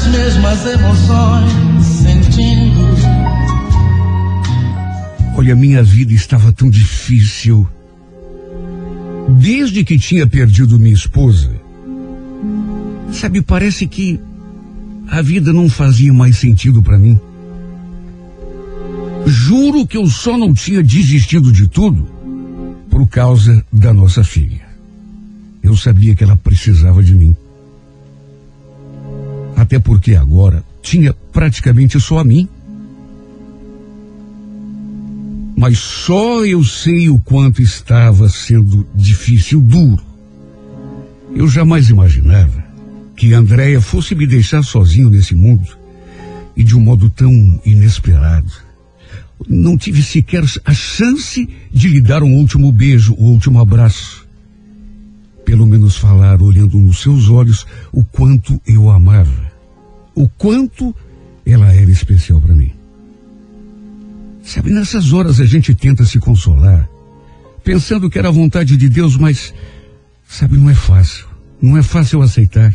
as 0.00 0.06
mesmas 0.06 0.66
emoções 0.66 1.84
sentindo. 1.84 2.80
Olha, 5.36 5.54
minha 5.54 5.82
vida 5.82 6.12
estava 6.12 6.52
tão 6.52 6.70
difícil. 6.70 7.68
Desde 9.28 9.84
que 9.84 9.98
tinha 9.98 10.26
perdido 10.26 10.78
minha 10.78 10.94
esposa. 10.94 11.50
Sabe, 13.12 13.42
parece 13.42 13.86
que 13.86 14.18
a 15.08 15.20
vida 15.20 15.52
não 15.52 15.68
fazia 15.68 16.12
mais 16.12 16.38
sentido 16.38 16.82
para 16.82 16.98
mim. 16.98 17.20
Juro 19.26 19.86
que 19.86 19.96
eu 19.96 20.06
só 20.06 20.38
não 20.38 20.54
tinha 20.54 20.82
desistido 20.82 21.52
de 21.52 21.68
tudo 21.68 22.08
por 22.88 23.06
causa 23.08 23.64
da 23.72 23.92
nossa 23.92 24.24
filha. 24.24 24.66
Eu 25.62 25.76
sabia 25.76 26.14
que 26.14 26.24
ela 26.24 26.36
precisava 26.36 27.02
de 27.02 27.14
mim. 27.14 27.36
Até 29.60 29.78
porque 29.78 30.14
agora 30.14 30.64
tinha 30.80 31.12
praticamente 31.12 32.00
só 32.00 32.20
a 32.20 32.24
mim. 32.24 32.48
Mas 35.54 35.78
só 35.78 36.46
eu 36.46 36.64
sei 36.64 37.10
o 37.10 37.18
quanto 37.18 37.60
estava 37.60 38.26
sendo 38.30 38.88
difícil, 38.94 39.60
duro. 39.60 40.02
Eu 41.36 41.46
jamais 41.46 41.90
imaginava 41.90 42.64
que 43.14 43.34
Andréia 43.34 43.82
fosse 43.82 44.14
me 44.14 44.26
deixar 44.26 44.62
sozinho 44.62 45.10
nesse 45.10 45.34
mundo 45.34 45.68
e 46.56 46.64
de 46.64 46.74
um 46.74 46.80
modo 46.80 47.10
tão 47.10 47.30
inesperado. 47.62 48.50
Não 49.46 49.76
tive 49.76 50.02
sequer 50.02 50.42
a 50.64 50.72
chance 50.72 51.46
de 51.70 51.88
lhe 51.88 52.00
dar 52.00 52.22
um 52.22 52.32
último 52.32 52.72
beijo, 52.72 53.14
um 53.18 53.26
último 53.26 53.60
abraço. 53.60 54.26
Pelo 55.50 55.66
menos 55.66 55.96
falar, 55.96 56.40
olhando 56.40 56.78
nos 56.78 57.02
seus 57.02 57.28
olhos, 57.28 57.66
o 57.90 58.04
quanto 58.04 58.62
eu 58.64 58.88
amava. 58.88 59.50
O 60.14 60.28
quanto 60.28 60.94
ela 61.44 61.74
era 61.74 61.90
especial 61.90 62.40
para 62.40 62.54
mim. 62.54 62.70
Sabe, 64.44 64.70
nessas 64.70 65.12
horas 65.12 65.40
a 65.40 65.44
gente 65.44 65.74
tenta 65.74 66.04
se 66.04 66.20
consolar, 66.20 66.88
pensando 67.64 68.08
que 68.08 68.16
era 68.16 68.28
a 68.28 68.30
vontade 68.30 68.76
de 68.76 68.88
Deus, 68.88 69.16
mas, 69.16 69.52
sabe, 70.24 70.56
não 70.56 70.70
é 70.70 70.74
fácil. 70.74 71.26
Não 71.60 71.76
é 71.76 71.82
fácil 71.82 72.22
aceitar. 72.22 72.72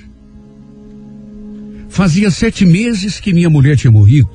Fazia 1.87 2.29
sete 2.29 2.65
meses 2.65 3.21
que 3.21 3.33
minha 3.33 3.49
mulher 3.49 3.77
tinha 3.77 3.89
morrido. 3.89 4.29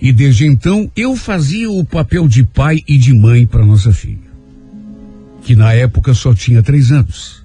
E 0.00 0.12
desde 0.12 0.46
então 0.46 0.88
eu 0.94 1.16
fazia 1.16 1.68
o 1.68 1.84
papel 1.84 2.28
de 2.28 2.44
pai 2.44 2.78
e 2.86 2.96
de 2.96 3.12
mãe 3.12 3.44
para 3.48 3.66
nossa 3.66 3.92
filha, 3.92 4.30
que 5.42 5.56
na 5.56 5.72
época 5.72 6.14
só 6.14 6.32
tinha 6.32 6.62
três 6.62 6.92
anos. 6.92 7.37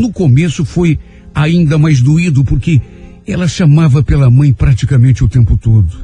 No 0.00 0.10
começo 0.10 0.64
foi 0.64 0.98
ainda 1.34 1.76
mais 1.76 2.00
doído 2.00 2.42
porque 2.42 2.80
ela 3.26 3.46
chamava 3.46 4.02
pela 4.02 4.30
mãe 4.30 4.50
praticamente 4.50 5.22
o 5.22 5.28
tempo 5.28 5.58
todo. 5.58 5.94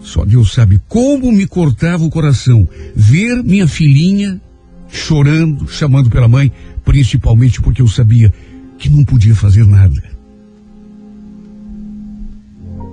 Só 0.00 0.24
Deus 0.24 0.52
sabe 0.52 0.80
como 0.86 1.32
me 1.32 1.44
cortava 1.44 2.04
o 2.04 2.08
coração 2.08 2.68
ver 2.94 3.42
minha 3.42 3.66
filhinha 3.66 4.40
chorando, 4.88 5.66
chamando 5.66 6.08
pela 6.08 6.28
mãe, 6.28 6.52
principalmente 6.84 7.60
porque 7.60 7.82
eu 7.82 7.88
sabia 7.88 8.32
que 8.78 8.88
não 8.88 9.04
podia 9.04 9.34
fazer 9.34 9.66
nada. 9.66 10.00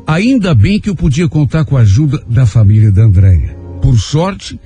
Ainda 0.08 0.56
bem 0.56 0.80
que 0.80 0.90
eu 0.90 0.96
podia 0.96 1.30
contar 1.30 1.64
com 1.64 1.78
a 1.78 1.82
ajuda 1.82 2.24
da 2.28 2.48
família 2.48 2.92
da 2.92 3.04
Andréia. 3.04 3.56
Por 3.84 4.00
sorte, 4.00 4.60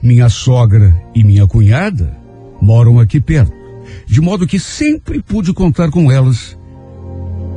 minha 0.00 0.28
sogra 0.28 0.96
e 1.12 1.24
minha 1.24 1.44
cunhada 1.44 2.16
moram 2.60 3.00
aqui 3.00 3.20
perto, 3.20 3.61
de 4.06 4.20
modo 4.20 4.46
que 4.46 4.58
sempre 4.58 5.22
pude 5.22 5.52
contar 5.52 5.90
com 5.90 6.10
elas 6.10 6.58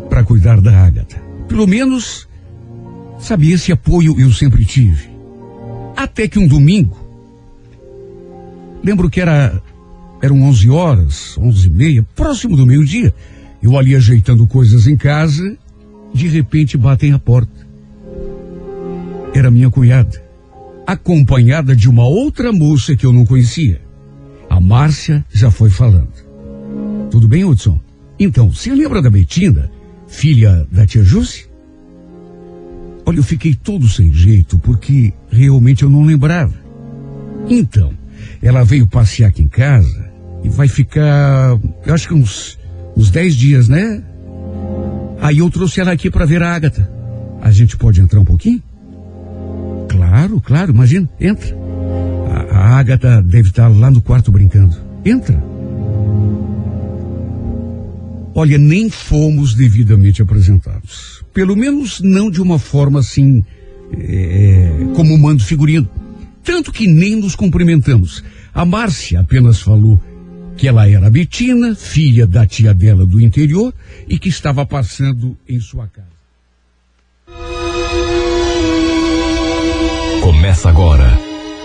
para 0.10 0.24
cuidar 0.24 0.62
da 0.62 0.86
Ágata. 0.86 1.22
Pelo 1.48 1.68
menos 1.68 2.28
sabia 3.20 3.56
esse 3.56 3.72
apoio 3.72 4.20
eu 4.20 4.32
sempre 4.32 4.66
tive. 4.66 5.10
Até 5.96 6.28
que 6.28 6.40
um 6.40 6.48
domingo, 6.48 6.98
lembro 8.84 9.10
que 9.10 9.22
era 9.22 9.62
eram 10.22 10.42
11 10.44 10.70
horas, 10.70 11.38
11 11.38 11.68
e 11.68 11.70
meia, 11.70 12.06
próximo 12.16 12.56
do 12.56 12.66
meio-dia, 12.66 13.14
eu 13.62 13.78
ali 13.78 13.96
ajeitando 13.96 14.48
coisas 14.48 14.88
em 14.88 14.96
casa 14.96 15.58
de 16.16 16.30
repente 16.30 16.78
batem 16.78 17.12
a 17.12 17.20
porta. 17.20 17.68
Era 19.34 19.52
minha 19.52 19.70
cunhada, 19.70 20.24
acompanhada 20.88 21.76
de 21.76 21.90
uma 21.90 22.06
outra 22.06 22.54
moça 22.54 22.96
que 22.96 23.06
eu 23.06 23.12
não 23.12 23.26
conhecia. 23.26 23.82
A 24.50 24.62
Márcia 24.62 25.26
já 25.30 25.52
foi 25.52 25.70
falando. 25.70 26.25
Tudo 27.16 27.30
bem, 27.30 27.46
Hudson? 27.46 27.80
Então, 28.20 28.52
você 28.52 28.76
lembra 28.76 29.02
da 29.02 29.10
Betina, 29.10 29.72
filha 30.06 30.68
da 30.70 30.86
tia 30.86 31.02
Jússi? 31.02 31.48
Olha, 33.06 33.20
eu 33.20 33.24
fiquei 33.24 33.56
todo 33.56 33.88
sem 33.88 34.12
jeito 34.12 34.60
porque 34.60 35.14
realmente 35.30 35.84
eu 35.84 35.90
não 35.90 36.04
lembrava. 36.04 36.54
Então, 37.50 37.94
ela 38.44 38.66
veio 38.66 38.86
passear 38.86 39.30
aqui 39.30 39.42
em 39.42 39.48
casa 39.48 40.12
e 40.44 40.50
vai 40.50 40.68
ficar, 40.68 41.58
eu 41.86 41.94
acho 41.94 42.10
que 42.10 42.14
uns, 42.14 42.60
uns 42.98 43.10
dez 43.10 43.34
dias, 43.34 43.70
né? 43.70 44.04
Aí 45.22 45.38
eu 45.38 45.50
trouxe 45.50 45.80
ela 45.80 45.94
aqui 45.94 46.12
para 46.12 46.26
ver 46.26 46.44
a 46.44 46.54
Ágata. 46.54 46.92
A 47.42 47.50
gente 47.50 47.78
pode 47.78 48.02
entrar 48.02 48.20
um 48.20 48.26
pouquinho? 48.26 48.62
Claro, 49.88 50.42
claro, 50.42 50.74
imagina, 50.74 51.10
entra. 51.18 51.56
A, 52.52 52.58
a 52.58 52.78
Ágata 52.78 53.22
deve 53.22 53.48
estar 53.48 53.70
lá 53.70 53.90
no 53.90 54.02
quarto 54.02 54.34
brincando. 54.34 54.76
Entra. 55.06 55.42
Olha, 58.38 58.58
nem 58.58 58.90
fomos 58.90 59.54
devidamente 59.54 60.22
apresentados. 60.22 61.24
Pelo 61.34 61.56
menos 61.56 62.02
não 62.02 62.30
de 62.30 62.42
uma 62.42 62.60
forma 62.60 63.00
assim, 63.00 63.42
é, 63.98 64.70
como 64.94 65.18
mando 65.18 65.42
figurino. 65.42 65.90
Tanto 66.44 66.70
que 66.70 66.86
nem 66.86 67.16
nos 67.16 67.34
cumprimentamos. 67.34 68.22
A 68.54 68.66
Márcia 68.66 69.22
apenas 69.22 69.62
falou 69.62 70.00
que 70.58 70.68
ela 70.68 70.90
era 70.90 71.10
Betina, 71.10 71.76
filha 71.76 72.28
da 72.28 72.46
tia 72.46 72.74
dela 72.74 73.06
do 73.06 73.22
interior 73.22 73.74
e 74.08 74.20
que 74.20 74.28
estava 74.28 74.66
passando 74.66 75.38
em 75.48 75.60
sua 75.62 75.88
casa. 75.88 76.08
Começa 80.22 80.68
agora 80.68 81.18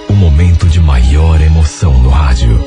o 0.09 0.13
momento 0.13 0.69
de 0.69 0.79
maior 0.79 1.41
emoção 1.41 2.01
no 2.01 2.11
rádio. 2.11 2.59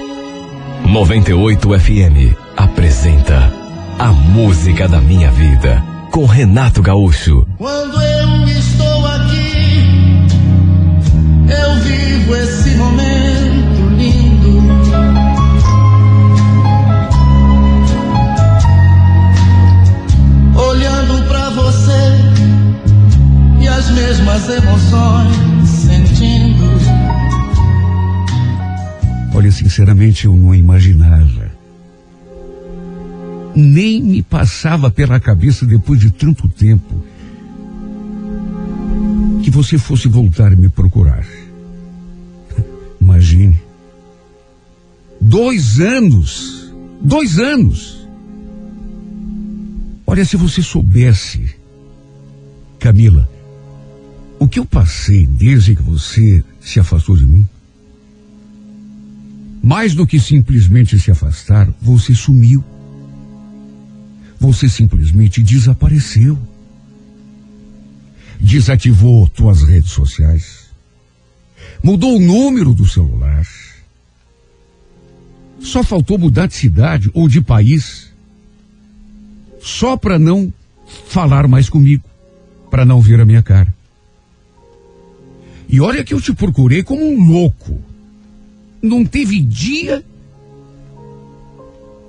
98 0.89 1.79
FM 1.79 2.35
apresenta 2.57 3.62
A 3.99 4.11
Música 4.11 4.87
da 4.87 4.99
Minha 4.99 5.31
Vida 5.31 5.83
com 6.11 6.25
Renato 6.25 6.81
Gaúcho. 6.81 7.47
Quando 7.57 8.01
eu 8.01 8.47
estou 8.47 9.05
aqui, 9.07 10.27
eu 11.49 11.75
vivo 11.83 12.35
esse 12.35 12.75
momento 12.75 13.87
lindo. 13.97 14.63
Olhando 20.55 21.27
pra 21.27 21.49
você 21.51 21.91
e 23.61 23.67
as 23.67 23.89
mesmas 23.91 24.49
emoções 24.49 25.69
sentindo. 25.69 26.73
Olha, 29.35 29.51
sinceramente, 29.51 30.25
eu 30.25 30.35
não 30.35 30.53
imaginava. 30.53 31.42
Nem 33.55 34.01
me 34.01 34.23
passava 34.23 34.89
pela 34.89 35.19
cabeça 35.19 35.65
depois 35.65 35.99
de 35.99 36.11
tanto 36.11 36.47
tempo 36.47 37.03
que 39.43 39.51
você 39.51 39.77
fosse 39.77 40.07
voltar 40.07 40.53
a 40.53 40.55
me 40.55 40.69
procurar. 40.69 41.25
Imagine. 42.99 43.59
Dois 45.19 45.79
anos. 45.79 46.71
Dois 47.01 47.37
anos. 47.37 48.07
Olha, 50.07 50.25
se 50.25 50.37
você 50.37 50.61
soubesse, 50.61 51.55
Camila, 52.79 53.29
o 54.39 54.47
que 54.47 54.59
eu 54.59 54.65
passei 54.65 55.25
desde 55.25 55.75
que 55.75 55.81
você 55.81 56.43
se 56.59 56.79
afastou 56.79 57.15
de 57.15 57.25
mim. 57.25 57.47
Mais 59.61 59.95
do 59.95 60.05
que 60.05 60.19
simplesmente 60.19 60.99
se 60.99 61.11
afastar, 61.11 61.73
você 61.81 62.13
sumiu. 62.13 62.63
Você 64.43 64.67
simplesmente 64.67 65.41
desapareceu. 65.41 66.37
Desativou 68.41 69.25
tuas 69.29 69.63
redes 69.63 69.91
sociais. 69.91 70.69
Mudou 71.81 72.17
o 72.17 72.19
número 72.19 72.73
do 72.73 72.85
celular. 72.85 73.47
Só 75.61 75.81
faltou 75.81 76.17
mudar 76.17 76.47
de 76.47 76.55
cidade 76.55 77.09
ou 77.13 77.29
de 77.29 77.39
país. 77.39 78.11
Só 79.61 79.95
para 79.95 80.19
não 80.19 80.53
falar 81.07 81.47
mais 81.47 81.69
comigo. 81.69 82.03
Para 82.69 82.83
não 82.83 82.99
ver 82.99 83.21
a 83.21 83.25
minha 83.25 83.41
cara. 83.41 83.73
E 85.69 85.79
olha 85.79 86.03
que 86.03 86.13
eu 86.13 86.19
te 86.19 86.33
procurei 86.33 86.83
como 86.83 87.01
um 87.01 87.31
louco. 87.31 87.81
Não 88.81 89.05
teve 89.05 89.39
dia 89.39 90.03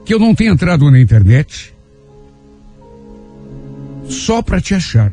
que 0.05 0.13
eu 0.13 0.19
não 0.19 0.35
tenha 0.35 0.51
entrado 0.51 0.91
na 0.91 1.01
internet 1.01 1.74
só 4.09 4.43
para 4.43 4.61
te 4.61 4.75
achar, 4.75 5.13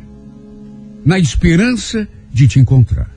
na 1.06 1.18
esperança 1.18 2.08
de 2.32 2.48
te 2.48 2.60
encontrar. 2.60 3.10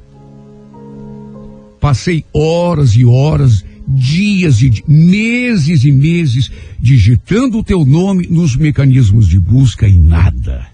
Passei 1.81 2.25
horas 2.33 2.97
e 2.97 3.05
horas, 3.05 3.65
dias 3.87 4.63
e 4.63 4.83
meses 4.89 5.85
e 5.85 5.93
meses 5.93 6.51
digitando 6.81 7.59
o 7.59 7.65
teu 7.65 7.85
nome 7.85 8.27
nos 8.27 8.57
mecanismos 8.57 9.29
de 9.29 9.39
busca 9.39 9.87
e 9.87 9.99
nada. 9.99 10.67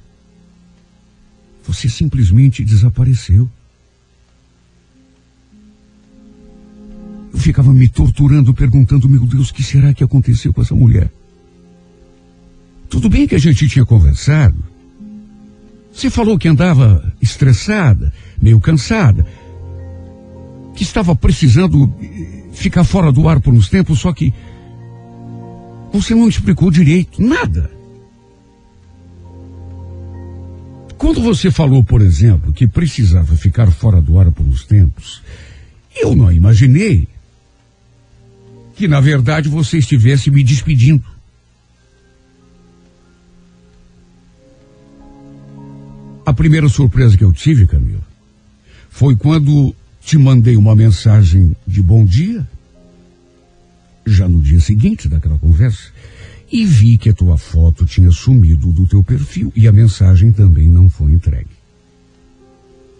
Você 1.67 1.89
simplesmente 1.89 2.65
desapareceu. 2.65 3.49
Eu 7.33 7.39
ficava 7.39 7.73
me 7.73 7.89
torturando, 7.89 8.55
perguntando, 8.55 9.09
meu 9.09 9.25
Deus, 9.27 9.51
o 9.51 9.55
que 9.55 9.63
será 9.63 9.95
que 9.95 10.03
aconteceu 10.03 10.53
com 10.53 10.63
essa 10.63 10.75
mulher? 10.75 11.11
Tudo 12.89 13.09
bem 13.09 13.27
que 13.27 13.37
a 13.37 13.39
gente 13.39 13.69
tinha 13.69 13.85
conversado. 13.85 14.70
Você 16.01 16.09
falou 16.09 16.39
que 16.39 16.49
andava 16.49 17.13
estressada, 17.21 18.11
meio 18.41 18.59
cansada, 18.59 19.27
que 20.75 20.83
estava 20.83 21.15
precisando 21.15 21.95
eh, 22.01 22.45
ficar 22.55 22.85
fora 22.85 23.13
do 23.13 23.29
ar 23.29 23.39
por 23.39 23.53
uns 23.53 23.69
tempos, 23.69 23.99
só 23.99 24.11
que 24.11 24.33
você 25.93 26.15
não 26.15 26.27
explicou 26.27 26.71
direito, 26.71 27.23
nada. 27.23 27.71
Quando 30.97 31.21
você 31.21 31.51
falou, 31.51 31.85
por 31.85 32.01
exemplo, 32.01 32.51
que 32.51 32.67
precisava 32.67 33.37
ficar 33.37 33.71
fora 33.71 34.01
do 34.01 34.19
ar 34.19 34.33
por 34.33 34.47
uns 34.47 34.65
tempos, 34.65 35.21
eu 35.95 36.17
não 36.17 36.33
imaginei 36.33 37.07
que, 38.75 38.89
na 38.89 39.01
verdade, 39.03 39.51
você 39.51 39.77
estivesse 39.77 40.31
me 40.31 40.43
despedindo. 40.43 41.05
A 46.31 46.33
primeira 46.33 46.69
surpresa 46.69 47.17
que 47.17 47.25
eu 47.25 47.33
tive, 47.33 47.67
Camila, 47.67 48.07
foi 48.89 49.17
quando 49.17 49.75
te 50.01 50.17
mandei 50.17 50.57
uma 50.57 50.77
mensagem 50.77 51.57
de 51.67 51.83
bom 51.83 52.05
dia, 52.05 52.49
já 54.07 54.29
no 54.29 54.41
dia 54.41 54.61
seguinte 54.61 55.09
daquela 55.09 55.37
conversa, 55.41 55.91
e 56.49 56.65
vi 56.65 56.97
que 56.97 57.09
a 57.09 57.13
tua 57.13 57.37
foto 57.37 57.85
tinha 57.85 58.13
sumido 58.13 58.71
do 58.71 58.87
teu 58.87 59.03
perfil 59.03 59.53
e 59.57 59.67
a 59.67 59.73
mensagem 59.73 60.31
também 60.31 60.69
não 60.69 60.89
foi 60.89 61.11
entregue. 61.11 61.51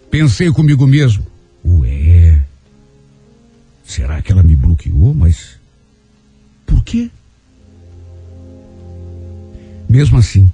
Pensei 0.09 0.51
comigo 0.51 0.85
mesmo, 0.85 1.25
ué, 1.63 2.43
será 3.85 4.21
que 4.21 4.33
ela 4.33 4.43
me 4.43 4.57
bloqueou? 4.57 5.13
Mas 5.13 5.57
por 6.65 6.83
quê? 6.83 7.09
Mesmo 9.87 10.17
assim, 10.17 10.51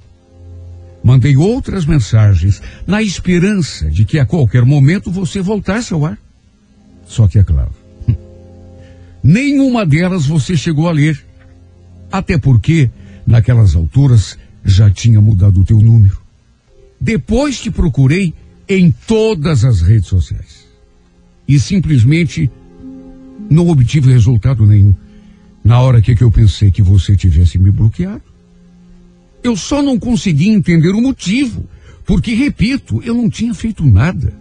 mandei 1.02 1.36
outras 1.36 1.86
mensagens 1.86 2.62
na 2.86 3.02
esperança 3.02 3.90
de 3.90 4.04
que 4.04 4.18
a 4.18 4.26
qualquer 4.26 4.64
momento 4.64 5.10
você 5.10 5.40
voltasse 5.40 5.92
ao 5.92 6.04
ar. 6.04 6.18
Só 7.06 7.26
que 7.26 7.38
é 7.38 7.44
claro, 7.44 7.72
nenhuma 9.22 9.86
delas 9.86 10.26
você 10.26 10.56
chegou 10.56 10.88
a 10.88 10.92
ler. 10.92 11.24
Até 12.10 12.38
porque, 12.38 12.90
naquelas 13.26 13.74
alturas, 13.74 14.38
já 14.64 14.90
tinha 14.90 15.20
mudado 15.20 15.60
o 15.60 15.64
teu 15.64 15.78
número. 15.78 16.18
Depois 17.00 17.60
te 17.60 17.70
procurei 17.70 18.34
em 18.68 18.90
todas 18.90 19.64
as 19.64 19.80
redes 19.80 20.08
sociais. 20.08 20.66
E 21.46 21.58
simplesmente 21.58 22.50
não 23.48 23.68
obtive 23.68 24.12
resultado 24.12 24.66
nenhum. 24.66 24.94
Na 25.64 25.80
hora 25.80 26.00
que, 26.00 26.14
que 26.14 26.22
eu 26.22 26.30
pensei 26.30 26.70
que 26.70 26.82
você 26.82 27.16
tivesse 27.16 27.58
me 27.58 27.70
bloqueado. 27.70 28.27
Eu 29.42 29.56
só 29.56 29.82
não 29.82 29.98
consegui 29.98 30.48
entender 30.48 30.90
o 30.90 31.00
motivo, 31.00 31.64
porque, 32.04 32.34
repito, 32.34 33.02
eu 33.02 33.14
não 33.14 33.28
tinha 33.30 33.54
feito 33.54 33.84
nada. 33.84 34.32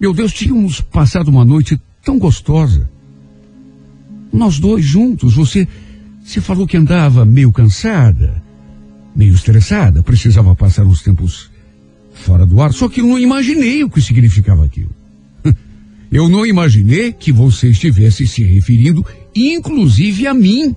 Meu 0.00 0.12
Deus, 0.12 0.32
tínhamos 0.32 0.80
passado 0.80 1.28
uma 1.28 1.44
noite 1.44 1.80
tão 2.04 2.18
gostosa. 2.18 2.90
Nós 4.32 4.58
dois 4.58 4.84
juntos, 4.84 5.34
você, 5.34 5.66
você 6.22 6.40
falou 6.40 6.66
que 6.66 6.76
andava 6.76 7.24
meio 7.24 7.50
cansada, 7.52 8.42
meio 9.14 9.34
estressada, 9.34 10.02
precisava 10.02 10.54
passar 10.54 10.84
uns 10.84 11.02
tempos 11.02 11.50
fora 12.12 12.44
do 12.44 12.60
ar, 12.60 12.72
só 12.72 12.88
que 12.88 13.00
eu 13.00 13.06
não 13.06 13.18
imaginei 13.18 13.82
o 13.82 13.90
que 13.90 14.00
significava 14.00 14.64
aquilo. 14.64 14.90
Eu 16.12 16.28
não 16.28 16.46
imaginei 16.46 17.12
que 17.12 17.32
você 17.32 17.70
estivesse 17.70 18.26
se 18.28 18.44
referindo, 18.44 19.04
inclusive 19.34 20.26
a 20.26 20.34
mim. 20.34 20.74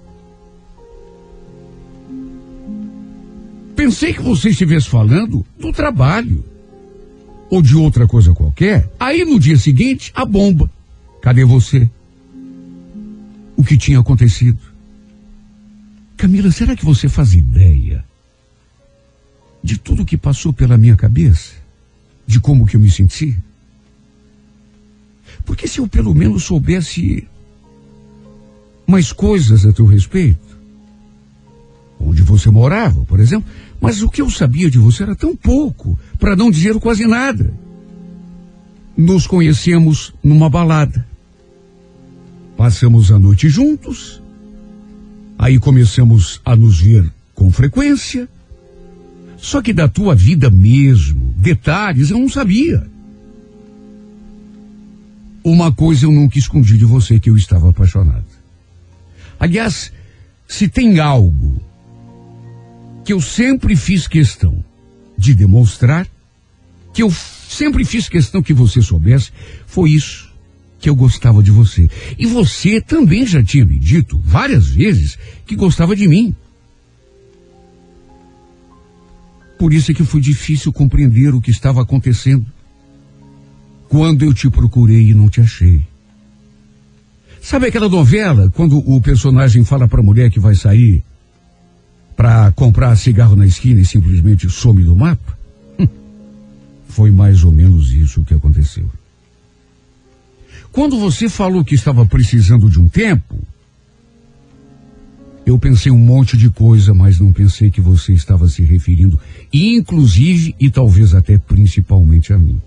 Pensei 3.75 4.13
que 4.13 4.21
você 4.21 4.49
estivesse 4.49 4.89
falando 4.89 5.45
do 5.59 5.71
trabalho 5.71 6.43
ou 7.49 7.61
de 7.61 7.75
outra 7.75 8.07
coisa 8.07 8.33
qualquer. 8.33 8.89
Aí 8.99 9.23
no 9.23 9.39
dia 9.39 9.57
seguinte, 9.57 10.11
a 10.15 10.25
bomba. 10.25 10.69
Cadê 11.21 11.45
você? 11.45 11.89
O 13.55 13.63
que 13.63 13.77
tinha 13.77 13.99
acontecido? 13.99 14.59
Camila, 16.15 16.51
será 16.51 16.75
que 16.75 16.83
você 16.83 17.07
faz 17.07 17.33
ideia 17.33 18.03
de 19.63 19.77
tudo 19.77 20.05
que 20.05 20.17
passou 20.17 20.51
pela 20.51 20.77
minha 20.77 20.95
cabeça? 20.95 21.53
De 22.25 22.39
como 22.39 22.65
que 22.65 22.75
eu 22.75 22.79
me 22.79 22.89
senti? 22.89 23.37
Porque 25.45 25.67
se 25.67 25.79
eu 25.79 25.87
pelo 25.87 26.13
menos 26.13 26.43
soubesse 26.43 27.27
mais 28.87 29.11
coisas 29.11 29.65
a 29.65 29.73
teu 29.73 29.85
respeito, 29.85 30.57
onde 31.99 32.21
você 32.21 32.49
morava, 32.49 33.03
por 33.03 33.19
exemplo, 33.19 33.49
mas 33.81 34.01
o 34.01 34.09
que 34.09 34.21
eu 34.21 34.29
sabia 34.29 34.71
de 34.71 34.77
você 34.77 35.03
era 35.03 35.15
tão 35.15 35.35
pouco, 35.35 35.99
para 36.17 36.35
não 36.35 36.49
dizer 36.49 36.79
quase 36.79 37.05
nada. 37.05 37.53
Nos 38.95 39.27
conhecemos 39.27 40.13
numa 40.23 40.49
balada. 40.49 41.05
Passamos 42.55 43.11
a 43.11 43.19
noite 43.19 43.49
juntos. 43.49 44.21
Aí 45.37 45.59
começamos 45.59 46.41
a 46.43 46.55
nos 46.55 46.81
ver 46.81 47.11
com 47.35 47.51
frequência. 47.51 48.27
Só 49.37 49.61
que 49.61 49.71
da 49.71 49.87
tua 49.87 50.15
vida 50.15 50.49
mesmo, 50.49 51.35
detalhes 51.37 52.09
eu 52.09 52.17
não 52.17 52.27
sabia. 52.27 52.89
Uma 55.43 55.71
coisa 55.71 56.05
eu 56.05 56.11
nunca 56.11 56.39
escondi 56.39 56.75
de 56.75 56.85
você 56.85 57.19
que 57.19 57.29
eu 57.29 57.37
estava 57.37 57.69
apaixonado. 57.69 58.36
Aliás, 59.39 59.91
se 60.47 60.67
tem 60.67 60.99
algo 60.99 61.61
que 63.03 63.13
eu 63.13 63.21
sempre 63.21 63.75
fiz 63.75 64.07
questão 64.07 64.63
de 65.17 65.33
demonstrar, 65.33 66.07
que 66.93 67.03
eu 67.03 67.11
sempre 67.11 67.85
fiz 67.85 68.09
questão 68.09 68.41
que 68.41 68.53
você 68.53 68.81
soubesse, 68.81 69.31
foi 69.65 69.91
isso 69.91 70.27
que 70.79 70.89
eu 70.89 70.95
gostava 70.95 71.41
de 71.41 71.51
você. 71.51 71.89
E 72.17 72.25
você 72.25 72.81
também 72.81 73.25
já 73.25 73.43
tinha 73.43 73.65
me 73.65 73.79
dito 73.79 74.19
várias 74.23 74.67
vezes 74.67 75.17
que 75.45 75.55
gostava 75.55 75.95
de 75.95 76.07
mim. 76.07 76.35
Por 79.57 79.73
isso 79.73 79.91
é 79.91 79.93
que 79.93 80.03
foi 80.03 80.21
difícil 80.21 80.71
compreender 80.71 81.33
o 81.33 81.41
que 81.41 81.49
estava 81.49 81.81
acontecendo. 81.81 82.45
Quando 83.89 84.23
eu 84.23 84.33
te 84.33 84.49
procurei 84.49 85.09
e 85.09 85.13
não 85.13 85.29
te 85.29 85.41
achei. 85.41 85.81
Sabe 87.47 87.67
aquela 87.67 87.87
novela, 87.87 88.51
quando 88.53 88.77
o 88.79 88.99
personagem 88.99 89.63
fala 89.63 89.87
para 89.87 90.01
a 90.01 90.03
mulher 90.03 90.29
que 90.29 90.37
vai 90.37 90.53
sair 90.53 91.01
para 92.13 92.51
comprar 92.51 92.93
cigarro 92.97 93.37
na 93.37 93.45
esquina 93.45 93.79
e 93.79 93.85
simplesmente 93.85 94.49
some 94.49 94.83
do 94.83 94.93
mapa? 94.93 95.39
Foi 96.89 97.09
mais 97.09 97.45
ou 97.45 97.53
menos 97.53 97.93
isso 97.93 98.21
que 98.25 98.33
aconteceu. 98.33 98.91
Quando 100.73 100.99
você 100.99 101.29
falou 101.29 101.63
que 101.63 101.73
estava 101.73 102.05
precisando 102.05 102.69
de 102.69 102.81
um 102.81 102.89
tempo, 102.89 103.39
eu 105.45 105.57
pensei 105.57 105.89
um 105.89 105.97
monte 105.97 106.35
de 106.35 106.49
coisa, 106.49 106.93
mas 106.93 107.17
não 107.17 107.31
pensei 107.31 107.71
que 107.71 107.79
você 107.79 108.11
estava 108.11 108.49
se 108.49 108.61
referindo, 108.61 109.17
inclusive 109.53 110.53
e 110.59 110.69
talvez 110.69 111.15
até 111.15 111.37
principalmente 111.37 112.33
a 112.33 112.37
mim, 112.37 112.61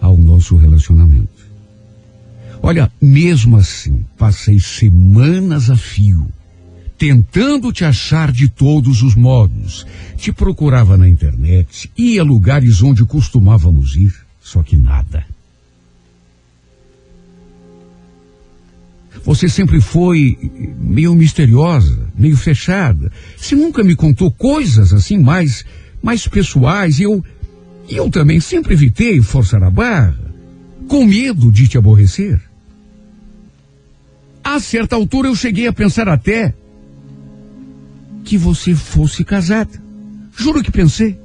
ao 0.00 0.16
nosso 0.16 0.56
relacionamento. 0.56 1.39
Olha, 2.62 2.92
mesmo 3.00 3.56
assim, 3.56 4.04
passei 4.18 4.60
semanas 4.60 5.70
a 5.70 5.76
fio, 5.76 6.28
tentando 6.98 7.72
te 7.72 7.84
achar 7.84 8.30
de 8.30 8.48
todos 8.48 9.02
os 9.02 9.14
modos. 9.14 9.86
Te 10.16 10.30
procurava 10.30 10.98
na 10.98 11.08
internet, 11.08 11.90
ia 11.96 12.20
a 12.20 12.24
lugares 12.24 12.82
onde 12.82 13.04
costumávamos 13.04 13.96
ir, 13.96 14.14
só 14.42 14.62
que 14.62 14.76
nada. 14.76 15.24
Você 19.24 19.48
sempre 19.48 19.80
foi 19.80 20.38
meio 20.78 21.14
misteriosa, 21.14 22.08
meio 22.16 22.36
fechada. 22.36 23.10
Você 23.36 23.54
nunca 23.54 23.82
me 23.82 23.96
contou 23.96 24.30
coisas 24.30 24.92
assim 24.92 25.18
mais, 25.18 25.64
mais 26.02 26.26
pessoais 26.26 27.00
eu, 27.00 27.24
eu 27.88 28.10
também 28.10 28.40
sempre 28.40 28.74
evitei 28.74 29.20
forçar 29.22 29.62
a 29.62 29.70
barra, 29.70 30.16
com 30.86 31.04
medo 31.04 31.50
de 31.50 31.66
te 31.68 31.78
aborrecer. 31.78 32.49
A 34.42 34.58
certa 34.58 34.96
altura 34.96 35.28
eu 35.28 35.36
cheguei 35.36 35.66
a 35.66 35.72
pensar 35.72 36.08
até 36.08 36.54
que 38.24 38.36
você 38.36 38.74
fosse 38.74 39.24
casada. 39.24 39.70
Juro 40.36 40.62
que 40.62 40.70
pensei. 40.70 41.18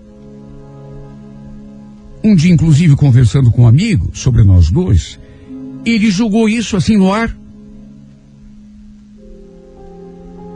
Um 2.24 2.36
dia, 2.36 2.51
inclusive, 2.51 2.95
conversando 2.95 3.51
com 3.51 3.63
um 3.63 3.68
amigo 3.68 4.09
sobre 4.13 4.43
nós 4.43 4.72
dois, 4.72 5.20
ele 5.86 6.09
jogou 6.09 6.49
isso 6.49 6.76
assim 6.76 6.97
no 6.97 7.13
ar. 7.13 7.36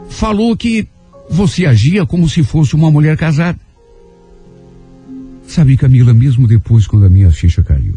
Falou 0.08 0.56
que 0.56 0.88
você 1.30 1.64
agia 1.64 2.04
como 2.04 2.28
se 2.28 2.42
fosse 2.42 2.74
uma 2.74 2.90
mulher 2.90 3.16
casada. 3.16 3.58
Sabe, 5.46 5.76
Camila, 5.76 6.12
mesmo 6.12 6.46
depois, 6.46 6.86
quando 6.86 7.06
a 7.06 7.10
minha 7.10 7.30
ficha 7.30 7.62
caiu, 7.62 7.94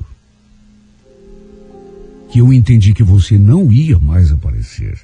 que 2.34 2.40
eu 2.40 2.52
entendi 2.52 2.96
que 2.96 3.04
você 3.04 3.38
não 3.38 3.72
ia 3.72 4.00
mais 4.00 4.32
aparecer. 4.32 5.00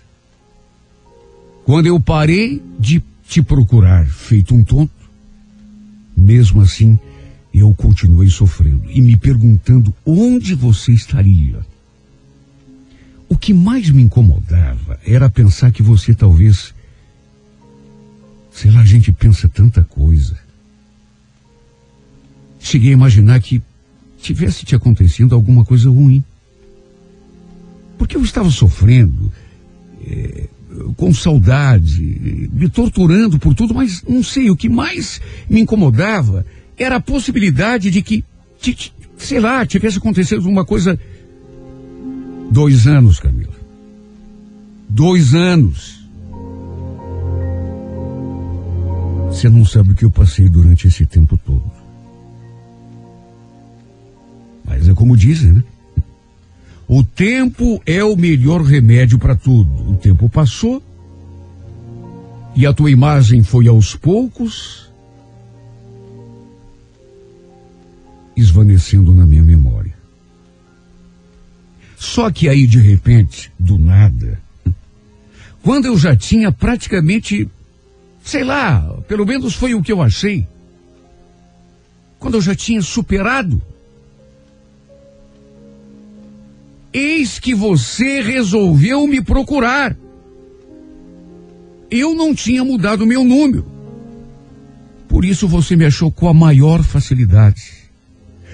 Quando 1.63 1.85
eu 1.85 1.99
parei 1.99 2.59
de 2.79 3.03
te 3.27 3.39
procurar 3.43 4.03
feito 4.07 4.55
um 4.55 4.63
tonto, 4.63 4.91
mesmo 6.17 6.59
assim, 6.59 6.97
eu 7.53 7.71
continuei 7.75 8.29
sofrendo 8.29 8.81
e 8.89 8.99
me 8.99 9.15
perguntando 9.15 9.93
onde 10.03 10.55
você 10.55 10.91
estaria. 10.91 11.59
O 13.29 13.37
que 13.37 13.53
mais 13.53 13.91
me 13.91 14.01
incomodava 14.01 14.99
era 15.05 15.29
pensar 15.29 15.71
que 15.71 15.83
você 15.83 16.15
talvez. 16.15 16.73
Sei 18.51 18.71
lá, 18.71 18.81
a 18.81 18.85
gente 18.85 19.11
pensa 19.11 19.47
tanta 19.47 19.83
coisa. 19.83 20.35
Cheguei 22.59 22.89
a 22.89 22.93
imaginar 22.93 23.39
que 23.39 23.61
tivesse 24.19 24.65
te 24.65 24.73
acontecendo 24.73 25.35
alguma 25.35 25.63
coisa 25.63 25.91
ruim. 25.91 26.23
Porque 27.99 28.15
eu 28.15 28.23
estava 28.23 28.49
sofrendo, 28.49 29.31
é, 30.07 30.47
com 30.95 31.13
saudade, 31.13 32.49
me 32.53 32.69
torturando 32.69 33.37
por 33.37 33.53
tudo, 33.53 33.73
mas 33.73 34.01
não 34.07 34.23
sei, 34.23 34.49
o 34.49 34.55
que 34.55 34.69
mais 34.69 35.21
me 35.49 35.59
incomodava 35.59 36.45
era 36.77 36.95
a 36.95 37.01
possibilidade 37.01 37.91
de 37.91 38.01
que, 38.01 38.23
de, 38.61 38.93
sei 39.17 39.41
lá, 39.41 39.65
tivesse 39.65 39.97
acontecido 39.97 40.47
uma 40.47 40.63
coisa. 40.63 40.97
Dois 42.49 42.87
anos, 42.87 43.19
Camila. 43.19 43.53
Dois 44.87 45.35
anos. 45.35 45.99
Você 49.27 49.49
não 49.49 49.65
sabe 49.65 49.91
o 49.91 49.95
que 49.95 50.05
eu 50.05 50.11
passei 50.11 50.47
durante 50.47 50.87
esse 50.87 51.05
tempo 51.05 51.37
todo. 51.37 51.69
Mas 54.65 54.87
é 54.87 54.93
como 54.93 55.17
dizem, 55.17 55.51
né? 55.51 55.63
O 56.91 57.03
tempo 57.03 57.79
é 57.85 58.03
o 58.03 58.15
melhor 58.15 58.63
remédio 58.63 59.19
para 59.19 59.35
tudo. 59.35 59.91
O 59.91 59.95
tempo 59.95 60.27
passou 60.27 60.81
e 62.55 62.65
a 62.65 62.73
tua 62.73 62.89
imagem 62.89 63.43
foi 63.43 63.67
aos 63.67 63.95
poucos 63.95 64.89
esvanecendo 68.35 69.13
na 69.13 69.23
minha 69.23 69.43
memória. 69.43 69.93
Só 71.95 72.31
que 72.31 72.49
aí, 72.49 72.65
de 72.65 72.79
repente, 72.79 73.51
do 73.59 73.77
nada, 73.77 74.41
quando 75.61 75.85
eu 75.85 75.95
já 75.95 76.15
tinha 76.15 76.51
praticamente, 76.51 77.47
sei 78.23 78.43
lá, 78.43 78.81
pelo 79.07 79.27
menos 79.27 79.53
foi 79.53 79.75
o 79.75 79.83
que 79.83 79.91
eu 79.91 80.01
achei, 80.01 80.47
quando 82.17 82.33
eu 82.33 82.41
já 82.41 82.55
tinha 82.55 82.81
superado, 82.81 83.61
eis 86.93 87.39
que 87.39 87.53
você 87.53 88.21
resolveu 88.21 89.07
me 89.07 89.21
procurar. 89.21 89.95
Eu 91.89 92.13
não 92.13 92.35
tinha 92.35 92.63
mudado 92.63 93.05
meu 93.05 93.23
número. 93.23 93.65
Por 95.07 95.25
isso 95.25 95.47
você 95.47 95.75
me 95.75 95.85
achou 95.85 96.11
com 96.11 96.27
a 96.27 96.33
maior 96.33 96.83
facilidade. 96.83 97.73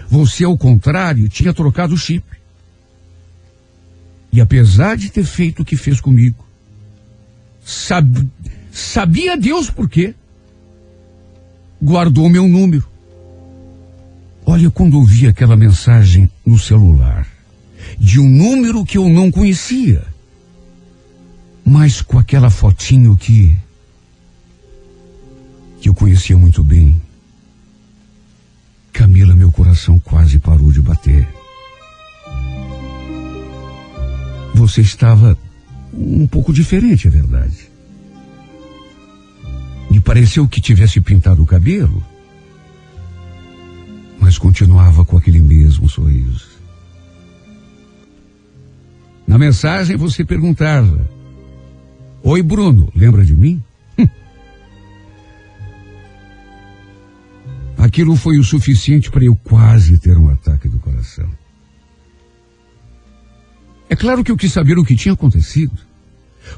Você, 0.07 0.43
ao 0.43 0.57
contrário, 0.57 1.27
tinha 1.27 1.53
trocado 1.53 1.93
o 1.93 1.97
chip. 1.97 2.25
E 4.31 4.39
apesar 4.39 4.95
de 4.95 5.09
ter 5.09 5.23
feito 5.23 5.61
o 5.61 5.65
que 5.65 5.75
fez 5.75 5.99
comigo, 5.99 6.45
sab, 7.63 8.29
sabia 8.71 9.37
Deus 9.37 9.69
por 9.69 9.89
quê? 9.89 10.13
Guardou 11.81 12.29
meu 12.29 12.47
número. 12.47 12.87
Olha, 14.45 14.69
quando 14.69 14.97
eu 14.97 15.03
vi 15.03 15.27
aquela 15.27 15.57
mensagem 15.57 16.29
no 16.45 16.57
celular, 16.59 17.27
de 17.97 18.19
um 18.19 18.29
número 18.29 18.85
que 18.85 18.97
eu 18.97 19.09
não 19.09 19.31
conhecia, 19.31 20.05
mas 21.63 22.01
com 22.01 22.19
aquela 22.19 22.49
fotinho 22.49 23.15
que 23.15 23.55
que 25.81 25.89
eu 25.89 25.93
conhecia 25.93 26.35
muito 26.35 26.63
bem. 26.63 26.99
Camila, 28.91 29.35
meu 29.35 29.51
coração 29.51 29.99
quase 29.99 30.39
parou 30.39 30.71
de 30.71 30.81
bater. 30.81 31.27
Você 34.55 34.81
estava 34.81 35.37
um 35.93 36.25
pouco 36.25 36.51
diferente, 36.51 37.07
é 37.07 37.11
verdade. 37.11 37.69
Me 39.91 39.99
pareceu 39.99 40.47
que 40.47 40.59
tivesse 40.59 40.99
pintado 41.01 41.43
o 41.43 41.45
cabelo, 41.45 42.03
mas 44.19 44.39
continuava 44.39 45.05
com 45.05 45.17
aquele 45.17 45.39
mesmo 45.39 45.87
sorriso. 45.87 46.54
Na 49.35 49.39
mensagem 49.39 49.97
você 49.97 50.23
perguntava: 50.23 51.09
Oi, 52.23 52.41
Bruno, 52.41 52.89
lembra 52.95 53.25
de 53.25 53.35
mim? 53.35 53.61
Aquilo 57.77 58.15
foi 58.15 58.39
o 58.39 58.45
suficiente 58.45 59.11
para 59.11 59.25
eu 59.25 59.35
quase 59.35 59.99
ter 59.99 60.17
um 60.17 60.29
ataque 60.29 60.69
do 60.69 60.79
coração. 60.79 61.29
É 63.89 63.95
claro 63.97 64.23
que 64.23 64.31
eu 64.31 64.37
quis 64.37 64.53
saber 64.53 64.77
o 64.77 64.85
que 64.85 64.95
tinha 64.95 65.13
acontecido. 65.13 65.77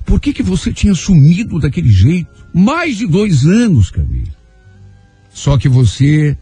Por 0.06 0.22
que, 0.22 0.32
que 0.32 0.44
você 0.44 0.72
tinha 0.72 0.94
sumido 0.94 1.60
daquele 1.60 1.90
jeito? 1.90 2.30
Mais 2.54 2.98
de 2.98 3.08
dois 3.08 3.44
anos, 3.44 3.90
Camila. 3.90 4.38
Só 5.32 5.58
que 5.58 5.68
você 5.68 6.38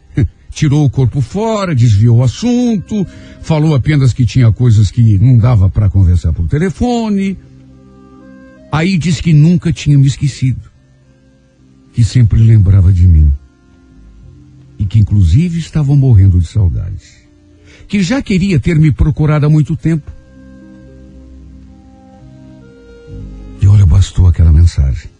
tirou 0.56 0.86
o 0.86 0.90
corpo 0.90 1.20
fora, 1.20 1.76
desviou 1.76 2.20
o 2.20 2.24
assunto, 2.24 3.06
falou 3.42 3.76
apenas 3.76 4.14
que 4.14 4.26
tinha 4.26 4.52
coisas 4.54 4.90
que 4.90 5.18
não 5.18 5.38
dava 5.38 5.70
para 5.70 5.90
conversar 5.90 6.32
por 6.32 6.48
telefone. 6.48 7.38
Aí 8.72 8.98
disse 8.98 9.22
que 9.22 9.34
nunca 9.34 9.74
tinha 9.74 9.98
me 9.98 10.08
esquecido, 10.08 10.62
que 11.94 12.06
sempre 12.06 12.40
lembrava 12.40 12.92
de 12.92 13.06
mim 13.06 13.34
e 14.80 14.86
que 14.86 14.98
inclusive 14.98 15.60
estava 15.60 15.94
morrendo 15.94 16.40
de 16.40 16.48
saudade, 16.48 17.04
que 17.88 18.02
já 18.02 18.22
queria 18.22 18.58
ter 18.58 18.80
me 18.80 18.92
procurado 18.92 19.46
há 19.46 19.50
muito 19.50 19.76
tempo. 19.76 20.10
E 23.62 23.68
olha, 23.68 23.86
bastou 23.86 24.28
aquela 24.28 24.54
mensagem 24.54 25.15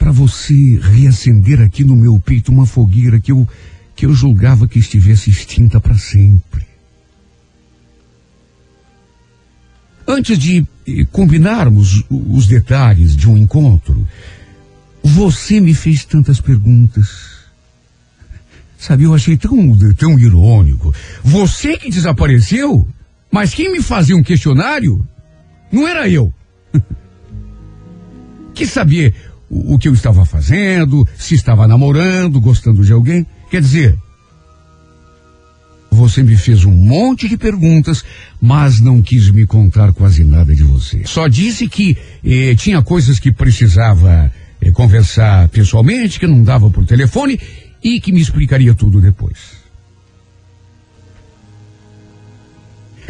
para 0.00 0.10
você 0.10 0.80
reacender 0.82 1.60
aqui 1.60 1.84
no 1.84 1.94
meu 1.94 2.18
peito 2.18 2.50
uma 2.50 2.64
fogueira 2.64 3.20
que 3.20 3.30
eu, 3.30 3.46
que 3.94 4.06
eu 4.06 4.14
julgava 4.14 4.66
que 4.66 4.78
estivesse 4.78 5.28
extinta 5.28 5.78
para 5.78 5.98
sempre. 5.98 6.66
Antes 10.08 10.38
de 10.38 10.66
eh, 10.88 11.04
combinarmos 11.12 12.02
os 12.08 12.46
detalhes 12.46 13.14
de 13.14 13.28
um 13.28 13.36
encontro, 13.36 14.08
você 15.04 15.60
me 15.60 15.74
fez 15.74 16.06
tantas 16.06 16.40
perguntas. 16.40 17.40
Sabe, 18.78 19.04
eu 19.04 19.14
achei 19.14 19.36
tão, 19.36 19.76
tão 19.92 20.18
irônico. 20.18 20.94
Você 21.22 21.76
que 21.76 21.90
desapareceu, 21.90 22.88
mas 23.30 23.52
quem 23.52 23.70
me 23.70 23.82
fazia 23.82 24.16
um 24.16 24.22
questionário 24.22 25.06
não 25.70 25.86
era 25.86 26.08
eu. 26.08 26.32
Quis 28.54 28.70
saber 28.70 29.29
o, 29.50 29.76
que 29.76 29.88
eu 29.88 29.92
estava 29.92 30.24
fazendo, 30.24 31.06
se 31.18 31.34
estava 31.34 31.66
namorando, 31.66 32.40
gostando 32.40 32.84
de 32.84 32.92
alguém. 32.92 33.26
Quer 33.50 33.60
dizer, 33.60 33.98
você 35.90 36.22
me 36.22 36.36
fez 36.36 36.64
um 36.64 36.70
monte 36.70 37.28
de 37.28 37.36
perguntas, 37.36 38.04
mas 38.40 38.80
não 38.80 39.02
quis 39.02 39.28
me 39.30 39.44
contar 39.44 39.92
quase 39.92 40.22
nada 40.22 40.54
de 40.54 40.62
você. 40.62 41.02
Só 41.04 41.26
disse 41.26 41.68
que 41.68 41.98
eh, 42.24 42.54
tinha 42.54 42.80
coisas 42.80 43.18
que 43.18 43.32
precisava 43.32 44.32
eh, 44.60 44.70
conversar 44.70 45.48
pessoalmente, 45.48 46.20
que 46.20 46.28
não 46.28 46.44
dava 46.44 46.70
por 46.70 46.86
telefone 46.86 47.38
e 47.82 48.00
que 48.00 48.12
me 48.12 48.20
explicaria 48.20 48.72
tudo 48.72 49.00
depois. 49.00 49.58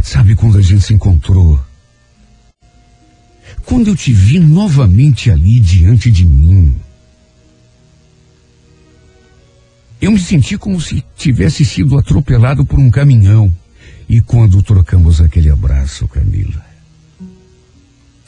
Sabe 0.02 0.34
quando 0.34 0.56
a 0.56 0.62
gente 0.62 0.80
se 0.80 0.94
encontrou? 0.94 1.60
Quando 3.70 3.86
eu 3.86 3.94
te 3.94 4.12
vi 4.12 4.40
novamente 4.40 5.30
ali 5.30 5.60
diante 5.60 6.10
de 6.10 6.26
mim, 6.26 6.74
eu 10.00 10.10
me 10.10 10.18
senti 10.18 10.58
como 10.58 10.80
se 10.80 11.04
tivesse 11.16 11.64
sido 11.64 11.96
atropelado 11.96 12.66
por 12.66 12.80
um 12.80 12.90
caminhão. 12.90 13.54
E 14.08 14.20
quando 14.20 14.60
trocamos 14.60 15.20
aquele 15.20 15.50
abraço, 15.50 16.08
Camila, 16.08 16.66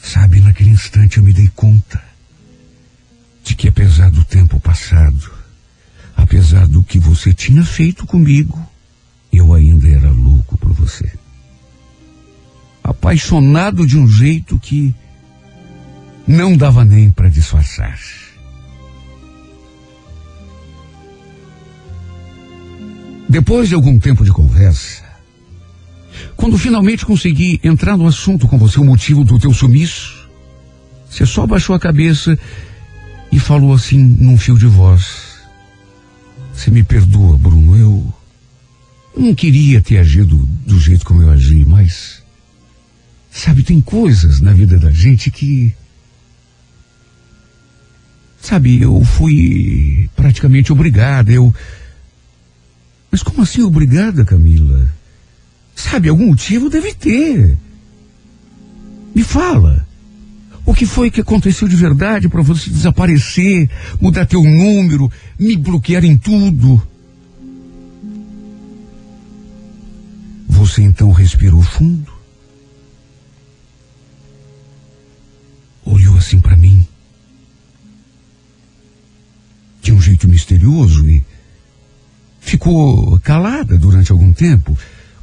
sabe, 0.01 0.39
naquele 0.39 0.69
instante 0.69 1.17
eu 1.17 1.25
me 1.25 1.33
dei 1.33 1.49
conta 1.53 2.01
de 3.43 3.53
que 3.53 3.67
apesar 3.67 4.11
do 4.11 4.23
tempo 4.23 4.61
passado, 4.61 5.29
apesar 6.15 6.65
do 6.69 6.81
que 6.81 6.97
você 6.97 7.33
tinha 7.33 7.65
feito 7.65 8.05
comigo, 8.05 8.65
eu 9.29 9.53
ainda 9.53 9.89
era 9.89 10.09
louco 10.09 10.57
por 10.57 10.71
você. 10.71 11.11
Apaixonado 12.81 13.85
de 13.85 13.97
um 13.97 14.07
jeito 14.07 14.57
que 14.57 14.95
não 16.27 16.55
dava 16.55 16.85
nem 16.85 17.11
para 17.11 17.29
disfarçar. 17.29 17.99
Depois 23.27 23.67
de 23.67 23.75
algum 23.75 23.97
tempo 23.99 24.23
de 24.23 24.31
conversa, 24.31 25.03
quando 26.35 26.57
finalmente 26.57 27.05
consegui 27.05 27.59
entrar 27.63 27.97
no 27.97 28.07
assunto 28.07 28.47
com 28.47 28.57
você, 28.57 28.79
o 28.79 28.85
motivo 28.85 29.23
do 29.23 29.39
teu 29.39 29.53
sumiço, 29.53 30.29
você 31.09 31.25
só 31.25 31.45
baixou 31.47 31.75
a 31.75 31.79
cabeça 31.79 32.37
e 33.31 33.39
falou 33.39 33.73
assim 33.73 33.97
num 33.97 34.37
fio 34.37 34.57
de 34.57 34.67
voz. 34.67 35.33
Você 36.53 36.69
me 36.69 36.83
perdoa, 36.83 37.37
Bruno, 37.37 37.75
eu 37.77 38.13
não 39.17 39.33
queria 39.33 39.81
ter 39.81 39.97
agido 39.97 40.37
do 40.65 40.79
jeito 40.79 41.05
como 41.05 41.21
eu 41.21 41.31
agi, 41.31 41.65
mas 41.65 42.21
sabe, 43.31 43.63
tem 43.63 43.81
coisas 43.81 44.39
na 44.39 44.53
vida 44.53 44.77
da 44.77 44.91
gente 44.91 45.31
que 45.31 45.73
sabe, 48.43 48.81
eu 48.81 49.01
fui 49.05 50.09
praticamente 50.17 50.73
obrigada, 50.73 51.31
eu 51.31 51.53
mas 53.09 53.23
como 53.23 53.43
assim 53.43 53.61
obrigada, 53.61 54.25
Camila? 54.25 54.91
Sabe, 55.75 56.09
algum 56.09 56.27
motivo 56.27 56.69
deve 56.69 56.93
ter. 56.93 57.57
Me 59.13 59.23
fala. 59.23 59.85
O 60.65 60.73
que 60.73 60.85
foi 60.85 61.11
que 61.11 61.21
aconteceu 61.21 61.67
de 61.67 61.75
verdade 61.75 62.27
para 62.27 62.41
você 62.41 62.71
desaparecer, 62.71 63.69
mudar 64.01 64.25
teu 64.25 64.41
número, 64.41 65.11
me 65.39 65.55
bloquear 65.55 66.03
em 66.03 66.17
tudo? 66.17 66.81
Você 70.49 70.81
então 70.81 71.11
respirou 71.11 71.61
fundo 71.61 72.13
ficou 82.39 83.19
calada 83.19 83.77
durante 83.77 84.11
algum 84.11 84.31
tempo, 84.31 84.77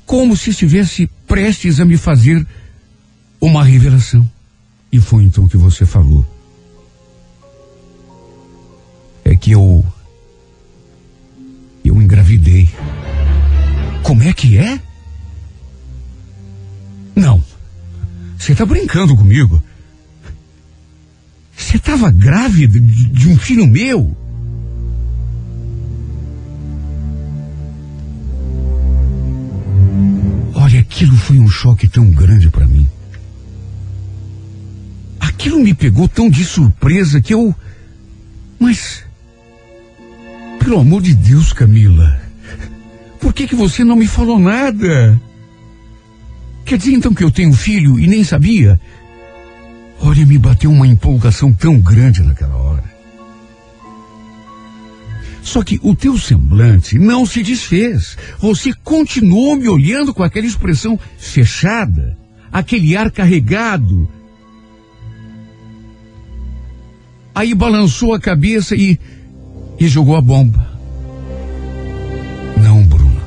como 0.05 0.37
se 0.37 0.51
estivesse 0.51 1.07
prestes 1.27 1.79
a 1.79 1.85
me 1.85 1.97
fazer 1.97 2.45
uma 3.41 3.63
revelação. 3.63 4.29
E 4.91 4.99
foi 4.99 5.25
então 5.25 5.47
que 5.47 5.57
você 5.57 5.87
falou. 5.87 6.27
É 9.25 9.37
que 9.37 9.53
eu. 9.53 9.85
Eu 11.85 12.03
engravidei. 12.03 12.69
Como 14.03 14.23
é 14.23 14.33
que 14.33 14.59
é? 14.59 14.81
Não. 17.15 17.43
Você 18.37 18.53
está 18.53 18.67
brincando 18.67 19.17
comigo. 19.17 19.63
Você 21.57 21.77
estava 21.77 22.11
grávida 22.11 22.81
de, 22.81 23.07
de 23.07 23.29
um 23.29 23.39
filho 23.39 23.67
meu? 23.67 24.17
Olha, 30.71 30.81
aquilo 30.81 31.17
foi 31.17 31.37
um 31.37 31.49
choque 31.49 31.89
tão 31.89 32.09
grande 32.13 32.49
para 32.49 32.65
mim. 32.65 32.89
Aquilo 35.19 35.59
me 35.59 35.75
pegou 35.75 36.07
tão 36.07 36.31
de 36.31 36.45
surpresa 36.45 37.21
que 37.21 37.35
eu. 37.35 37.53
Mas. 38.57 39.05
Pelo 40.61 40.79
amor 40.79 41.03
de 41.03 41.13
Deus, 41.13 41.53
Camila. 41.53 42.21
Por 43.21 43.33
que, 43.33 43.49
que 43.49 43.57
você 43.57 43.83
não 43.83 43.97
me 43.97 44.07
falou 44.07 44.39
nada? 44.39 45.21
Quer 46.65 46.79
dizer 46.79 46.93
então 46.93 47.13
que 47.13 47.25
eu 47.25 47.33
tenho 47.33 47.53
filho 47.53 47.99
e 47.99 48.07
nem 48.07 48.23
sabia? 48.23 48.81
Olha, 49.99 50.25
me 50.25 50.39
bateu 50.39 50.71
uma 50.71 50.87
empolgação 50.87 51.53
tão 51.53 51.81
grande 51.81 52.23
naquela 52.23 52.55
hora. 52.55 52.90
Só 55.43 55.63
que 55.63 55.79
o 55.83 55.95
teu 55.95 56.19
semblante 56.19 56.99
não 56.99 57.25
se 57.25 57.43
desfez. 57.43 58.17
Você 58.39 58.73
continuou 58.85 59.57
me 59.57 59.69
olhando 59.69 60.13
com 60.13 60.23
aquela 60.23 60.47
expressão 60.47 60.99
fechada, 61.19 62.17
aquele 62.53 62.97
ar 62.97 63.11
carregado. 63.11 64.09
Aí 67.35 67.55
balançou 67.55 68.13
a 68.13 68.21
cabeça 68.21 68.75
e, 68.75 68.99
e 69.79 69.89
jogou 69.89 70.17
a 70.17 70.21
bomba. 70.21 70.71
Não, 72.63 72.83
Bruno. 72.85 73.21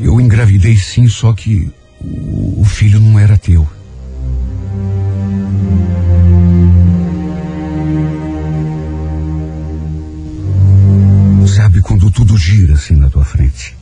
Eu 0.00 0.20
engravidei 0.20 0.76
sim, 0.76 1.06
só 1.06 1.32
que 1.32 1.70
o, 2.00 2.60
o 2.60 2.64
filho 2.64 3.00
não 3.00 3.18
era 3.18 3.36
teu. 3.36 3.68
Tudo 12.18 12.36
gira 12.36 12.74
assim 12.74 12.96
na 12.96 13.08
tua 13.08 13.24
frente? 13.24 13.76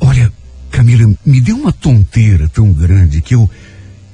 Olha, 0.00 0.32
Camila, 0.70 1.14
me 1.26 1.38
deu 1.38 1.54
uma 1.54 1.70
tonteira 1.70 2.48
tão 2.48 2.72
grande 2.72 3.20
que 3.20 3.34
eu 3.34 3.48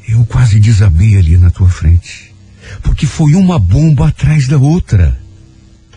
eu 0.08 0.24
quase 0.26 0.58
desabei 0.58 1.16
ali 1.16 1.36
na 1.36 1.48
tua 1.48 1.68
frente. 1.68 2.34
Porque 2.82 3.06
foi 3.06 3.34
uma 3.34 3.60
bomba 3.60 4.08
atrás 4.08 4.48
da 4.48 4.58
outra. 4.58 5.16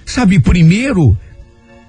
Sabe, 0.06 0.40
primeiro, 0.40 1.18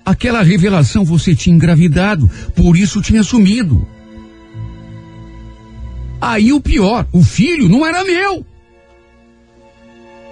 aquela 0.06 0.42
revelação 0.42 1.04
você 1.04 1.34
tinha 1.34 1.54
engravidado, 1.54 2.30
por 2.56 2.78
isso 2.78 3.02
tinha 3.02 3.22
sumido. 3.22 3.86
Aí 6.18 6.50
o 6.50 6.62
pior, 6.62 7.06
o 7.12 7.22
filho 7.22 7.68
não 7.68 7.86
era 7.86 8.04
meu. 8.04 8.46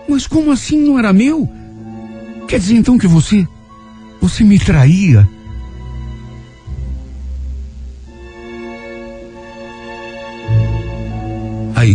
Mas 0.08 0.26
como 0.26 0.50
assim 0.50 0.80
não 0.80 0.98
era 0.98 1.12
meu? 1.12 1.46
Quer 2.48 2.58
dizer 2.58 2.76
então 2.76 2.96
que 2.96 3.06
você. 3.06 3.46
Você 4.22 4.42
me 4.42 4.58
traía? 4.58 5.28
Aí 11.76 11.94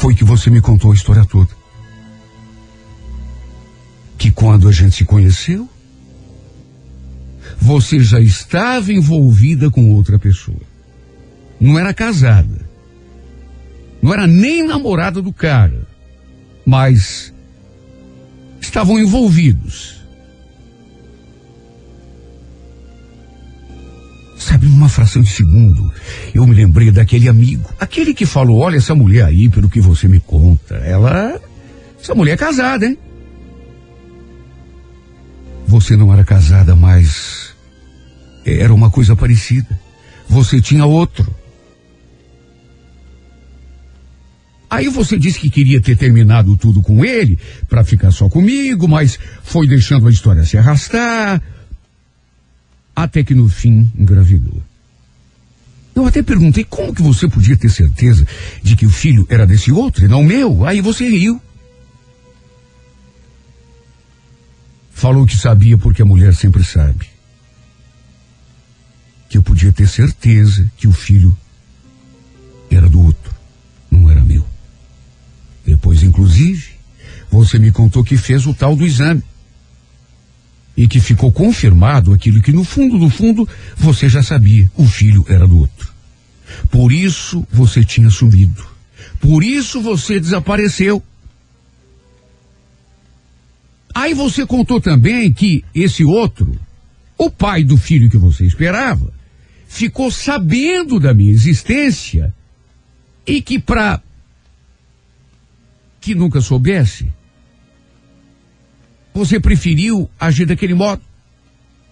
foi 0.00 0.14
que 0.14 0.24
você 0.24 0.48
me 0.48 0.60
contou 0.60 0.92
a 0.92 0.94
história 0.94 1.24
toda. 1.24 1.50
Que 4.16 4.30
quando 4.30 4.68
a 4.68 4.72
gente 4.72 4.94
se 4.94 5.04
conheceu, 5.04 5.68
você 7.60 7.98
já 7.98 8.20
estava 8.20 8.92
envolvida 8.92 9.68
com 9.68 9.92
outra 9.92 10.16
pessoa. 10.16 10.60
Não 11.60 11.76
era 11.76 11.92
casada. 11.92 12.68
Não 14.00 14.14
era 14.14 14.28
nem 14.28 14.64
namorada 14.64 15.20
do 15.20 15.32
cara. 15.32 15.82
Mas 16.64 17.34
estavam 18.68 18.98
envolvidos. 18.98 19.98
Sabe, 24.38 24.66
numa 24.66 24.88
fração 24.88 25.20
de 25.20 25.30
segundo, 25.30 25.92
eu 26.32 26.46
me 26.46 26.54
lembrei 26.54 26.90
daquele 26.90 27.28
amigo, 27.28 27.68
aquele 27.80 28.14
que 28.14 28.24
falou: 28.24 28.58
Olha, 28.58 28.76
essa 28.76 28.94
mulher 28.94 29.24
aí, 29.24 29.48
pelo 29.48 29.68
que 29.68 29.80
você 29.80 30.06
me 30.06 30.20
conta, 30.20 30.76
ela. 30.76 31.40
Essa 32.00 32.14
mulher 32.14 32.34
é 32.34 32.36
casada, 32.36 32.86
hein? 32.86 32.96
Você 35.66 35.96
não 35.96 36.12
era 36.12 36.24
casada, 36.24 36.76
mas. 36.76 37.54
Era 38.46 38.72
uma 38.72 38.90
coisa 38.90 39.16
parecida. 39.16 39.78
Você 40.28 40.60
tinha 40.60 40.86
outro. 40.86 41.34
Aí 44.70 44.88
você 44.88 45.18
disse 45.18 45.40
que 45.40 45.48
queria 45.48 45.80
ter 45.80 45.96
terminado 45.96 46.56
tudo 46.56 46.82
com 46.82 47.04
ele 47.04 47.38
para 47.68 47.84
ficar 47.84 48.10
só 48.10 48.28
comigo, 48.28 48.86
mas 48.86 49.18
foi 49.42 49.66
deixando 49.66 50.06
a 50.06 50.10
história 50.10 50.44
se 50.44 50.58
arrastar. 50.58 51.42
Até 52.94 53.22
que 53.22 53.34
no 53.34 53.48
fim 53.48 53.90
engravidou. 53.96 54.62
Eu 55.94 56.06
até 56.06 56.22
perguntei 56.22 56.64
como 56.64 56.94
que 56.94 57.02
você 57.02 57.26
podia 57.28 57.56
ter 57.56 57.70
certeza 57.70 58.26
de 58.62 58.76
que 58.76 58.86
o 58.86 58.90
filho 58.90 59.26
era 59.28 59.46
desse 59.46 59.72
outro 59.72 60.04
e 60.04 60.08
não 60.08 60.22
meu. 60.22 60.64
Aí 60.64 60.80
você 60.80 61.08
riu. 61.08 61.40
Falou 64.92 65.26
que 65.26 65.36
sabia 65.36 65.78
porque 65.78 66.02
a 66.02 66.04
mulher 66.04 66.34
sempre 66.34 66.62
sabe. 66.62 67.08
Que 69.28 69.38
eu 69.38 69.42
podia 69.42 69.72
ter 69.72 69.88
certeza 69.88 70.70
que 70.76 70.86
o 70.86 70.92
filho 70.92 71.36
era 72.70 72.88
do 72.88 73.00
outro, 73.00 73.34
não 73.90 74.10
era 74.10 74.22
meu. 74.22 74.44
Inclusive, 76.18 76.72
você 77.30 77.60
me 77.60 77.70
contou 77.70 78.02
que 78.02 78.16
fez 78.16 78.44
o 78.44 78.52
tal 78.52 78.74
do 78.74 78.84
exame. 78.84 79.22
E 80.76 80.88
que 80.88 80.98
ficou 80.98 81.30
confirmado 81.30 82.12
aquilo 82.12 82.42
que 82.42 82.52
no 82.52 82.64
fundo, 82.64 82.98
no 82.98 83.08
fundo, 83.08 83.48
você 83.76 84.08
já 84.08 84.20
sabia. 84.22 84.68
O 84.76 84.84
filho 84.84 85.24
era 85.28 85.46
do 85.46 85.58
outro. 85.58 85.92
Por 86.70 86.92
isso 86.92 87.46
você 87.52 87.84
tinha 87.84 88.10
sumido. 88.10 88.66
Por 89.20 89.44
isso 89.44 89.80
você 89.80 90.18
desapareceu. 90.18 91.02
Aí 93.94 94.12
você 94.12 94.44
contou 94.44 94.80
também 94.80 95.32
que 95.32 95.64
esse 95.72 96.04
outro, 96.04 96.58
o 97.16 97.30
pai 97.30 97.62
do 97.62 97.76
filho 97.76 98.10
que 98.10 98.18
você 98.18 98.44
esperava, 98.44 99.12
ficou 99.68 100.10
sabendo 100.10 100.98
da 100.98 101.14
minha 101.14 101.32
existência 101.32 102.34
e 103.26 103.42
que 103.42 103.58
para 103.58 104.00
que 106.08 106.14
nunca 106.14 106.40
soubesse, 106.40 107.12
você 109.12 109.38
preferiu 109.38 110.08
agir 110.18 110.46
daquele 110.46 110.72
modo. 110.72 111.02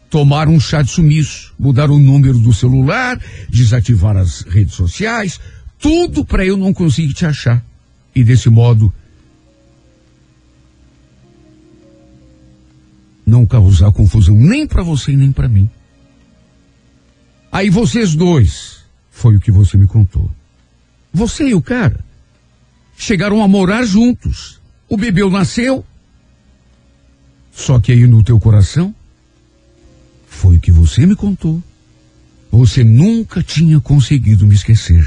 Tomar 0.08 0.48
um 0.48 0.58
chá 0.58 0.80
de 0.80 0.90
sumiço, 0.90 1.52
mudar 1.58 1.90
o 1.90 1.98
número 1.98 2.38
do 2.38 2.54
celular, 2.54 3.20
desativar 3.50 4.16
as 4.16 4.40
redes 4.40 4.74
sociais, 4.74 5.38
tudo 5.78 6.24
para 6.24 6.46
eu 6.46 6.56
não 6.56 6.72
conseguir 6.72 7.12
te 7.12 7.26
achar. 7.26 7.62
E 8.14 8.24
desse 8.24 8.48
modo, 8.48 8.90
não 13.26 13.44
causar 13.44 13.92
confusão 13.92 14.34
nem 14.34 14.66
para 14.66 14.82
você 14.82 15.14
nem 15.14 15.30
para 15.30 15.48
mim. 15.48 15.68
Aí 17.52 17.68
vocês 17.68 18.14
dois, 18.14 18.78
foi 19.10 19.36
o 19.36 19.40
que 19.40 19.50
você 19.50 19.76
me 19.76 19.86
contou. 19.86 20.30
Você 21.12 21.48
e 21.48 21.54
o 21.54 21.60
cara 21.60 22.05
chegaram 22.96 23.42
a 23.42 23.48
morar 23.48 23.84
juntos. 23.84 24.60
O 24.88 24.96
bebê 24.96 25.28
nasceu. 25.28 25.84
Só 27.52 27.80
que 27.80 27.92
aí 27.92 28.06
no 28.06 28.22
teu 28.22 28.38
coração, 28.38 28.94
foi 30.26 30.56
o 30.56 30.60
que 30.60 30.70
você 30.70 31.06
me 31.06 31.16
contou. 31.16 31.62
Você 32.50 32.84
nunca 32.84 33.42
tinha 33.42 33.80
conseguido 33.80 34.46
me 34.46 34.54
esquecer. 34.54 35.06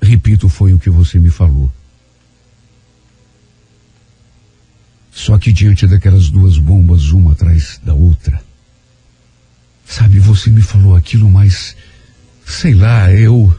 Repito, 0.00 0.48
foi 0.48 0.72
o 0.72 0.78
que 0.78 0.90
você 0.90 1.18
me 1.18 1.30
falou. 1.30 1.70
Só 5.10 5.38
que 5.38 5.52
diante 5.52 5.86
daquelas 5.86 6.28
duas 6.28 6.58
bombas, 6.58 7.10
uma 7.10 7.32
atrás 7.32 7.80
da 7.82 7.94
outra, 7.94 8.40
sabe, 9.86 10.18
você 10.18 10.50
me 10.50 10.60
falou 10.60 10.94
aquilo, 10.94 11.28
mas 11.28 11.74
sei 12.44 12.74
lá, 12.74 13.10
eu. 13.12 13.54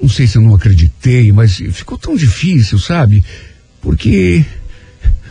Não 0.00 0.08
sei 0.08 0.26
se 0.26 0.36
eu 0.36 0.42
não 0.42 0.54
acreditei, 0.54 1.32
mas 1.32 1.56
ficou 1.56 1.96
tão 1.96 2.16
difícil, 2.16 2.78
sabe? 2.78 3.24
Porque 3.80 4.44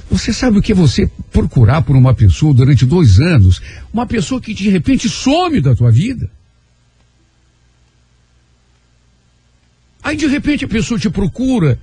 Você 0.09 0.31
sabe 0.31 0.59
o 0.59 0.61
que 0.61 0.71
é 0.71 0.75
você 0.75 1.09
procurar 1.31 1.81
por 1.81 1.95
uma 1.95 2.13
pessoa 2.13 2.53
durante 2.53 2.85
dois 2.85 3.19
anos? 3.19 3.61
Uma 3.91 4.05
pessoa 4.05 4.39
que 4.39 4.53
de 4.53 4.69
repente 4.69 5.09
some 5.09 5.59
da 5.59 5.75
tua 5.75 5.91
vida? 5.91 6.29
Aí 10.03 10.15
de 10.15 10.27
repente 10.27 10.65
a 10.65 10.67
pessoa 10.67 10.99
te 10.99 11.09
procura 11.09 11.79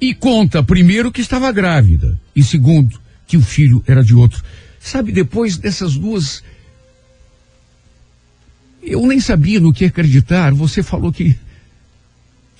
e 0.00 0.14
conta, 0.14 0.62
primeiro, 0.62 1.12
que 1.12 1.20
estava 1.20 1.52
grávida, 1.52 2.18
e 2.34 2.42
segundo, 2.42 2.98
que 3.26 3.36
o 3.36 3.42
filho 3.42 3.82
era 3.86 4.02
de 4.02 4.14
outro. 4.14 4.42
Sabe, 4.80 5.12
depois 5.12 5.56
dessas 5.56 5.94
duas. 5.96 6.42
Eu 8.82 9.06
nem 9.06 9.20
sabia 9.20 9.60
no 9.60 9.72
que 9.72 9.84
acreditar. 9.84 10.52
Você 10.54 10.82
falou 10.82 11.12
que. 11.12 11.36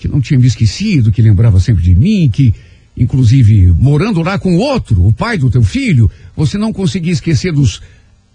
Que 0.05 0.09
não 0.09 0.21
tinha 0.21 0.39
me 0.39 0.47
esquecido, 0.47 1.11
que 1.11 1.23
lembrava 1.23 1.59
sempre 1.59 1.83
de 1.83 1.95
mim, 1.95 2.29
que, 2.31 2.53
inclusive, 2.95 3.69
morando 3.69 4.21
lá 4.21 4.39
com 4.39 4.59
outro, 4.59 5.03
o 5.07 5.15
pai 5.15 5.39
do 5.39 5.51
teu 5.51 5.63
filho, 5.63 6.11
você 6.37 6.59
não 6.59 6.75
conseguia 6.75 7.13
esquecer 7.13 7.53
dos. 7.53 7.81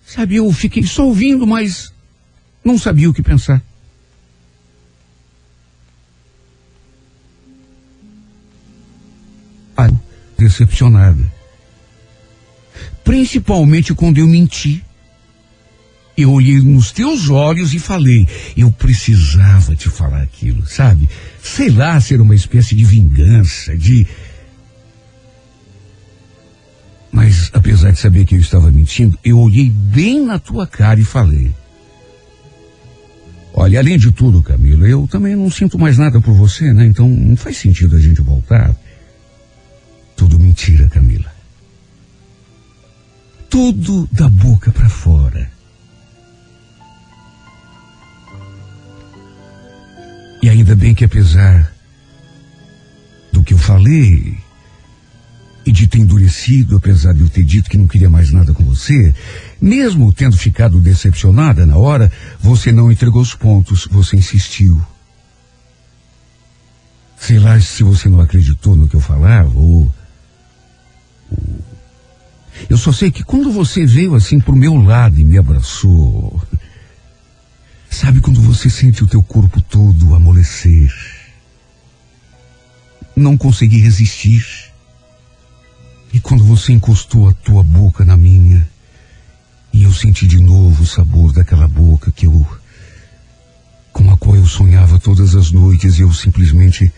Sabe, 0.04 0.38
eu 0.38 0.52
fiquei 0.52 0.82
só 0.82 1.06
ouvindo, 1.06 1.46
mas 1.46 1.94
não 2.66 2.76
sabia 2.76 3.08
o 3.08 3.14
que 3.14 3.22
pensar. 3.22 3.64
Decepcionada. 10.38 11.22
Principalmente 13.04 13.94
quando 13.94 14.18
eu 14.18 14.28
menti. 14.28 14.84
Eu 16.20 16.34
olhei 16.34 16.60
nos 16.60 16.92
teus 16.92 17.30
olhos 17.30 17.74
e 17.74 17.80
falei, 17.80 18.28
eu 18.58 18.70
precisava 18.70 19.74
te 19.74 19.90
falar 19.90 20.22
aquilo, 20.22 20.66
sabe? 20.68 21.08
Sei 21.42 21.70
lá, 21.70 22.00
ser 22.02 22.20
uma 22.20 22.36
espécie 22.36 22.76
de 22.76 22.84
vingança, 22.84 23.74
de. 23.78 24.06
Mas 27.10 27.50
apesar 27.54 27.92
de 27.92 28.00
saber 28.00 28.26
que 28.26 28.36
eu 28.36 28.40
estava 28.40 28.70
mentindo, 28.70 29.18
eu 29.24 29.40
olhei 29.40 29.70
bem 29.70 30.26
na 30.26 30.38
tua 30.38 30.68
cara 30.68 31.00
e 31.00 31.06
falei. 31.06 31.54
Olha, 33.54 33.80
além 33.80 33.98
de 33.98 34.12
tudo, 34.12 34.44
Camila, 34.44 34.86
eu 34.88 35.08
também 35.08 35.38
não 35.38 35.50
sinto 35.50 35.80
mais 35.80 35.98
nada 35.98 36.20
por 36.20 36.34
você, 36.34 36.74
né? 36.74 36.86
Então 36.86 37.08
não 37.08 37.38
faz 37.38 37.56
sentido 37.56 37.96
a 37.96 38.00
gente 38.00 38.20
voltar. 38.20 38.76
Tudo 40.18 40.38
mentira, 40.38 40.90
Camila. 40.90 41.34
Tudo 43.50 44.08
da 44.12 44.28
boca 44.28 44.70
para 44.70 44.90
fora. 44.90 45.59
E 50.42 50.50
ainda 50.50 50.76
bem 50.76 50.96
que 50.96 51.04
apesar 51.04 51.72
do 53.32 53.44
que 53.44 53.54
eu 53.54 53.58
falei 53.58 54.38
e 55.66 55.72
de 55.72 55.88
ter 55.88 56.00
endurecido, 56.00 56.78
apesar 56.78 57.14
de 57.14 57.22
eu 57.22 57.30
ter 57.30 57.44
dito 57.44 57.70
que 57.70 57.78
não 57.78 57.88
queria 57.88 58.10
mais 58.10 58.32
nada 58.32 58.54
com 58.54 58.64
você, 58.64 59.14
mesmo 59.62 60.12
tendo 60.14 60.38
ficado 60.38 60.80
decepcionada 60.80 61.66
na 61.66 61.78
hora, 61.78 62.12
você 62.40 62.72
não 62.72 62.92
entregou 62.92 63.22
os 63.22 63.36
pontos, 63.36 63.88
você 63.92 64.16
insistiu. 64.16 64.82
Sei 67.18 67.38
lá 67.38 67.60
se 67.60 67.84
você 67.84 68.08
não 68.08 68.22
acreditou 68.22 68.76
no 68.76 68.88
que 68.88 68.96
eu 68.96 69.02
falava 69.02 69.52
ou 69.54 69.94
eu 72.70 72.78
só 72.78 72.92
sei 72.92 73.12
que 73.12 73.24
quando 73.24 73.52
você 73.52 73.86
veio 73.86 74.16
assim 74.16 74.40
pro 74.40 74.56
meu 74.56 74.76
lado 74.76 75.20
e 75.20 75.24
me 75.24 75.38
abraçou, 75.38 76.42
sabe 77.90 78.22
quando 78.22 78.42
você 78.42 78.70
sente 78.70 79.04
o 79.04 79.08
teu 79.08 79.22
corpo 79.22 79.62
todo 79.62 80.16
amolecer? 80.16 80.94
Não 83.16 83.38
consegui 83.38 83.80
resistir. 83.82 84.46
E 86.14 86.20
quando 86.20 86.44
você 86.44 86.74
encostou 86.74 87.30
a 87.30 87.34
tua 87.34 87.64
boca 87.64 88.04
na 88.04 88.18
minha, 88.18 88.68
e 89.72 89.84
eu 89.84 89.94
senti 89.94 90.26
de 90.26 90.42
novo 90.42 90.84
o 90.84 90.88
sabor 90.88 91.32
daquela 91.32 91.68
boca 91.68 92.12
que 92.12 92.26
eu 92.26 92.48
com 93.92 94.10
a 94.12 94.18
qual 94.18 94.36
eu 94.36 94.46
sonhava 94.46 95.00
todas 95.00 95.36
as 95.36 95.52
noites, 95.52 96.00
eu 96.00 96.14
simplesmente 96.14 96.92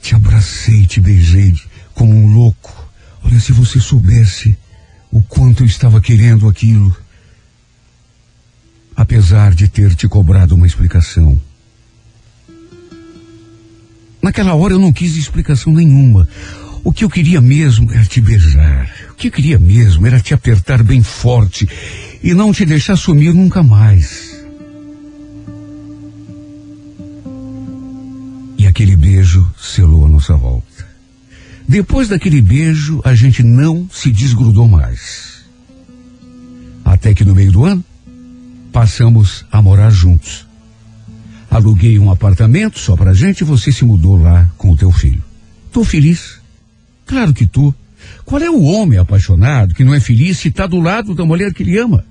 te 0.00 0.14
abracei, 0.14 0.86
te 0.86 1.00
beijei 1.00 1.54
como 1.94 2.14
um 2.14 2.32
louco. 2.32 2.88
Olha, 3.22 3.40
se 3.40 3.52
você 3.52 3.80
soubesse 3.80 4.56
o 5.10 5.22
quanto 5.22 5.62
eu 5.62 5.66
estava 5.66 6.00
querendo 6.00 6.48
aquilo, 6.48 6.96
apesar 9.00 9.54
de 9.54 9.66
ter 9.66 9.94
te 9.94 10.06
cobrado 10.06 10.54
uma 10.54 10.66
explicação. 10.66 11.40
Naquela 14.22 14.54
hora 14.54 14.74
eu 14.74 14.78
não 14.78 14.92
quis 14.92 15.16
explicação 15.16 15.72
nenhuma. 15.72 16.28
O 16.84 16.92
que 16.92 17.02
eu 17.02 17.08
queria 17.08 17.40
mesmo 17.40 17.90
era 17.90 18.04
te 18.04 18.20
beijar. 18.20 18.90
O 19.10 19.14
que 19.14 19.28
eu 19.28 19.32
queria 19.32 19.58
mesmo 19.58 20.06
era 20.06 20.20
te 20.20 20.34
apertar 20.34 20.82
bem 20.82 21.02
forte 21.02 21.66
e 22.22 22.34
não 22.34 22.52
te 22.52 22.66
deixar 22.66 22.94
sumir 22.94 23.32
nunca 23.32 23.62
mais. 23.62 24.38
E 28.58 28.66
aquele 28.66 28.96
beijo 28.96 29.50
selou 29.58 30.04
a 30.04 30.10
nossa 30.10 30.36
volta. 30.36 30.86
Depois 31.66 32.06
daquele 32.06 32.42
beijo, 32.42 33.00
a 33.02 33.14
gente 33.14 33.42
não 33.42 33.88
se 33.90 34.12
desgrudou 34.12 34.68
mais. 34.68 35.42
Até 36.84 37.14
que 37.14 37.24
no 37.24 37.34
meio 37.34 37.50
do 37.50 37.64
ano, 37.64 37.82
passamos 38.72 39.44
a 39.50 39.60
morar 39.60 39.90
juntos. 39.90 40.46
Aluguei 41.50 41.98
um 41.98 42.10
apartamento 42.10 42.78
só 42.78 42.96
pra 42.96 43.12
gente 43.12 43.40
e 43.40 43.44
você 43.44 43.72
se 43.72 43.84
mudou 43.84 44.16
lá 44.16 44.48
com 44.56 44.70
o 44.70 44.76
teu 44.76 44.92
filho. 44.92 45.22
Tô 45.72 45.84
feliz. 45.84 46.40
Claro 47.04 47.34
que 47.34 47.46
tô. 47.46 47.74
Qual 48.24 48.40
é 48.40 48.48
o 48.48 48.62
homem 48.62 48.98
apaixonado 48.98 49.74
que 49.74 49.84
não 49.84 49.92
é 49.92 50.00
feliz 50.00 50.38
se 50.38 50.50
tá 50.50 50.66
do 50.66 50.78
lado 50.78 51.14
da 51.14 51.24
mulher 51.24 51.52
que 51.52 51.62
ele 51.62 51.76
ama? 51.76 52.04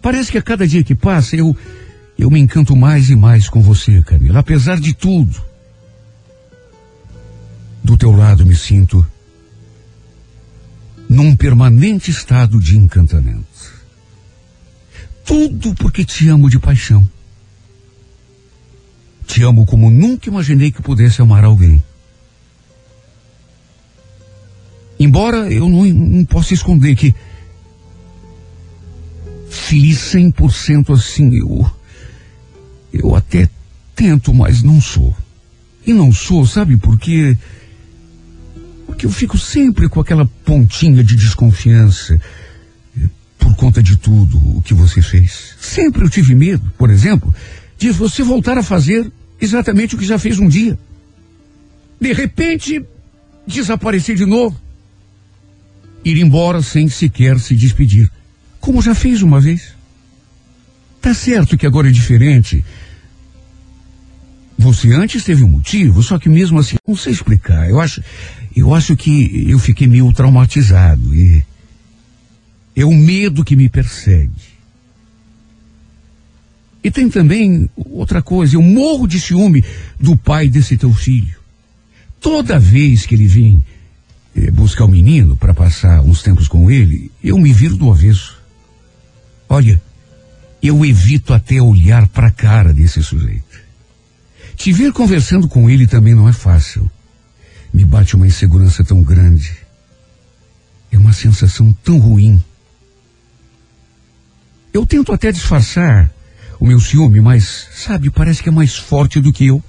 Parece 0.00 0.32
que 0.32 0.38
a 0.38 0.42
cada 0.42 0.66
dia 0.66 0.82
que 0.82 0.94
passa 0.94 1.36
eu 1.36 1.56
eu 2.18 2.30
me 2.30 2.40
encanto 2.40 2.74
mais 2.74 3.10
e 3.10 3.16
mais 3.16 3.48
com 3.48 3.60
você, 3.60 4.02
Camila, 4.02 4.38
apesar 4.38 4.80
de 4.80 4.94
tudo. 4.94 5.42
Do 7.84 7.96
teu 7.96 8.10
lado 8.10 8.46
me 8.46 8.54
sinto 8.54 9.06
num 11.08 11.36
permanente 11.36 12.10
estado 12.10 12.58
de 12.58 12.78
encantamento. 12.78 13.75
Tudo 15.26 15.74
porque 15.74 16.04
te 16.04 16.28
amo 16.28 16.48
de 16.48 16.58
paixão. 16.58 17.06
Te 19.26 19.42
amo 19.42 19.66
como 19.66 19.90
nunca 19.90 20.28
imaginei 20.28 20.70
que 20.70 20.80
pudesse 20.80 21.20
amar 21.20 21.44
alguém. 21.44 21.82
Embora 24.98 25.52
eu 25.52 25.68
não, 25.68 25.84
não 25.84 26.24
possa 26.24 26.54
esconder 26.54 26.94
que 26.94 27.14
feliz 29.50 29.98
100% 30.14 30.94
assim, 30.94 31.36
eu, 31.36 31.70
eu 32.92 33.14
até 33.14 33.50
tento, 33.94 34.32
mas 34.32 34.62
não 34.62 34.80
sou. 34.80 35.14
E 35.84 35.92
não 35.92 36.12
sou, 36.12 36.46
sabe 36.46 36.76
por 36.76 36.98
quê? 36.98 37.36
Porque 38.86 39.06
eu 39.06 39.10
fico 39.10 39.36
sempre 39.36 39.88
com 39.88 40.00
aquela 40.00 40.24
pontinha 40.44 41.02
de 41.02 41.16
desconfiança 41.16 42.20
conta 43.56 43.82
de 43.82 43.96
tudo 43.96 44.38
o 44.56 44.62
que 44.62 44.74
você 44.74 45.02
fez. 45.02 45.56
Sempre 45.60 46.04
eu 46.04 46.10
tive 46.10 46.34
medo, 46.34 46.62
por 46.78 46.90
exemplo, 46.90 47.34
de 47.78 47.90
você 47.90 48.22
voltar 48.22 48.56
a 48.56 48.62
fazer 48.62 49.10
exatamente 49.40 49.94
o 49.94 49.98
que 49.98 50.04
já 50.06 50.18
fez 50.18 50.38
um 50.38 50.48
dia. 50.48 50.78
De 52.00 52.12
repente, 52.12 52.84
desaparecer 53.46 54.16
de 54.16 54.26
novo. 54.26 54.60
Ir 56.04 56.18
embora 56.18 56.62
sem 56.62 56.88
sequer 56.88 57.38
se 57.40 57.56
despedir. 57.56 58.10
Como 58.60 58.82
já 58.82 58.94
fez 58.94 59.22
uma 59.22 59.40
vez. 59.40 59.74
Tá 61.00 61.14
certo 61.14 61.56
que 61.56 61.66
agora 61.66 61.88
é 61.88 61.92
diferente. 61.92 62.64
Você 64.58 64.92
antes 64.92 65.24
teve 65.24 65.44
um 65.44 65.48
motivo, 65.48 66.02
só 66.02 66.18
que 66.18 66.28
mesmo 66.28 66.58
assim, 66.58 66.76
não 66.86 66.96
sei 66.96 67.12
explicar. 67.12 67.68
Eu 67.68 67.80
acho, 67.80 68.02
eu 68.54 68.74
acho 68.74 68.96
que 68.96 69.50
eu 69.50 69.58
fiquei 69.58 69.86
meio 69.86 70.12
traumatizado 70.12 71.14
e 71.14 71.44
é 72.76 72.84
o 72.84 72.92
medo 72.92 73.44
que 73.44 73.56
me 73.56 73.68
persegue. 73.68 74.30
E 76.84 76.90
tem 76.90 77.08
também 77.08 77.68
outra 77.76 78.22
coisa, 78.22 78.54
eu 78.54 78.62
morro 78.62 79.08
de 79.08 79.18
ciúme 79.18 79.64
do 79.98 80.16
pai 80.16 80.48
desse 80.48 80.76
teu 80.76 80.92
filho. 80.92 81.36
Toda 82.20 82.60
vez 82.60 83.06
que 83.06 83.14
ele 83.14 83.26
vem 83.26 83.64
eh, 84.36 84.50
buscar 84.50 84.84
o 84.84 84.88
menino 84.88 85.36
para 85.36 85.54
passar 85.54 86.00
uns 86.02 86.22
tempos 86.22 86.46
com 86.46 86.70
ele, 86.70 87.10
eu 87.24 87.38
me 87.38 87.52
viro 87.52 87.76
do 87.76 87.90
avesso. 87.90 88.36
Olha, 89.48 89.82
eu 90.62 90.84
evito 90.84 91.32
até 91.32 91.60
olhar 91.60 92.06
para 92.08 92.28
a 92.28 92.32
cara 92.32 92.72
desse 92.72 93.02
sujeito. 93.02 93.60
Te 94.56 94.72
ver 94.72 94.92
conversando 94.92 95.48
com 95.48 95.68
ele 95.68 95.86
também 95.86 96.14
não 96.14 96.28
é 96.28 96.32
fácil. 96.32 96.90
Me 97.72 97.84
bate 97.84 98.16
uma 98.16 98.26
insegurança 98.26 98.84
tão 98.84 99.02
grande. 99.02 99.56
É 100.90 100.96
uma 100.96 101.12
sensação 101.12 101.72
tão 101.84 101.98
ruim. 101.98 102.42
Eu 104.76 104.84
tento 104.84 105.10
até 105.10 105.32
disfarçar 105.32 106.12
o 106.60 106.66
meu 106.66 106.78
ciúme, 106.78 107.18
mas, 107.18 107.66
sabe, 107.72 108.10
parece 108.10 108.42
que 108.42 108.50
é 108.50 108.52
mais 108.52 108.76
forte 108.76 109.22
do 109.22 109.32
que 109.32 109.46
eu. 109.46 109.64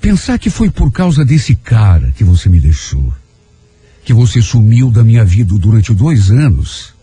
Pensar 0.00 0.38
que 0.38 0.48
foi 0.48 0.70
por 0.70 0.90
causa 0.90 1.22
desse 1.22 1.54
cara 1.54 2.10
que 2.12 2.24
você 2.24 2.48
me 2.48 2.58
deixou. 2.58 3.12
que 4.02 4.14
você 4.14 4.40
sumiu 4.40 4.90
da 4.90 5.04
minha 5.04 5.22
vida 5.22 5.54
durante 5.58 5.92
dois 5.92 6.30
anos, 6.30 6.94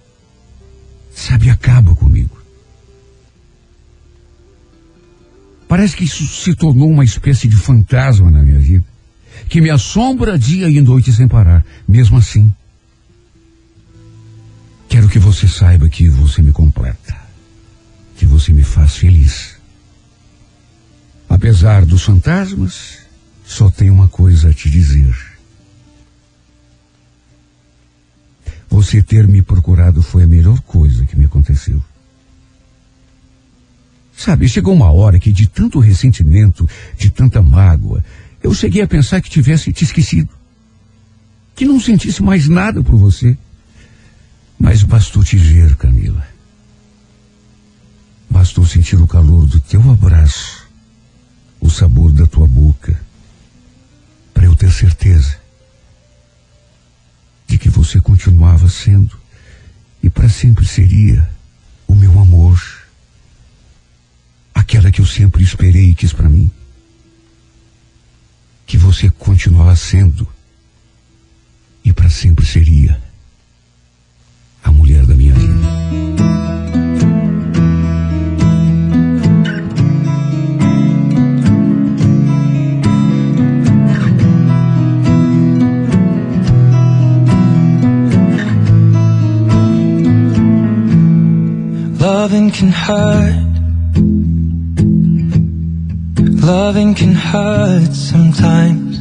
sabe, 1.14 1.49
acaba 1.49 1.95
comigo. 1.95 2.36
Parece 5.68 5.95
que 5.95 6.06
isso 6.06 6.26
se 6.26 6.56
tornou 6.56 6.90
uma 6.90 7.03
espécie 7.03 7.48
de 7.48 7.56
fantasma 7.56 8.32
na 8.32 8.41
minha 8.41 8.60
vida, 8.60 8.84
que 9.48 9.61
me 9.61 9.69
assombra 9.69 10.38
dia 10.38 10.68
e 10.68 10.82
noite 10.82 11.14
sem 11.14 11.28
parar. 11.28 11.64
Mesmo 11.88 12.18
assim, 12.18 12.52
quero 14.88 15.10
que 15.10 15.20
você 15.20 15.48
saiba 15.48 15.90
que 15.90 16.08
você 16.08 16.42
me 16.42 16.52
completa, 16.52 17.16
que 18.16 18.26
você 18.26 18.52
me 18.52 18.64
faz 18.64 18.98
feliz. 18.98 19.56
Apesar 21.30 21.86
dos 21.86 22.04
fantasmas, 22.04 23.00
só 23.46 23.70
tenho 23.70 23.94
uma 23.94 24.08
coisa 24.08 24.50
a 24.50 24.54
te 24.54 24.70
dizer. 24.70 25.16
Você 28.70 29.02
ter 29.02 29.28
me 29.28 29.42
procurado 29.42 30.02
foi 30.02 30.24
a 30.24 30.28
melhor 30.28 30.60
coisa 30.62 31.06
que 31.06 31.16
me 31.16 31.26
aconteceu. 31.26 31.82
Sabe, 34.16 34.50
chegou 34.50 34.74
uma 34.74 34.92
hora 34.92 35.20
que 35.20 35.32
de 35.32 35.48
tanto 35.48 35.80
ressentimento, 35.80 36.68
de 36.98 37.10
tanta 37.10 37.42
mágoa, 37.42 38.04
eu 38.42 38.54
cheguei 38.54 38.82
a 38.82 38.88
pensar 38.88 39.22
que 39.22 39.30
tivesse 39.30 39.72
te 39.72 39.84
esquecido. 39.84 40.30
Que 41.56 41.66
não 41.66 41.80
sentisse 41.80 42.22
mais 42.24 42.48
nada 42.48 42.84
por 42.84 42.98
você. 42.98 43.38
Mas 44.60 44.84
bastou 44.84 45.24
te 45.24 45.38
ver, 45.38 45.76
Camila. 45.76 46.28
Bastou 48.30 48.66
sentir 48.66 48.96
o 48.96 49.08
calor 49.08 49.46
do 49.46 49.60
teu 49.60 49.82
abraço, 49.90 50.68
o 51.60 51.70
sabor 51.70 52.12
da 52.12 52.26
tua 52.26 52.48
boca, 52.48 53.00
para 54.34 54.46
eu 54.46 54.56
ter 54.56 54.72
certeza 54.72 55.38
de 57.48 57.58
que 57.58 57.70
você 57.70 58.02
continuava 58.02 58.68
sendo 58.70 59.18
e 60.04 60.10
para 60.10 60.30
sempre 60.30 60.66
seria 60.66 61.28
o 61.88 61.96
meu 61.96 62.20
amor 62.20 62.62
aquela 64.54 64.92
que 64.92 65.00
eu 65.00 65.06
sempre 65.06 65.44
esperei 65.44 65.92
e 65.92 65.96
quis 65.96 66.12
para 66.12 66.28
mim. 66.28 66.52
Que 68.66 68.78
você 68.78 69.10
continuava 69.10 69.76
sendo 69.76 70.28
e 71.86 71.94
para 71.94 72.10
sempre 72.10 72.46
seria 72.46 73.02
a 74.68 74.72
mulher 74.72 75.06
da 75.06 75.15
minha 75.15 75.34
vida. 75.34 75.68
Loving 91.99 92.52
can 92.52 92.72
hurt. 92.72 93.48
Loving 96.44 96.94
can 96.94 97.14
hurt 97.14 97.94
sometimes. 97.94 98.99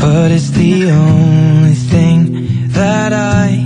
But 0.00 0.30
it's 0.30 0.50
the 0.50 0.90
only 0.90 1.74
thing 1.74 2.68
that 2.72 3.12
I 3.12 3.65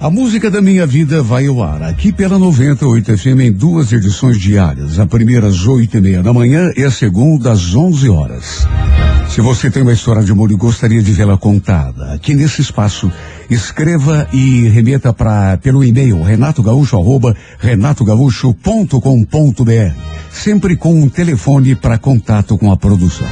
A 0.00 0.08
música 0.08 0.48
da 0.48 0.62
minha 0.62 0.86
vida 0.86 1.24
vai 1.24 1.48
ao 1.48 1.60
ar 1.60 1.82
aqui 1.82 2.12
pela 2.12 2.38
98 2.38 3.18
FM 3.18 3.40
em 3.40 3.52
duas 3.52 3.92
edições 3.92 4.38
diárias. 4.38 5.00
A 5.00 5.06
primeira 5.06 5.48
às 5.48 5.66
oito 5.66 5.96
e 5.96 6.00
meia 6.00 6.22
da 6.22 6.32
manhã 6.32 6.70
e 6.76 6.84
a 6.84 6.90
segunda 6.90 7.50
às 7.50 7.74
11 7.74 8.08
horas. 8.08 8.64
Se 9.28 9.40
você 9.40 9.68
tem 9.68 9.82
uma 9.82 9.92
história 9.92 10.22
de 10.22 10.30
amor 10.30 10.52
e 10.52 10.54
gostaria 10.54 11.02
de 11.02 11.10
vê-la 11.10 11.36
contada, 11.36 12.12
aqui 12.12 12.32
nesse 12.32 12.62
espaço, 12.62 13.10
escreva 13.50 14.28
e 14.32 14.68
remeta 14.68 15.12
para 15.12 15.58
pelo 15.58 15.82
e-mail 15.82 16.22
renatogaúcho 16.22 16.96
arroba 16.96 17.34
renatogaúcho.com.br, 17.58 19.94
sempre 20.30 20.76
com 20.76 20.94
um 20.94 21.08
telefone 21.08 21.74
para 21.74 21.98
contato 21.98 22.56
com 22.56 22.70
a 22.70 22.76
produção. 22.76 23.26